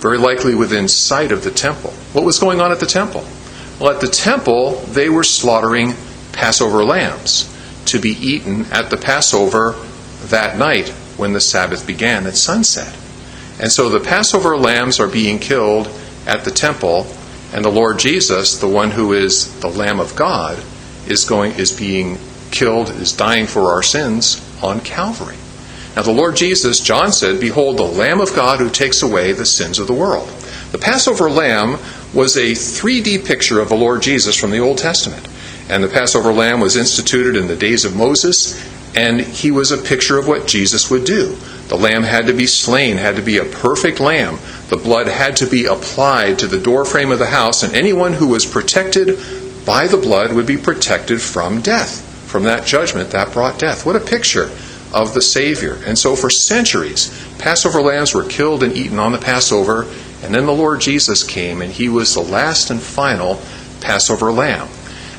very 0.00 0.18
likely 0.18 0.54
within 0.54 0.88
sight 0.88 1.32
of 1.32 1.44
the 1.44 1.50
temple. 1.50 1.90
What 2.12 2.24
was 2.24 2.38
going 2.38 2.60
on 2.60 2.72
at 2.72 2.80
the 2.80 2.86
temple? 2.86 3.24
Well, 3.78 3.94
at 3.94 4.00
the 4.00 4.08
temple, 4.08 4.72
they 4.92 5.08
were 5.08 5.24
slaughtering 5.24 5.94
Passover 6.32 6.84
lambs 6.84 7.48
to 7.86 7.98
be 7.98 8.10
eaten 8.10 8.66
at 8.66 8.90
the 8.90 8.96
Passover 8.96 9.74
that 10.24 10.58
night 10.58 10.88
when 11.16 11.32
the 11.32 11.40
Sabbath 11.40 11.86
began 11.86 12.26
at 12.26 12.36
sunset. 12.36 12.96
And 13.60 13.70
so 13.70 13.88
the 13.88 14.00
Passover 14.00 14.56
lambs 14.56 15.00
are 15.00 15.08
being 15.08 15.38
killed 15.38 15.88
at 16.26 16.44
the 16.44 16.50
temple, 16.50 17.06
and 17.52 17.64
the 17.64 17.70
Lord 17.70 17.98
Jesus, 17.98 18.58
the 18.58 18.68
one 18.68 18.90
who 18.90 19.12
is 19.12 19.60
the 19.60 19.68
Lamb 19.68 20.00
of 20.00 20.16
God, 20.16 20.62
is 21.06 21.24
going 21.24 21.52
is 21.52 21.72
being 21.72 22.18
killed, 22.50 22.90
is 22.90 23.12
dying 23.12 23.46
for 23.46 23.70
our 23.70 23.82
sins 23.82 24.46
on 24.62 24.80
Calvary. 24.80 25.36
Now 25.96 26.02
the 26.02 26.12
Lord 26.12 26.36
Jesus, 26.36 26.80
John 26.80 27.12
said, 27.12 27.40
Behold 27.40 27.76
the 27.76 27.82
Lamb 27.82 28.20
of 28.20 28.34
God 28.34 28.60
who 28.60 28.70
takes 28.70 29.02
away 29.02 29.32
the 29.32 29.46
sins 29.46 29.78
of 29.78 29.86
the 29.86 29.92
world. 29.92 30.28
The 30.72 30.78
Passover 30.78 31.28
lamb 31.28 31.78
was 32.14 32.36
a 32.36 32.52
3D 32.52 33.26
picture 33.26 33.60
of 33.60 33.68
the 33.68 33.76
Lord 33.76 34.02
Jesus 34.02 34.36
from 34.36 34.52
the 34.52 34.60
Old 34.60 34.78
Testament. 34.78 35.26
And 35.70 35.84
the 35.84 35.88
Passover 35.88 36.32
lamb 36.32 36.58
was 36.58 36.76
instituted 36.76 37.36
in 37.36 37.46
the 37.46 37.54
days 37.54 37.84
of 37.84 37.94
Moses, 37.94 38.60
and 38.96 39.20
he 39.20 39.52
was 39.52 39.70
a 39.70 39.78
picture 39.78 40.18
of 40.18 40.26
what 40.26 40.48
Jesus 40.48 40.90
would 40.90 41.04
do. 41.04 41.36
The 41.68 41.76
lamb 41.76 42.02
had 42.02 42.26
to 42.26 42.32
be 42.32 42.48
slain, 42.48 42.96
had 42.96 43.14
to 43.14 43.22
be 43.22 43.38
a 43.38 43.44
perfect 43.44 44.00
lamb. 44.00 44.40
The 44.68 44.76
blood 44.76 45.06
had 45.06 45.36
to 45.36 45.46
be 45.46 45.66
applied 45.66 46.40
to 46.40 46.48
the 46.48 46.58
doorframe 46.58 47.12
of 47.12 47.20
the 47.20 47.26
house, 47.26 47.62
and 47.62 47.72
anyone 47.72 48.14
who 48.14 48.26
was 48.26 48.44
protected 48.44 49.16
by 49.64 49.86
the 49.86 49.96
blood 49.96 50.32
would 50.32 50.46
be 50.46 50.56
protected 50.56 51.22
from 51.22 51.60
death, 51.60 52.04
from 52.28 52.42
that 52.42 52.66
judgment 52.66 53.10
that 53.10 53.32
brought 53.32 53.60
death. 53.60 53.86
What 53.86 53.94
a 53.94 54.00
picture 54.00 54.50
of 54.92 55.14
the 55.14 55.22
Savior. 55.22 55.78
And 55.86 55.96
so 55.96 56.16
for 56.16 56.30
centuries, 56.30 57.10
Passover 57.38 57.80
lambs 57.80 58.12
were 58.12 58.24
killed 58.24 58.64
and 58.64 58.72
eaten 58.72 58.98
on 58.98 59.12
the 59.12 59.18
Passover, 59.18 59.82
and 60.24 60.34
then 60.34 60.46
the 60.46 60.52
Lord 60.52 60.80
Jesus 60.80 61.22
came, 61.22 61.62
and 61.62 61.70
he 61.70 61.88
was 61.88 62.12
the 62.12 62.20
last 62.20 62.70
and 62.70 62.80
final 62.82 63.40
Passover 63.80 64.32
lamb. 64.32 64.68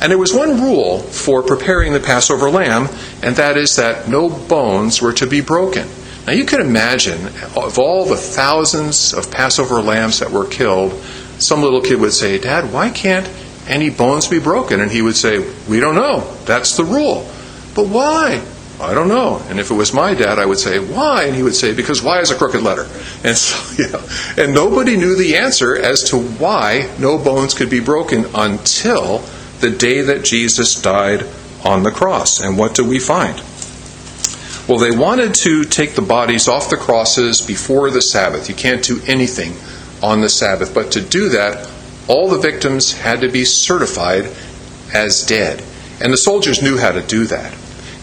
And 0.01 0.11
there 0.11 0.17
was 0.17 0.33
one 0.33 0.59
rule 0.59 0.97
for 0.99 1.43
preparing 1.43 1.93
the 1.93 1.99
Passover 1.99 2.49
lamb, 2.49 2.89
and 3.21 3.35
that 3.35 3.55
is 3.55 3.75
that 3.75 4.09
no 4.09 4.29
bones 4.29 4.99
were 4.99 5.13
to 5.13 5.27
be 5.27 5.41
broken. 5.41 5.87
Now 6.25 6.33
you 6.33 6.43
can 6.43 6.59
imagine, 6.59 7.27
of 7.55 7.77
all 7.77 8.05
the 8.05 8.17
thousands 8.17 9.13
of 9.13 9.29
Passover 9.29 9.79
lambs 9.79 10.19
that 10.19 10.31
were 10.31 10.45
killed, 10.45 10.93
some 11.37 11.61
little 11.61 11.81
kid 11.81 11.99
would 11.99 12.13
say, 12.13 12.39
Dad, 12.39 12.73
why 12.73 12.89
can't 12.89 13.29
any 13.67 13.91
bones 13.91 14.27
be 14.27 14.39
broken? 14.39 14.81
And 14.81 14.91
he 14.91 15.03
would 15.03 15.15
say, 15.15 15.47
We 15.67 15.79
don't 15.79 15.95
know. 15.95 16.21
That's 16.45 16.75
the 16.75 16.83
rule. 16.83 17.29
But 17.75 17.87
why? 17.87 18.41
I 18.81 18.95
don't 18.95 19.07
know. 19.07 19.41
And 19.49 19.59
if 19.59 19.69
it 19.69 19.75
was 19.75 19.93
my 19.93 20.15
dad, 20.15 20.39
I 20.39 20.45
would 20.47 20.57
say, 20.57 20.79
why? 20.79 21.25
And 21.25 21.35
he 21.35 21.43
would 21.43 21.53
say, 21.53 21.73
because 21.73 22.01
why 22.01 22.19
is 22.19 22.31
a 22.31 22.35
crooked 22.35 22.63
letter. 22.63 22.87
And 23.23 23.37
so, 23.37 23.55
yeah. 23.77 24.43
And 24.43 24.55
nobody 24.55 24.97
knew 24.97 25.15
the 25.15 25.37
answer 25.37 25.77
as 25.77 26.09
to 26.09 26.17
why 26.17 26.89
no 26.97 27.19
bones 27.19 27.53
could 27.53 27.69
be 27.69 27.79
broken 27.79 28.25
until 28.33 29.23
the 29.61 29.69
day 29.71 30.01
that 30.01 30.25
Jesus 30.25 30.81
died 30.81 31.25
on 31.63 31.83
the 31.83 31.91
cross. 31.91 32.39
And 32.41 32.57
what 32.57 32.75
do 32.75 32.87
we 32.87 32.99
find? 32.99 33.41
Well, 34.67 34.79
they 34.79 34.95
wanted 34.95 35.33
to 35.35 35.63
take 35.63 35.95
the 35.95 36.01
bodies 36.01 36.47
off 36.47 36.69
the 36.69 36.77
crosses 36.77 37.41
before 37.41 37.89
the 37.89 38.01
Sabbath. 38.01 38.49
You 38.49 38.55
can't 38.55 38.83
do 38.83 39.01
anything 39.07 39.53
on 40.03 40.21
the 40.21 40.29
Sabbath. 40.29 40.73
But 40.73 40.91
to 40.91 41.01
do 41.01 41.29
that, 41.29 41.69
all 42.07 42.29
the 42.29 42.39
victims 42.39 42.93
had 42.93 43.21
to 43.21 43.29
be 43.29 43.45
certified 43.45 44.29
as 44.93 45.25
dead. 45.25 45.63
And 46.01 46.11
the 46.11 46.17
soldiers 46.17 46.61
knew 46.61 46.77
how 46.77 46.91
to 46.91 47.01
do 47.01 47.25
that. 47.25 47.53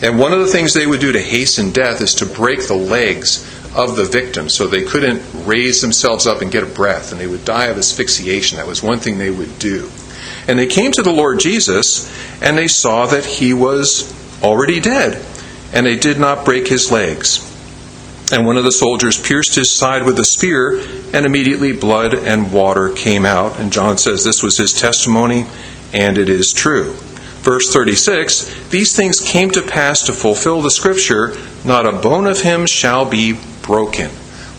And 0.01 0.19
one 0.19 0.33
of 0.33 0.41
the 0.41 0.47
things 0.47 0.75
they 0.75 0.87
would 0.87 1.01
do 1.01 1.13
to 1.13 1.21
hasten 1.21 1.73
death 1.73 2.01
is 2.01 2.15
to 2.17 2.27
break 2.27 2.67
the 2.67 2.75
legs 2.75 3.45
of 3.77 3.97
the 3.97 4.05
victims 4.05 4.55
so 4.55 4.67
they 4.67 4.85
couldn't 4.85 5.23
raise 5.47 5.81
themselves 5.81 6.27
up 6.27 6.41
and 6.41 6.53
get 6.53 6.63
a 6.63 6.67
breath, 6.67 7.13
and 7.13 7.21
they 7.21 7.27
would 7.27 7.45
die 7.45 7.67
of 7.67 7.79
asphyxiation. 7.79 8.59
That 8.59 8.67
was 8.67 8.83
one 8.83 8.99
thing 8.99 9.19
they 9.19 9.31
would 9.31 9.59
do. 9.59 9.91
And 10.49 10.59
they 10.59 10.67
came 10.67 10.91
to 10.93 11.03
the 11.03 11.13
Lord 11.13 11.39
Jesus, 11.39 12.11
and 12.43 12.57
they 12.57 12.69
saw 12.69 13.07
that 13.07 13.25
he 13.25 13.55
was 13.55 14.13
already 14.43 14.81
dead, 14.81 15.25
and 15.73 15.85
they 15.87 15.97
did 15.97 16.19
not 16.19 16.45
break 16.45 16.67
his 16.67 16.91
legs. 16.91 17.45
And 18.33 18.45
one 18.45 18.57
of 18.57 18.65
the 18.65 18.73
soldiers 18.73 19.21
pierced 19.21 19.55
his 19.55 19.71
side 19.71 20.05
with 20.05 20.19
a 20.19 20.25
spear, 20.25 20.81
and 21.15 21.25
immediately 21.25 21.73
blood 21.73 22.15
and 22.15 22.53
water 22.53 22.91
came 22.91 23.25
out. 23.25 23.59
And 23.61 23.73
John 23.73 23.97
says 23.99 24.25
this 24.25 24.43
was 24.43 24.57
his 24.57 24.73
testimony, 24.73 25.47
and 25.93 26.19
it 26.19 26.29
is 26.29 26.53
true. 26.53 26.95
Verse 27.41 27.73
36 27.73 28.69
These 28.69 28.95
things 28.95 29.21
came 29.21 29.51
to 29.53 29.63
pass 29.63 30.03
to 30.03 30.13
fulfill 30.13 30.61
the 30.61 30.71
scripture, 30.71 31.37
not 31.65 31.87
a 31.87 31.93
bone 31.93 32.27
of 32.27 32.41
him 32.41 32.67
shall 32.67 33.09
be 33.09 33.39
broken. 33.63 34.11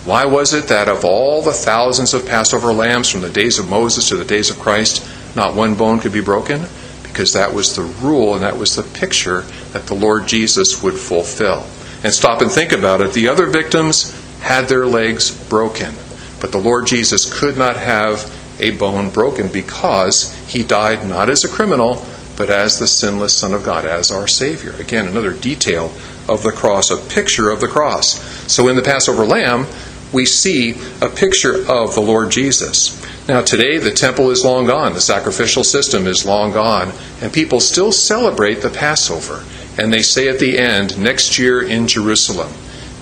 Why 0.06 0.26
was 0.26 0.54
it 0.54 0.70
that 0.70 0.88
of 0.88 1.06
all 1.06 1.42
the 1.42 1.52
thousands 1.52 2.14
of 2.14 2.26
Passover 2.26 2.74
lambs 2.74 3.10
from 3.10 3.22
the 3.22 3.30
days 3.30 3.60
of 3.60 3.70
Moses 3.70 4.10
to 4.10 4.18
the 4.18 4.26
days 4.26 4.50
of 4.50 4.58
Christ, 4.58 5.06
not 5.36 5.56
one 5.56 5.76
bone 5.76 6.00
could 6.00 6.14
be 6.14 6.22
broken? 6.22 6.66
Because 7.04 7.34
that 7.34 7.54
was 7.54 7.76
the 7.76 7.82
rule 7.82 8.34
and 8.36 8.44
that 8.44 8.58
was 8.58 8.76
the 8.76 8.84
picture 8.84 9.42
that 9.74 9.88
the 9.88 9.96
Lord 9.96 10.28
Jesus 10.28 10.82
would 10.84 10.96
fulfill. 10.96 11.66
And 12.04 12.14
stop 12.14 12.42
and 12.42 12.52
think 12.52 12.72
about 12.72 13.02
it. 13.02 13.14
The 13.14 13.28
other 13.28 13.48
victims 13.48 14.16
had 14.42 14.70
their 14.70 14.86
legs 14.86 15.32
broken, 15.50 15.94
but 16.40 16.52
the 16.52 16.58
Lord 16.58 16.88
Jesus 16.88 17.40
could 17.40 17.58
not 17.58 17.76
have 17.76 18.36
a 18.60 18.72
bone 18.72 19.10
broken 19.10 19.48
because 19.52 20.34
he 20.48 20.64
died 20.64 21.08
not 21.08 21.30
as 21.30 21.44
a 21.44 21.50
criminal, 21.50 22.06
but 22.38 22.50
as 22.50 22.80
the 22.80 22.88
sinless 22.88 23.36
Son 23.36 23.54
of 23.54 23.64
God, 23.64 23.86
as 23.86 24.12
our 24.12 24.28
Savior. 24.28 24.72
Again, 24.80 25.08
another 25.08 25.34
detail 25.34 25.92
of 26.30 26.44
the 26.44 26.52
cross, 26.52 26.90
a 26.90 26.98
picture 26.98 27.50
of 27.50 27.60
the 27.60 27.68
cross. 27.68 28.20
So 28.52 28.68
in 28.68 28.76
the 28.76 28.82
Passover 28.82 29.26
lamb, 29.26 29.66
we 30.14 30.26
see 30.26 30.76
a 31.02 31.10
picture 31.10 31.70
of 31.70 31.96
the 31.96 32.02
Lord 32.02 32.32
Jesus. 32.32 32.96
Now, 33.30 33.44
today, 33.44 33.78
the 33.78 33.92
temple 33.92 34.32
is 34.32 34.44
long 34.44 34.66
gone, 34.66 34.94
the 34.94 35.02
sacrificial 35.02 35.64
system 35.64 36.08
is 36.08 36.26
long 36.26 36.52
gone, 36.52 36.92
and 37.22 37.32
people 37.32 37.60
still 37.60 37.92
celebrate 37.92 38.64
the 38.64 38.72
Passover. 38.72 39.44
And 39.78 39.94
they 39.94 40.02
say 40.02 40.30
at 40.30 40.40
the 40.40 40.58
end, 40.58 40.98
next 40.98 41.38
year 41.38 41.62
in 41.62 41.88
Jerusalem. 41.88 42.52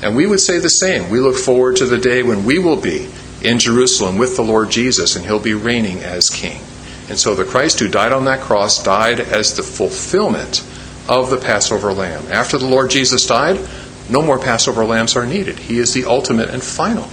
And 0.03 0.17
we 0.17 0.27
would 0.27 0.41
say 0.41 0.59
the 0.59 0.69
same. 0.69 1.09
We 1.09 1.21
look 1.21 1.37
forward 1.37 1.77
to 1.77 1.85
the 1.85 1.97
day 1.97 2.23
when 2.23 2.43
we 2.43 2.59
will 2.59 2.75
be 2.75 3.09
in 3.41 3.57
Jerusalem 3.57 4.17
with 4.17 4.35
the 4.35 4.41
Lord 4.41 4.69
Jesus, 4.69 5.15
and 5.15 5.25
he'll 5.25 5.39
be 5.39 5.53
reigning 5.53 5.99
as 5.99 6.29
king. 6.29 6.59
And 7.07 7.17
so 7.17 7.33
the 7.33 7.45
Christ 7.45 7.79
who 7.79 7.87
died 7.87 8.11
on 8.11 8.25
that 8.25 8.41
cross 8.41 8.83
died 8.83 9.21
as 9.21 9.55
the 9.55 9.63
fulfillment 9.63 10.61
of 11.07 11.29
the 11.29 11.37
Passover 11.37 11.93
lamb. 11.93 12.25
After 12.33 12.57
the 12.57 12.67
Lord 12.67 12.89
Jesus 12.89 13.25
died, 13.25 13.65
no 14.09 14.21
more 14.21 14.39
Passover 14.39 14.83
lambs 14.83 15.15
are 15.15 15.25
needed. 15.25 15.57
He 15.57 15.79
is 15.79 15.93
the 15.93 16.03
ultimate 16.03 16.49
and 16.49 16.61
final 16.61 17.07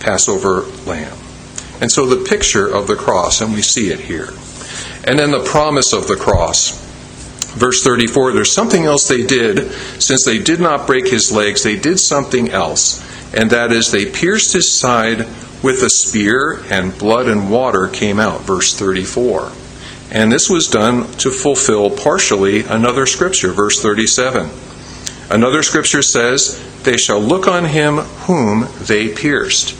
Passover 0.00 0.64
lamb. 0.84 1.16
And 1.80 1.90
so 1.90 2.06
the 2.06 2.28
picture 2.28 2.66
of 2.66 2.86
the 2.86 2.96
cross, 2.96 3.40
and 3.40 3.54
we 3.54 3.62
see 3.62 3.90
it 3.90 4.00
here. 4.00 4.30
And 5.04 5.18
then 5.18 5.30
the 5.30 5.44
promise 5.44 5.92
of 5.92 6.08
the 6.08 6.16
cross. 6.16 6.84
Verse 7.54 7.82
34 7.82 8.32
there's 8.32 8.52
something 8.52 8.84
else 8.84 9.08
they 9.08 9.24
did. 9.24 9.70
Since 10.00 10.24
they 10.24 10.38
did 10.38 10.60
not 10.60 10.86
break 10.86 11.08
his 11.08 11.32
legs, 11.32 11.62
they 11.62 11.76
did 11.76 11.98
something 11.98 12.50
else. 12.50 13.04
And 13.34 13.50
that 13.50 13.72
is, 13.72 13.90
they 13.90 14.06
pierced 14.06 14.52
his 14.52 14.70
side 14.72 15.26
with 15.62 15.82
a 15.82 15.90
spear, 15.90 16.62
and 16.70 16.96
blood 16.96 17.28
and 17.28 17.50
water 17.50 17.88
came 17.88 18.20
out. 18.20 18.42
Verse 18.42 18.74
34. 18.74 19.52
And 20.10 20.32
this 20.32 20.48
was 20.48 20.68
done 20.68 21.10
to 21.18 21.30
fulfill 21.30 21.90
partially 21.90 22.62
another 22.62 23.06
scripture, 23.06 23.52
verse 23.52 23.82
37. 23.82 24.50
Another 25.30 25.62
scripture 25.62 26.02
says, 26.02 26.62
They 26.84 26.96
shall 26.96 27.20
look 27.20 27.46
on 27.46 27.66
him 27.66 27.96
whom 27.96 28.66
they 28.80 29.08
pierced. 29.08 29.76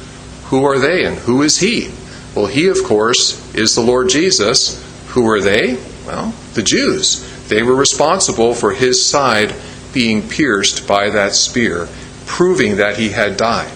Who 0.49 0.64
are 0.64 0.78
they 0.78 1.05
and 1.05 1.16
who 1.16 1.42
is 1.42 1.59
he? 1.59 1.92
Well, 2.34 2.46
he, 2.46 2.68
of 2.68 2.82
course, 2.84 3.55
is 3.55 3.74
the 3.74 3.80
Lord 3.80 4.09
Jesus. 4.09 4.82
Who 5.09 5.28
are 5.28 5.40
they? 5.40 5.78
Well, 6.07 6.34
the 6.55 6.62
Jews. 6.62 7.24
They 7.49 7.62
were 7.62 7.74
responsible 7.74 8.55
for 8.55 8.72
his 8.72 9.05
side 9.05 9.55
being 9.92 10.28
pierced 10.28 10.86
by 10.86 11.11
that 11.11 11.34
spear, 11.34 11.88
proving 12.26 12.76
that 12.76 12.99
he 12.99 13.11
had 13.11 13.36
died. 13.36 13.72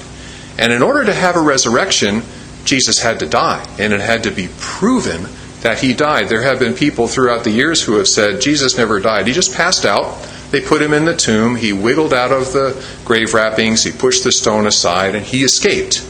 And 0.58 0.72
in 0.72 0.82
order 0.82 1.04
to 1.04 1.14
have 1.14 1.36
a 1.36 1.40
resurrection, 1.40 2.22
Jesus 2.64 3.00
had 3.00 3.18
to 3.20 3.26
die, 3.26 3.66
and 3.78 3.92
it 3.92 4.00
had 4.00 4.22
to 4.24 4.30
be 4.30 4.48
proven 4.58 5.26
that 5.62 5.80
he 5.80 5.94
died. 5.94 6.28
There 6.28 6.42
have 6.42 6.58
been 6.58 6.74
people 6.74 7.08
throughout 7.08 7.44
the 7.44 7.50
years 7.50 7.82
who 7.82 7.94
have 7.94 8.08
said 8.08 8.40
Jesus 8.40 8.76
never 8.76 9.00
died. 9.00 9.26
He 9.26 9.32
just 9.32 9.54
passed 9.54 9.84
out. 9.84 10.22
They 10.50 10.60
put 10.60 10.82
him 10.82 10.92
in 10.92 11.04
the 11.04 11.16
tomb. 11.16 11.56
He 11.56 11.72
wiggled 11.72 12.12
out 12.12 12.30
of 12.30 12.52
the 12.52 12.84
grave 13.04 13.32
wrappings. 13.32 13.84
He 13.84 13.92
pushed 13.92 14.24
the 14.24 14.32
stone 14.32 14.66
aside, 14.66 15.14
and 15.14 15.24
he 15.24 15.42
escaped. 15.42 16.06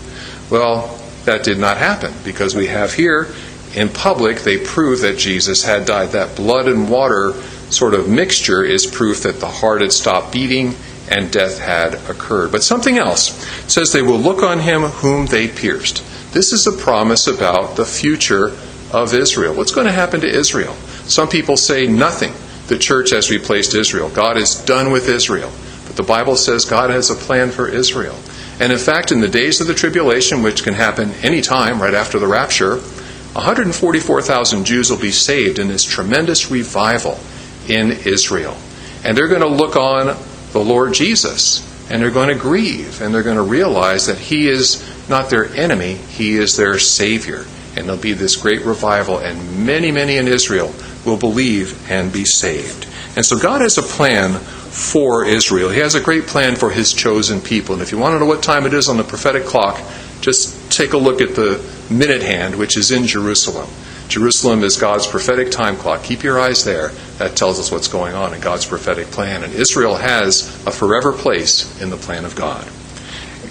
Well, 0.52 1.00
that 1.24 1.44
did 1.44 1.58
not 1.58 1.78
happen 1.78 2.12
because 2.24 2.54
we 2.54 2.66
have 2.66 2.92
here 2.92 3.28
in 3.74 3.88
public, 3.88 4.40
they 4.40 4.58
prove 4.58 5.00
that 5.00 5.16
Jesus 5.16 5.64
had 5.64 5.86
died. 5.86 6.10
That 6.10 6.36
blood 6.36 6.68
and 6.68 6.90
water 6.90 7.32
sort 7.70 7.94
of 7.94 8.06
mixture 8.06 8.62
is 8.62 8.84
proof 8.84 9.22
that 9.22 9.40
the 9.40 9.48
heart 9.48 9.80
had 9.80 9.94
stopped 9.94 10.30
beating 10.30 10.74
and 11.10 11.32
death 11.32 11.58
had 11.58 11.94
occurred. 12.10 12.52
But 12.52 12.62
something 12.62 12.98
else 12.98 13.32
says 13.66 13.92
they 13.92 14.02
will 14.02 14.18
look 14.18 14.42
on 14.42 14.58
him 14.58 14.82
whom 14.82 15.24
they 15.24 15.48
pierced. 15.48 16.04
This 16.34 16.52
is 16.52 16.66
a 16.66 16.72
promise 16.72 17.26
about 17.28 17.76
the 17.76 17.86
future 17.86 18.48
of 18.92 19.14
Israel. 19.14 19.54
What's 19.54 19.72
going 19.72 19.86
to 19.86 19.92
happen 19.92 20.20
to 20.20 20.28
Israel? 20.28 20.74
Some 21.06 21.28
people 21.28 21.56
say 21.56 21.86
nothing. 21.86 22.34
The 22.68 22.78
church 22.78 23.08
has 23.12 23.30
replaced 23.30 23.74
Israel. 23.74 24.10
God 24.10 24.36
is 24.36 24.62
done 24.66 24.92
with 24.92 25.08
Israel. 25.08 25.50
But 25.86 25.96
the 25.96 26.02
Bible 26.02 26.36
says 26.36 26.66
God 26.66 26.90
has 26.90 27.08
a 27.08 27.14
plan 27.14 27.50
for 27.50 27.68
Israel. 27.68 28.18
And 28.62 28.70
in 28.70 28.78
fact, 28.78 29.10
in 29.10 29.20
the 29.20 29.26
days 29.26 29.60
of 29.60 29.66
the 29.66 29.74
tribulation, 29.74 30.40
which 30.40 30.62
can 30.62 30.74
happen 30.74 31.10
any 31.24 31.40
time 31.40 31.82
right 31.82 31.94
after 31.94 32.20
the 32.20 32.28
rapture, 32.28 32.76
144,000 32.76 34.64
Jews 34.64 34.88
will 34.88 35.00
be 35.00 35.10
saved 35.10 35.58
in 35.58 35.66
this 35.66 35.82
tremendous 35.82 36.48
revival 36.48 37.18
in 37.66 37.90
Israel. 37.90 38.56
And 39.04 39.16
they're 39.16 39.26
going 39.26 39.40
to 39.40 39.48
look 39.48 39.74
on 39.74 40.16
the 40.52 40.60
Lord 40.60 40.94
Jesus 40.94 41.68
and 41.90 42.00
they're 42.00 42.12
going 42.12 42.28
to 42.28 42.36
grieve 42.36 43.02
and 43.02 43.12
they're 43.12 43.24
going 43.24 43.34
to 43.36 43.42
realize 43.42 44.06
that 44.06 44.18
He 44.18 44.46
is 44.46 44.80
not 45.08 45.28
their 45.28 45.46
enemy, 45.56 45.94
He 45.94 46.36
is 46.36 46.56
their 46.56 46.78
Savior. 46.78 47.44
And 47.76 47.86
there'll 47.86 48.00
be 48.00 48.12
this 48.12 48.36
great 48.36 48.64
revival, 48.64 49.18
and 49.18 49.66
many, 49.66 49.90
many 49.90 50.18
in 50.18 50.28
Israel 50.28 50.72
will 51.04 51.16
believe 51.16 51.90
and 51.90 52.12
be 52.12 52.24
saved. 52.24 52.86
And 53.16 53.26
so 53.26 53.36
God 53.36 53.60
has 53.60 53.76
a 53.76 53.82
plan 53.82 54.40
for 54.72 55.24
Israel. 55.24 55.68
He 55.68 55.80
has 55.80 55.94
a 55.94 56.00
great 56.00 56.26
plan 56.26 56.56
for 56.56 56.70
His 56.70 56.92
chosen 56.92 57.40
people. 57.40 57.74
And 57.74 57.82
if 57.82 57.92
you 57.92 57.98
want 57.98 58.14
to 58.14 58.18
know 58.18 58.26
what 58.26 58.42
time 58.42 58.64
it 58.64 58.72
is 58.72 58.88
on 58.88 58.96
the 58.96 59.04
prophetic 59.04 59.44
clock, 59.44 59.80
just 60.22 60.72
take 60.72 60.94
a 60.94 60.98
look 60.98 61.20
at 61.20 61.34
the 61.34 61.62
minute 61.90 62.22
hand, 62.22 62.56
which 62.56 62.78
is 62.78 62.90
in 62.90 63.06
Jerusalem. 63.06 63.68
Jerusalem 64.08 64.62
is 64.62 64.76
God's 64.76 65.06
prophetic 65.06 65.50
time 65.50 65.76
clock. 65.76 66.02
Keep 66.02 66.22
your 66.22 66.40
eyes 66.40 66.64
there. 66.64 66.88
That 67.18 67.36
tells 67.36 67.58
us 67.58 67.70
what's 67.70 67.88
going 67.88 68.14
on 68.14 68.34
in 68.34 68.40
God's 68.40 68.64
prophetic 68.64 69.06
plan. 69.08 69.44
And 69.44 69.52
Israel 69.52 69.96
has 69.96 70.48
a 70.66 70.70
forever 70.70 71.12
place 71.12 71.80
in 71.80 71.90
the 71.90 71.96
plan 71.96 72.24
of 72.24 72.34
God. 72.34 72.66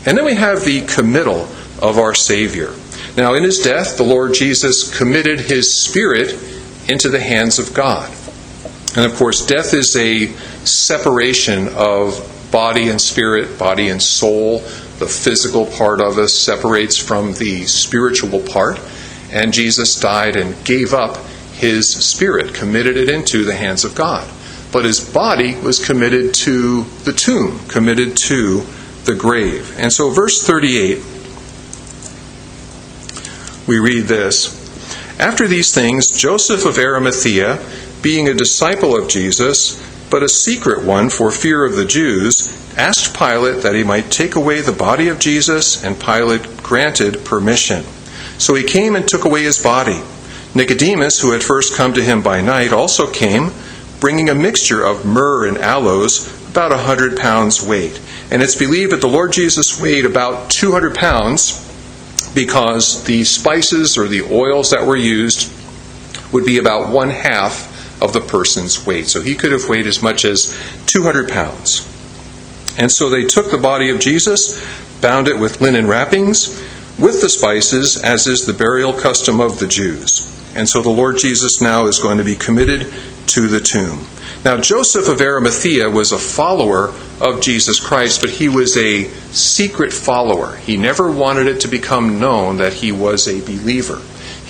And 0.05 0.17
then 0.17 0.25
we 0.25 0.35
have 0.35 0.65
the 0.65 0.81
committal 0.87 1.47
of 1.81 1.97
our 1.99 2.15
Savior. 2.15 2.73
Now, 3.15 3.33
in 3.35 3.43
his 3.43 3.59
death, 3.59 3.97
the 3.97 4.03
Lord 4.03 4.33
Jesus 4.33 4.97
committed 4.97 5.39
his 5.39 5.83
spirit 5.83 6.31
into 6.89 7.09
the 7.09 7.19
hands 7.19 7.59
of 7.59 7.73
God. 7.73 8.09
And 8.95 9.05
of 9.05 9.15
course, 9.15 9.45
death 9.45 9.73
is 9.73 9.95
a 9.95 10.33
separation 10.65 11.69
of 11.69 12.49
body 12.51 12.89
and 12.89 12.99
spirit, 12.99 13.57
body 13.57 13.89
and 13.89 14.01
soul. 14.01 14.59
The 14.99 15.07
physical 15.07 15.65
part 15.65 16.01
of 16.01 16.17
us 16.17 16.33
separates 16.33 16.97
from 16.97 17.33
the 17.33 17.65
spiritual 17.65 18.41
part. 18.41 18.79
And 19.31 19.53
Jesus 19.53 19.99
died 19.99 20.35
and 20.35 20.63
gave 20.65 20.93
up 20.93 21.17
his 21.53 21.89
spirit, 21.89 22.53
committed 22.53 22.97
it 22.97 23.09
into 23.09 23.45
the 23.45 23.55
hands 23.55 23.85
of 23.85 23.95
God. 23.95 24.29
But 24.71 24.85
his 24.85 24.99
body 24.99 25.55
was 25.55 25.85
committed 25.85 26.33
to 26.35 26.83
the 27.03 27.13
tomb, 27.13 27.59
committed 27.67 28.15
to 28.27 28.65
the 29.05 29.15
grave. 29.15 29.77
And 29.77 29.91
so, 29.91 30.09
verse 30.09 30.43
38 30.45 31.01
we 33.67 33.79
read 33.79 34.05
this 34.05 34.57
After 35.19 35.47
these 35.47 35.73
things, 35.73 36.11
Joseph 36.11 36.65
of 36.65 36.77
Arimathea, 36.77 37.63
being 38.01 38.27
a 38.27 38.33
disciple 38.33 38.97
of 38.97 39.07
Jesus, 39.07 39.79
but 40.11 40.21
a 40.21 40.29
secret 40.29 40.83
one 40.83 41.09
for 41.09 41.31
fear 41.31 41.63
of 41.63 41.75
the 41.75 41.85
Jews, 41.85 42.53
asked 42.77 43.17
Pilate 43.17 43.63
that 43.63 43.73
he 43.73 43.83
might 43.83 44.11
take 44.11 44.35
away 44.35 44.59
the 44.59 44.71
body 44.73 45.07
of 45.07 45.19
Jesus, 45.19 45.83
and 45.83 45.99
Pilate 45.99 46.57
granted 46.57 47.23
permission. 47.25 47.83
So 48.37 48.53
he 48.53 48.63
came 48.63 48.95
and 48.95 49.07
took 49.07 49.23
away 49.23 49.43
his 49.43 49.63
body. 49.63 50.01
Nicodemus, 50.53 51.21
who 51.21 51.31
had 51.31 51.43
first 51.43 51.75
come 51.75 51.93
to 51.93 52.03
him 52.03 52.21
by 52.21 52.41
night, 52.41 52.73
also 52.73 53.09
came, 53.09 53.51
bringing 54.01 54.29
a 54.29 54.35
mixture 54.35 54.83
of 54.83 55.05
myrrh 55.05 55.47
and 55.47 55.57
aloes, 55.57 56.27
about 56.49 56.73
a 56.73 56.77
hundred 56.77 57.17
pounds 57.17 57.65
weight. 57.65 58.01
And 58.29 58.41
it's 58.41 58.55
believed 58.55 58.91
that 58.91 58.99
the 58.99 59.07
Lord 59.07 59.31
Jesus 59.31 59.79
weighed 59.79 60.05
about 60.05 60.49
200 60.49 60.93
pounds 60.93 61.57
because 62.35 63.05
the 63.05 63.23
spices 63.23 63.97
or 63.97 64.07
the 64.07 64.23
oils 64.23 64.71
that 64.71 64.85
were 64.85 64.97
used 64.97 65.51
would 66.33 66.45
be 66.45 66.57
about 66.57 66.89
one 66.89 67.09
half 67.09 67.70
of 68.01 68.13
the 68.13 68.21
person's 68.21 68.85
weight. 68.85 69.07
So 69.07 69.21
he 69.21 69.35
could 69.35 69.51
have 69.51 69.69
weighed 69.69 69.87
as 69.87 70.01
much 70.01 70.25
as 70.25 70.57
200 70.87 71.29
pounds. 71.29 71.87
And 72.77 72.91
so 72.91 73.09
they 73.09 73.25
took 73.25 73.51
the 73.51 73.57
body 73.57 73.89
of 73.89 73.99
Jesus, 73.99 74.63
bound 75.01 75.27
it 75.27 75.37
with 75.37 75.61
linen 75.61 75.87
wrappings, 75.87 76.47
with 76.97 77.21
the 77.21 77.29
spices, 77.29 78.01
as 78.01 78.27
is 78.27 78.45
the 78.45 78.53
burial 78.53 78.93
custom 78.93 79.39
of 79.39 79.59
the 79.59 79.67
Jews. 79.67 80.27
And 80.55 80.67
so 80.67 80.81
the 80.81 80.89
Lord 80.89 81.17
Jesus 81.17 81.61
now 81.61 81.87
is 81.87 81.99
going 81.99 82.17
to 82.17 82.23
be 82.23 82.35
committed 82.35 82.91
to 83.27 83.47
the 83.47 83.59
tomb. 83.59 84.05
Now, 84.43 84.57
Joseph 84.57 85.07
of 85.07 85.21
Arimathea 85.21 85.89
was 85.89 86.11
a 86.11 86.17
follower 86.17 86.93
of 87.21 87.41
Jesus 87.41 87.79
Christ, 87.79 88.21
but 88.21 88.31
he 88.31 88.49
was 88.49 88.75
a 88.75 89.07
secret 89.31 89.93
follower. 89.93 90.55
He 90.57 90.77
never 90.77 91.11
wanted 91.11 91.47
it 91.47 91.61
to 91.61 91.67
become 91.67 92.19
known 92.19 92.57
that 92.57 92.73
he 92.73 92.91
was 92.91 93.27
a 93.27 93.39
believer. 93.41 94.01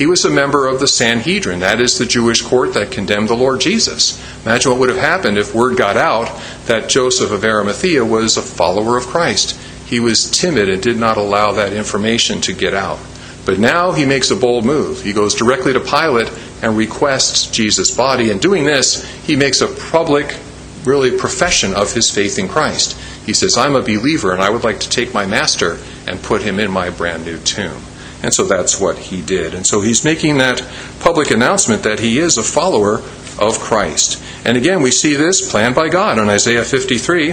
He 0.02 0.08
was 0.08 0.26
a 0.26 0.32
member 0.32 0.66
of 0.66 0.80
the 0.80 0.88
Sanhedrin, 0.88 1.60
that 1.60 1.80
is 1.80 2.00
the 2.00 2.08
Jewish 2.08 2.42
court 2.42 2.74
that 2.74 2.90
condemned 2.90 3.30
the 3.30 3.36
Lord 3.36 3.62
Jesus. 3.62 4.20
Imagine 4.44 4.72
what 4.72 4.80
would 4.80 4.90
have 4.90 4.98
happened 4.98 5.38
if 5.38 5.54
word 5.54 5.78
got 5.78 5.96
out 5.96 6.42
that 6.66 6.90
Joseph 6.90 7.30
of 7.30 7.46
Arimathea 7.46 8.04
was 8.04 8.36
a 8.36 8.42
follower 8.42 8.98
of 8.98 9.06
Christ. 9.06 9.56
He 9.86 10.00
was 10.00 10.32
timid 10.32 10.70
and 10.70 10.82
did 10.82 10.98
not 10.98 11.18
allow 11.18 11.52
that 11.52 11.74
information 11.74 12.42
to 12.42 12.52
get 12.52 12.74
out. 12.74 12.98
But 13.46 13.60
now 13.60 13.92
he 13.92 14.08
makes 14.08 14.32
a 14.32 14.36
bold 14.36 14.66
move. 14.66 15.04
He 15.04 15.14
goes 15.14 15.36
directly 15.36 15.72
to 15.74 15.80
Pilate 15.80 16.32
and 16.64 16.76
requests 16.76 17.52
Jesus' 17.52 17.96
body. 17.96 18.32
And 18.32 18.42
doing 18.42 18.64
this, 18.64 19.06
he 19.28 19.36
makes 19.36 19.62
a 19.62 19.68
public, 19.92 20.36
really, 20.84 21.16
profession 21.16 21.76
of 21.76 21.94
his 21.94 22.10
faith 22.10 22.40
in 22.40 22.48
Christ. 22.48 23.00
He 23.28 23.36
says, 23.36 23.56
I'm 23.56 23.76
a 23.76 23.84
believer 23.84 24.34
and 24.34 24.42
I 24.42 24.50
would 24.50 24.64
like 24.64 24.80
to 24.80 24.90
take 24.90 25.14
my 25.14 25.28
master 25.28 25.78
and 26.08 26.24
put 26.24 26.42
him 26.42 26.60
in 26.60 26.72
my 26.72 26.90
brand 26.90 27.24
new 27.24 27.38
tomb. 27.38 27.84
And 28.24 28.34
so 28.34 28.44
that's 28.44 28.80
what 28.80 28.98
he 28.98 29.22
did. 29.22 29.54
And 29.54 29.66
so 29.66 29.82
he's 29.82 30.06
making 30.06 30.38
that 30.38 30.64
public 31.00 31.32
announcement 31.32 31.84
that 31.84 32.00
he 32.00 32.20
is 32.20 32.38
a 32.38 32.44
follower 32.44 33.02
of 33.40 33.60
Christ. 33.60 34.22
And 34.46 34.58
again, 34.58 34.82
we 34.82 34.92
see 34.92 35.16
this 35.16 35.50
planned 35.50 35.76
by 35.76 35.90
God 35.90 36.20
in 36.20 36.30
Isaiah 36.30 36.64
53. 36.64 37.32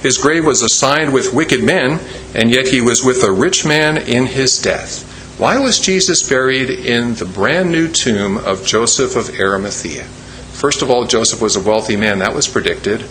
His 0.00 0.18
grave 0.18 0.44
was 0.44 0.62
assigned 0.62 1.12
with 1.12 1.34
wicked 1.34 1.62
men, 1.62 2.00
and 2.34 2.50
yet 2.50 2.68
he 2.68 2.80
was 2.80 3.04
with 3.04 3.24
a 3.24 3.32
rich 3.32 3.66
man 3.66 3.96
in 3.96 4.26
his 4.26 4.60
death. 4.60 5.04
Why 5.38 5.58
was 5.58 5.80
Jesus 5.80 6.28
buried 6.28 6.70
in 6.70 7.14
the 7.14 7.24
brand 7.24 7.70
new 7.70 7.88
tomb 7.88 8.38
of 8.38 8.64
Joseph 8.64 9.16
of 9.16 9.38
Arimathea? 9.38 10.04
First 10.04 10.82
of 10.82 10.90
all, 10.90 11.04
Joseph 11.04 11.40
was 11.40 11.56
a 11.56 11.60
wealthy 11.60 11.96
man, 11.96 12.18
that 12.18 12.34
was 12.34 12.48
predicted. 12.48 13.04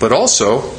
But 0.00 0.12
also, 0.12 0.72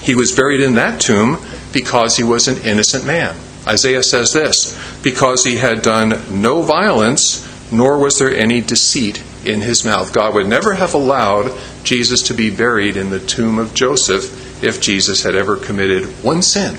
he 0.00 0.14
was 0.14 0.32
buried 0.32 0.60
in 0.60 0.74
that 0.74 1.00
tomb 1.00 1.38
because 1.72 2.16
he 2.16 2.24
was 2.24 2.48
an 2.48 2.58
innocent 2.64 3.04
man. 3.04 3.36
Isaiah 3.68 4.02
says 4.02 4.32
this 4.32 4.78
because 5.02 5.44
he 5.44 5.56
had 5.56 5.82
done 5.82 6.20
no 6.30 6.62
violence, 6.62 7.46
nor 7.70 7.98
was 7.98 8.18
there 8.18 8.34
any 8.34 8.60
deceit 8.60 9.22
in 9.44 9.60
his 9.60 9.84
mouth. 9.84 10.12
God 10.12 10.34
would 10.34 10.46
never 10.46 10.74
have 10.74 10.94
allowed 10.94 11.52
Jesus 11.84 12.22
to 12.24 12.34
be 12.34 12.54
buried 12.54 12.96
in 12.96 13.10
the 13.10 13.20
tomb 13.20 13.58
of 13.58 13.74
Joseph 13.74 14.64
if 14.64 14.80
Jesus 14.80 15.22
had 15.22 15.34
ever 15.34 15.56
committed 15.56 16.04
one 16.24 16.42
sin. 16.42 16.78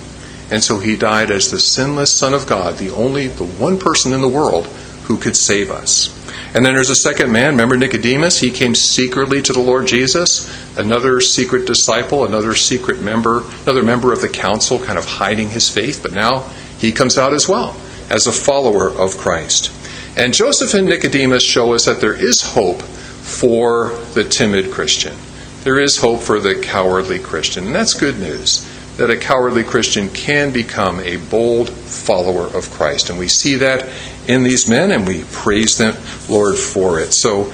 And 0.52 0.64
so 0.64 0.80
he 0.80 0.96
died 0.96 1.30
as 1.30 1.52
the 1.52 1.60
sinless 1.60 2.12
Son 2.12 2.34
of 2.34 2.48
God, 2.48 2.78
the 2.78 2.90
only, 2.90 3.28
the 3.28 3.46
one 3.46 3.78
person 3.78 4.14
in 4.14 4.22
the 4.22 4.28
world 4.28 4.66
who 5.04 5.18
could 5.18 5.36
save 5.36 5.70
us. 5.70 6.16
And 6.56 6.66
then 6.66 6.74
there's 6.74 6.90
a 6.90 6.96
second 6.96 7.32
man, 7.32 7.52
remember 7.52 7.78
Nicodemus? 7.78 8.40
He 8.40 8.50
came 8.50 8.74
secretly 8.74 9.42
to 9.44 9.54
the 9.54 9.60
Lord 9.60 9.86
Jesus, 9.86 10.50
another 10.78 11.22
secret 11.22 11.68
disciple, 11.68 12.26
another 12.26 12.56
secret 12.56 13.02
member, 13.02 13.44
another 13.64 13.84
member 13.84 14.12
of 14.12 14.22
the 14.22 14.30
council, 14.30 14.80
kind 14.80 14.98
of 14.98 15.06
hiding 15.06 15.50
his 15.50 15.70
faith, 15.70 16.02
but 16.02 16.14
now 16.14 16.50
he 16.80 16.92
comes 16.92 17.18
out 17.18 17.34
as 17.34 17.48
well 17.48 17.76
as 18.10 18.26
a 18.26 18.32
follower 18.32 18.90
of 18.90 19.18
Christ. 19.18 19.72
And 20.18 20.34
Joseph 20.34 20.74
and 20.74 20.88
Nicodemus 20.88 21.44
show 21.44 21.74
us 21.74 21.86
that 21.86 22.02
there 22.02 22.14
is 22.14 22.42
hope 22.42 22.82
for 22.82 23.90
the 24.16 24.24
timid 24.24 24.72
Christian. 24.72 25.16
There 25.64 25.80
is 25.80 25.98
hope 25.98 26.22
for 26.22 26.40
the 26.40 26.56
cowardly 26.56 27.20
Christian. 27.20 27.68
And 27.68 27.76
that's 27.76 27.94
good 27.94 28.20
news 28.20 28.68
that 28.98 29.10
a 29.10 29.18
cowardly 29.18 29.64
Christian 29.64 30.10
can 30.10 30.52
become 30.52 31.00
a 31.00 31.18
bold 31.18 31.70
follower 31.70 32.48
of 32.48 32.70
Christ. 32.72 33.10
And 33.10 33.18
we 33.18 33.28
see 33.28 33.56
that 33.56 33.88
in 34.28 34.44
these 34.44 34.70
men, 34.70 34.92
and 34.92 35.08
we 35.08 35.24
praise 35.32 35.78
them, 35.78 35.96
Lord, 36.28 36.58
for 36.58 37.00
it. 37.00 37.14
So 37.14 37.54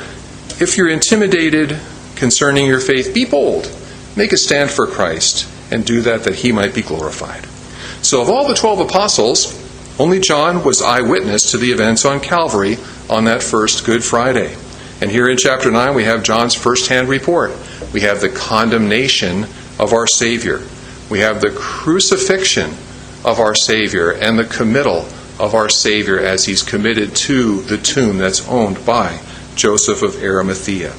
if 0.60 0.76
you're 0.78 0.90
intimidated 0.90 1.78
concerning 2.16 2.66
your 2.66 2.80
faith, 2.80 3.14
be 3.14 3.26
bold. 3.26 3.72
Make 4.16 4.34
a 4.34 4.38
stand 4.38 4.72
for 4.72 4.88
Christ 4.88 5.48
and 5.72 5.86
do 5.86 6.02
that 6.02 6.24
that 6.24 6.36
he 6.36 6.52
might 6.52 6.74
be 6.74 6.82
glorified. 6.82 7.48
So, 8.06 8.22
of 8.22 8.30
all 8.30 8.48
the 8.48 8.54
12 8.54 8.82
apostles, 8.82 10.00
only 10.00 10.20
John 10.20 10.64
was 10.64 10.80
eyewitness 10.80 11.50
to 11.50 11.58
the 11.58 11.72
events 11.72 12.06
on 12.06 12.20
Calvary 12.20 12.78
on 13.10 13.24
that 13.24 13.42
first 13.42 13.84
Good 13.84 14.04
Friday. 14.04 14.56
And 15.02 15.10
here 15.10 15.28
in 15.28 15.38
chapter 15.38 15.72
9, 15.72 15.96
we 15.96 16.04
have 16.04 16.22
John's 16.22 16.54
firsthand 16.54 17.10
report. 17.10 17.52
We 17.94 18.02
have 18.02 18.22
the 18.22 18.30
condemnation 18.30 19.46
of 19.80 19.92
our 19.92 20.06
Savior. 20.06 20.62
We 21.10 21.22
have 21.22 21.42
the 21.42 21.50
crucifixion 21.50 22.76
of 23.26 23.40
our 23.40 23.56
Savior 23.56 24.12
and 24.12 24.38
the 24.38 24.46
committal 24.46 25.08
of 25.40 25.56
our 25.56 25.68
Savior 25.68 26.20
as 26.20 26.46
he's 26.46 26.62
committed 26.62 27.16
to 27.16 27.64
the 27.64 27.80
tomb 27.80 28.20
that's 28.20 28.48
owned 28.48 28.86
by 28.86 29.20
Joseph 29.56 30.04
of 30.04 30.22
Arimathea. 30.22 30.94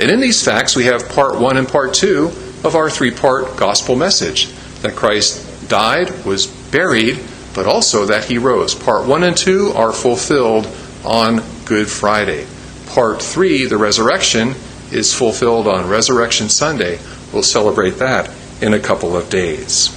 And 0.00 0.10
in 0.10 0.20
these 0.20 0.42
facts, 0.42 0.74
we 0.74 0.86
have 0.86 1.06
part 1.10 1.38
one 1.38 1.58
and 1.58 1.68
part 1.68 1.92
two 1.92 2.28
of 2.64 2.74
our 2.74 2.88
three 2.88 3.10
part 3.10 3.58
gospel 3.58 3.94
message 3.94 4.50
that 4.80 4.96
Christ 4.96 5.45
died, 5.68 6.24
was 6.24 6.46
buried, 6.46 7.20
but 7.54 7.66
also 7.66 8.06
that 8.06 8.24
he 8.24 8.38
rose. 8.38 8.74
Part 8.74 9.06
one 9.06 9.22
and 9.22 9.36
two 9.36 9.72
are 9.74 9.92
fulfilled 9.92 10.66
on 11.04 11.42
Good 11.64 11.88
Friday. 11.88 12.46
Part 12.88 13.22
three, 13.22 13.66
the 13.66 13.76
resurrection, 13.76 14.54
is 14.92 15.12
fulfilled 15.12 15.66
on 15.66 15.88
Resurrection 15.88 16.48
Sunday. 16.48 16.98
We'll 17.32 17.42
celebrate 17.42 17.98
that 17.98 18.30
in 18.60 18.74
a 18.74 18.78
couple 18.78 19.16
of 19.16 19.28
days. 19.28 19.90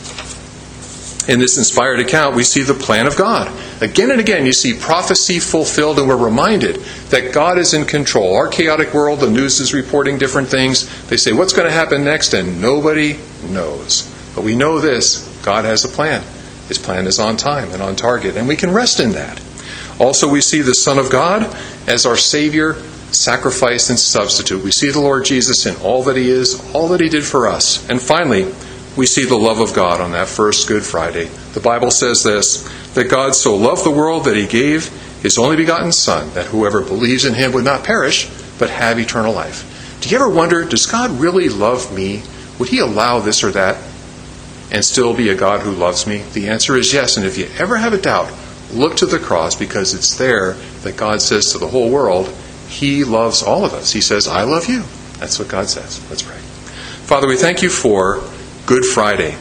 In 1.30 1.40
this 1.40 1.60
inspired 1.60 2.00
account, 2.00 2.36
we 2.36 2.44
see 2.44 2.64
the 2.64 2.74
plan 2.74 3.06
of 3.06 3.16
God. 3.16 3.52
Again 3.82 4.10
and 4.10 4.20
again, 4.20 4.48
you 4.48 4.52
see 4.52 4.74
prophecy 4.74 5.40
fulfilled, 5.40 6.00
and 6.00 6.08
we're 6.08 6.18
reminded 6.18 6.78
that 7.12 7.34
God 7.34 7.60
is 7.60 7.76
in 7.76 7.86
control. 7.86 8.36
Our 8.36 8.48
chaotic 8.48 8.96
world, 8.96 9.20
the 9.20 9.30
news 9.30 9.60
is 9.60 9.72
reporting 9.72 10.18
different 10.18 10.48
things. 10.48 10.90
They 11.08 11.18
say, 11.18 11.32
What's 11.32 11.54
going 11.54 11.68
to 11.68 11.74
happen 11.74 12.04
next? 12.04 12.34
And 12.34 12.60
nobody 12.60 13.20
knows. 13.48 14.12
But 14.34 14.44
we 14.44 14.56
know 14.56 14.80
this 14.80 15.29
God 15.42 15.66
has 15.66 15.86
a 15.86 15.90
plan. 15.90 16.24
His 16.68 16.78
plan 16.78 17.08
is 17.08 17.20
on 17.20 17.36
time 17.36 17.72
and 17.72 17.82
on 17.82 17.96
target, 17.96 18.38
and 18.38 18.48
we 18.48 18.56
can 18.56 18.72
rest 18.72 19.00
in 19.00 19.12
that. 19.14 19.42
Also, 20.00 20.30
we 20.30 20.40
see 20.40 20.62
the 20.62 20.74
Son 20.74 20.98
of 20.98 21.10
God 21.10 21.56
as 21.88 22.06
our 22.06 22.16
Savior, 22.16 22.76
sacrifice, 23.12 23.90
and 23.90 24.00
substitute. 24.00 24.64
We 24.64 24.72
see 24.72 24.92
the 24.92 25.02
Lord 25.02 25.26
Jesus 25.26 25.66
in 25.66 25.76
all 25.78 26.04
that 26.04 26.16
He 26.16 26.30
is, 26.30 26.74
all 26.74 26.88
that 26.90 27.02
He 27.02 27.10
did 27.10 27.26
for 27.26 27.48
us. 27.48 27.88
And 27.90 28.02
finally, 28.02 28.46
we 28.96 29.06
see 29.06 29.26
the 29.26 29.36
love 29.36 29.60
of 29.60 29.74
God 29.74 30.00
on 30.00 30.12
that 30.12 30.28
first 30.28 30.68
Good 30.68 30.84
Friday. 30.84 31.26
The 31.54 31.60
Bible 31.60 31.92
says 31.92 32.24
this 32.24 32.70
that 32.94 33.10
God 33.10 33.36
so 33.36 33.56
loved 33.56 33.84
the 33.84 33.92
world 33.92 34.26
that 34.26 34.36
He 34.36 34.48
gave 34.48 34.88
His 35.22 35.38
only 35.38 35.56
begotten 35.56 35.92
Son, 35.92 36.32
that 36.34 36.48
whoever 36.48 36.82
believes 36.82 37.26
in 37.26 37.34
Him 37.34 37.52
would 37.54 37.66
not 37.66 37.84
perish, 37.84 38.30
but 38.58 38.70
have 38.70 39.00
eternal 39.00 39.34
life. 39.34 39.98
Do 40.02 40.10
you 40.10 40.16
ever 40.16 40.30
wonder, 40.30 40.64
does 40.64 40.86
God 40.86 41.12
really 41.12 41.50
love 41.50 41.94
me? 41.94 42.24
Would 42.60 42.70
He 42.70 42.80
allow 42.80 43.20
this 43.20 43.44
or 43.44 43.52
that 43.52 43.89
and 44.72 44.84
still 44.84 45.16
be 45.16 45.30
a 45.30 45.36
God 45.36 45.62
who 45.62 45.72
loves 45.72 46.06
me? 46.06 46.24
The 46.34 46.50
answer 46.50 46.76
is 46.78 46.94
yes. 46.94 47.18
And 47.18 47.26
if 47.26 47.38
you 47.38 47.48
ever 47.58 47.78
have 47.78 47.94
a 47.94 48.02
doubt, 48.02 48.32
look 48.72 48.98
to 48.98 49.06
the 49.06 49.20
cross 49.20 49.56
because 49.56 49.94
it's 49.94 50.18
there 50.18 50.54
that 50.84 50.98
God 50.98 51.22
says 51.22 51.52
to 51.52 51.58
the 51.58 51.68
whole 51.68 51.90
world, 51.90 52.30
He 52.68 53.04
loves 53.04 53.42
all 53.42 53.66
of 53.66 53.74
us. 53.74 53.92
He 53.92 54.02
says, 54.02 54.28
I 54.28 54.44
love 54.44 54.68
you. 54.68 54.84
That's 55.18 55.40
what 55.40 55.48
God 55.48 55.68
says. 55.68 56.00
Let's 56.10 56.22
pray. 56.22 56.38
Father, 56.38 57.28
we 57.28 57.38
thank 57.38 57.62
you 57.62 57.70
for 57.70 58.22
Good 58.66 58.86
Friday 58.86 59.36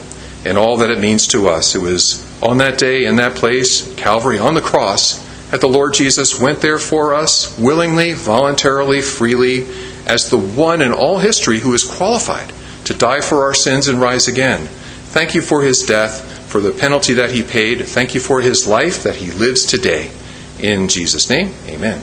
and 0.45 0.57
all 0.57 0.77
that 0.77 0.89
it 0.89 0.99
means 0.99 1.27
to 1.27 1.47
us. 1.47 1.75
It 1.75 1.81
was 1.81 2.25
on 2.41 2.57
that 2.59 2.77
day, 2.77 3.05
in 3.05 3.17
that 3.17 3.35
place, 3.35 3.93
Calvary, 3.95 4.39
on 4.39 4.53
the 4.53 4.61
cross, 4.61 5.19
that 5.51 5.61
the 5.61 5.67
Lord 5.67 5.93
Jesus 5.93 6.39
went 6.39 6.61
there 6.61 6.79
for 6.79 7.13
us, 7.13 7.57
willingly, 7.57 8.13
voluntarily, 8.13 9.01
freely, 9.01 9.67
as 10.05 10.29
the 10.29 10.37
one 10.37 10.81
in 10.81 10.93
all 10.93 11.19
history 11.19 11.59
who 11.59 11.73
is 11.73 11.83
qualified 11.83 12.53
to 12.85 12.93
die 12.93 13.21
for 13.21 13.43
our 13.43 13.53
sins 13.53 13.87
and 13.87 14.01
rise 14.01 14.27
again. 14.27 14.67
Thank 15.09 15.33
you 15.33 15.41
for 15.41 15.63
his 15.63 15.83
death, 15.83 16.47
for 16.47 16.61
the 16.61 16.71
penalty 16.71 17.15
that 17.15 17.31
he 17.31 17.41
paid. 17.41 17.85
Thank 17.87 18.13
you 18.13 18.21
for 18.21 18.41
his 18.41 18.67
life 18.67 19.03
that 19.03 19.15
he 19.15 19.31
lives 19.31 19.65
today. 19.65 20.11
In 20.59 20.87
Jesus' 20.87 21.29
name, 21.29 21.53
amen. 21.67 22.01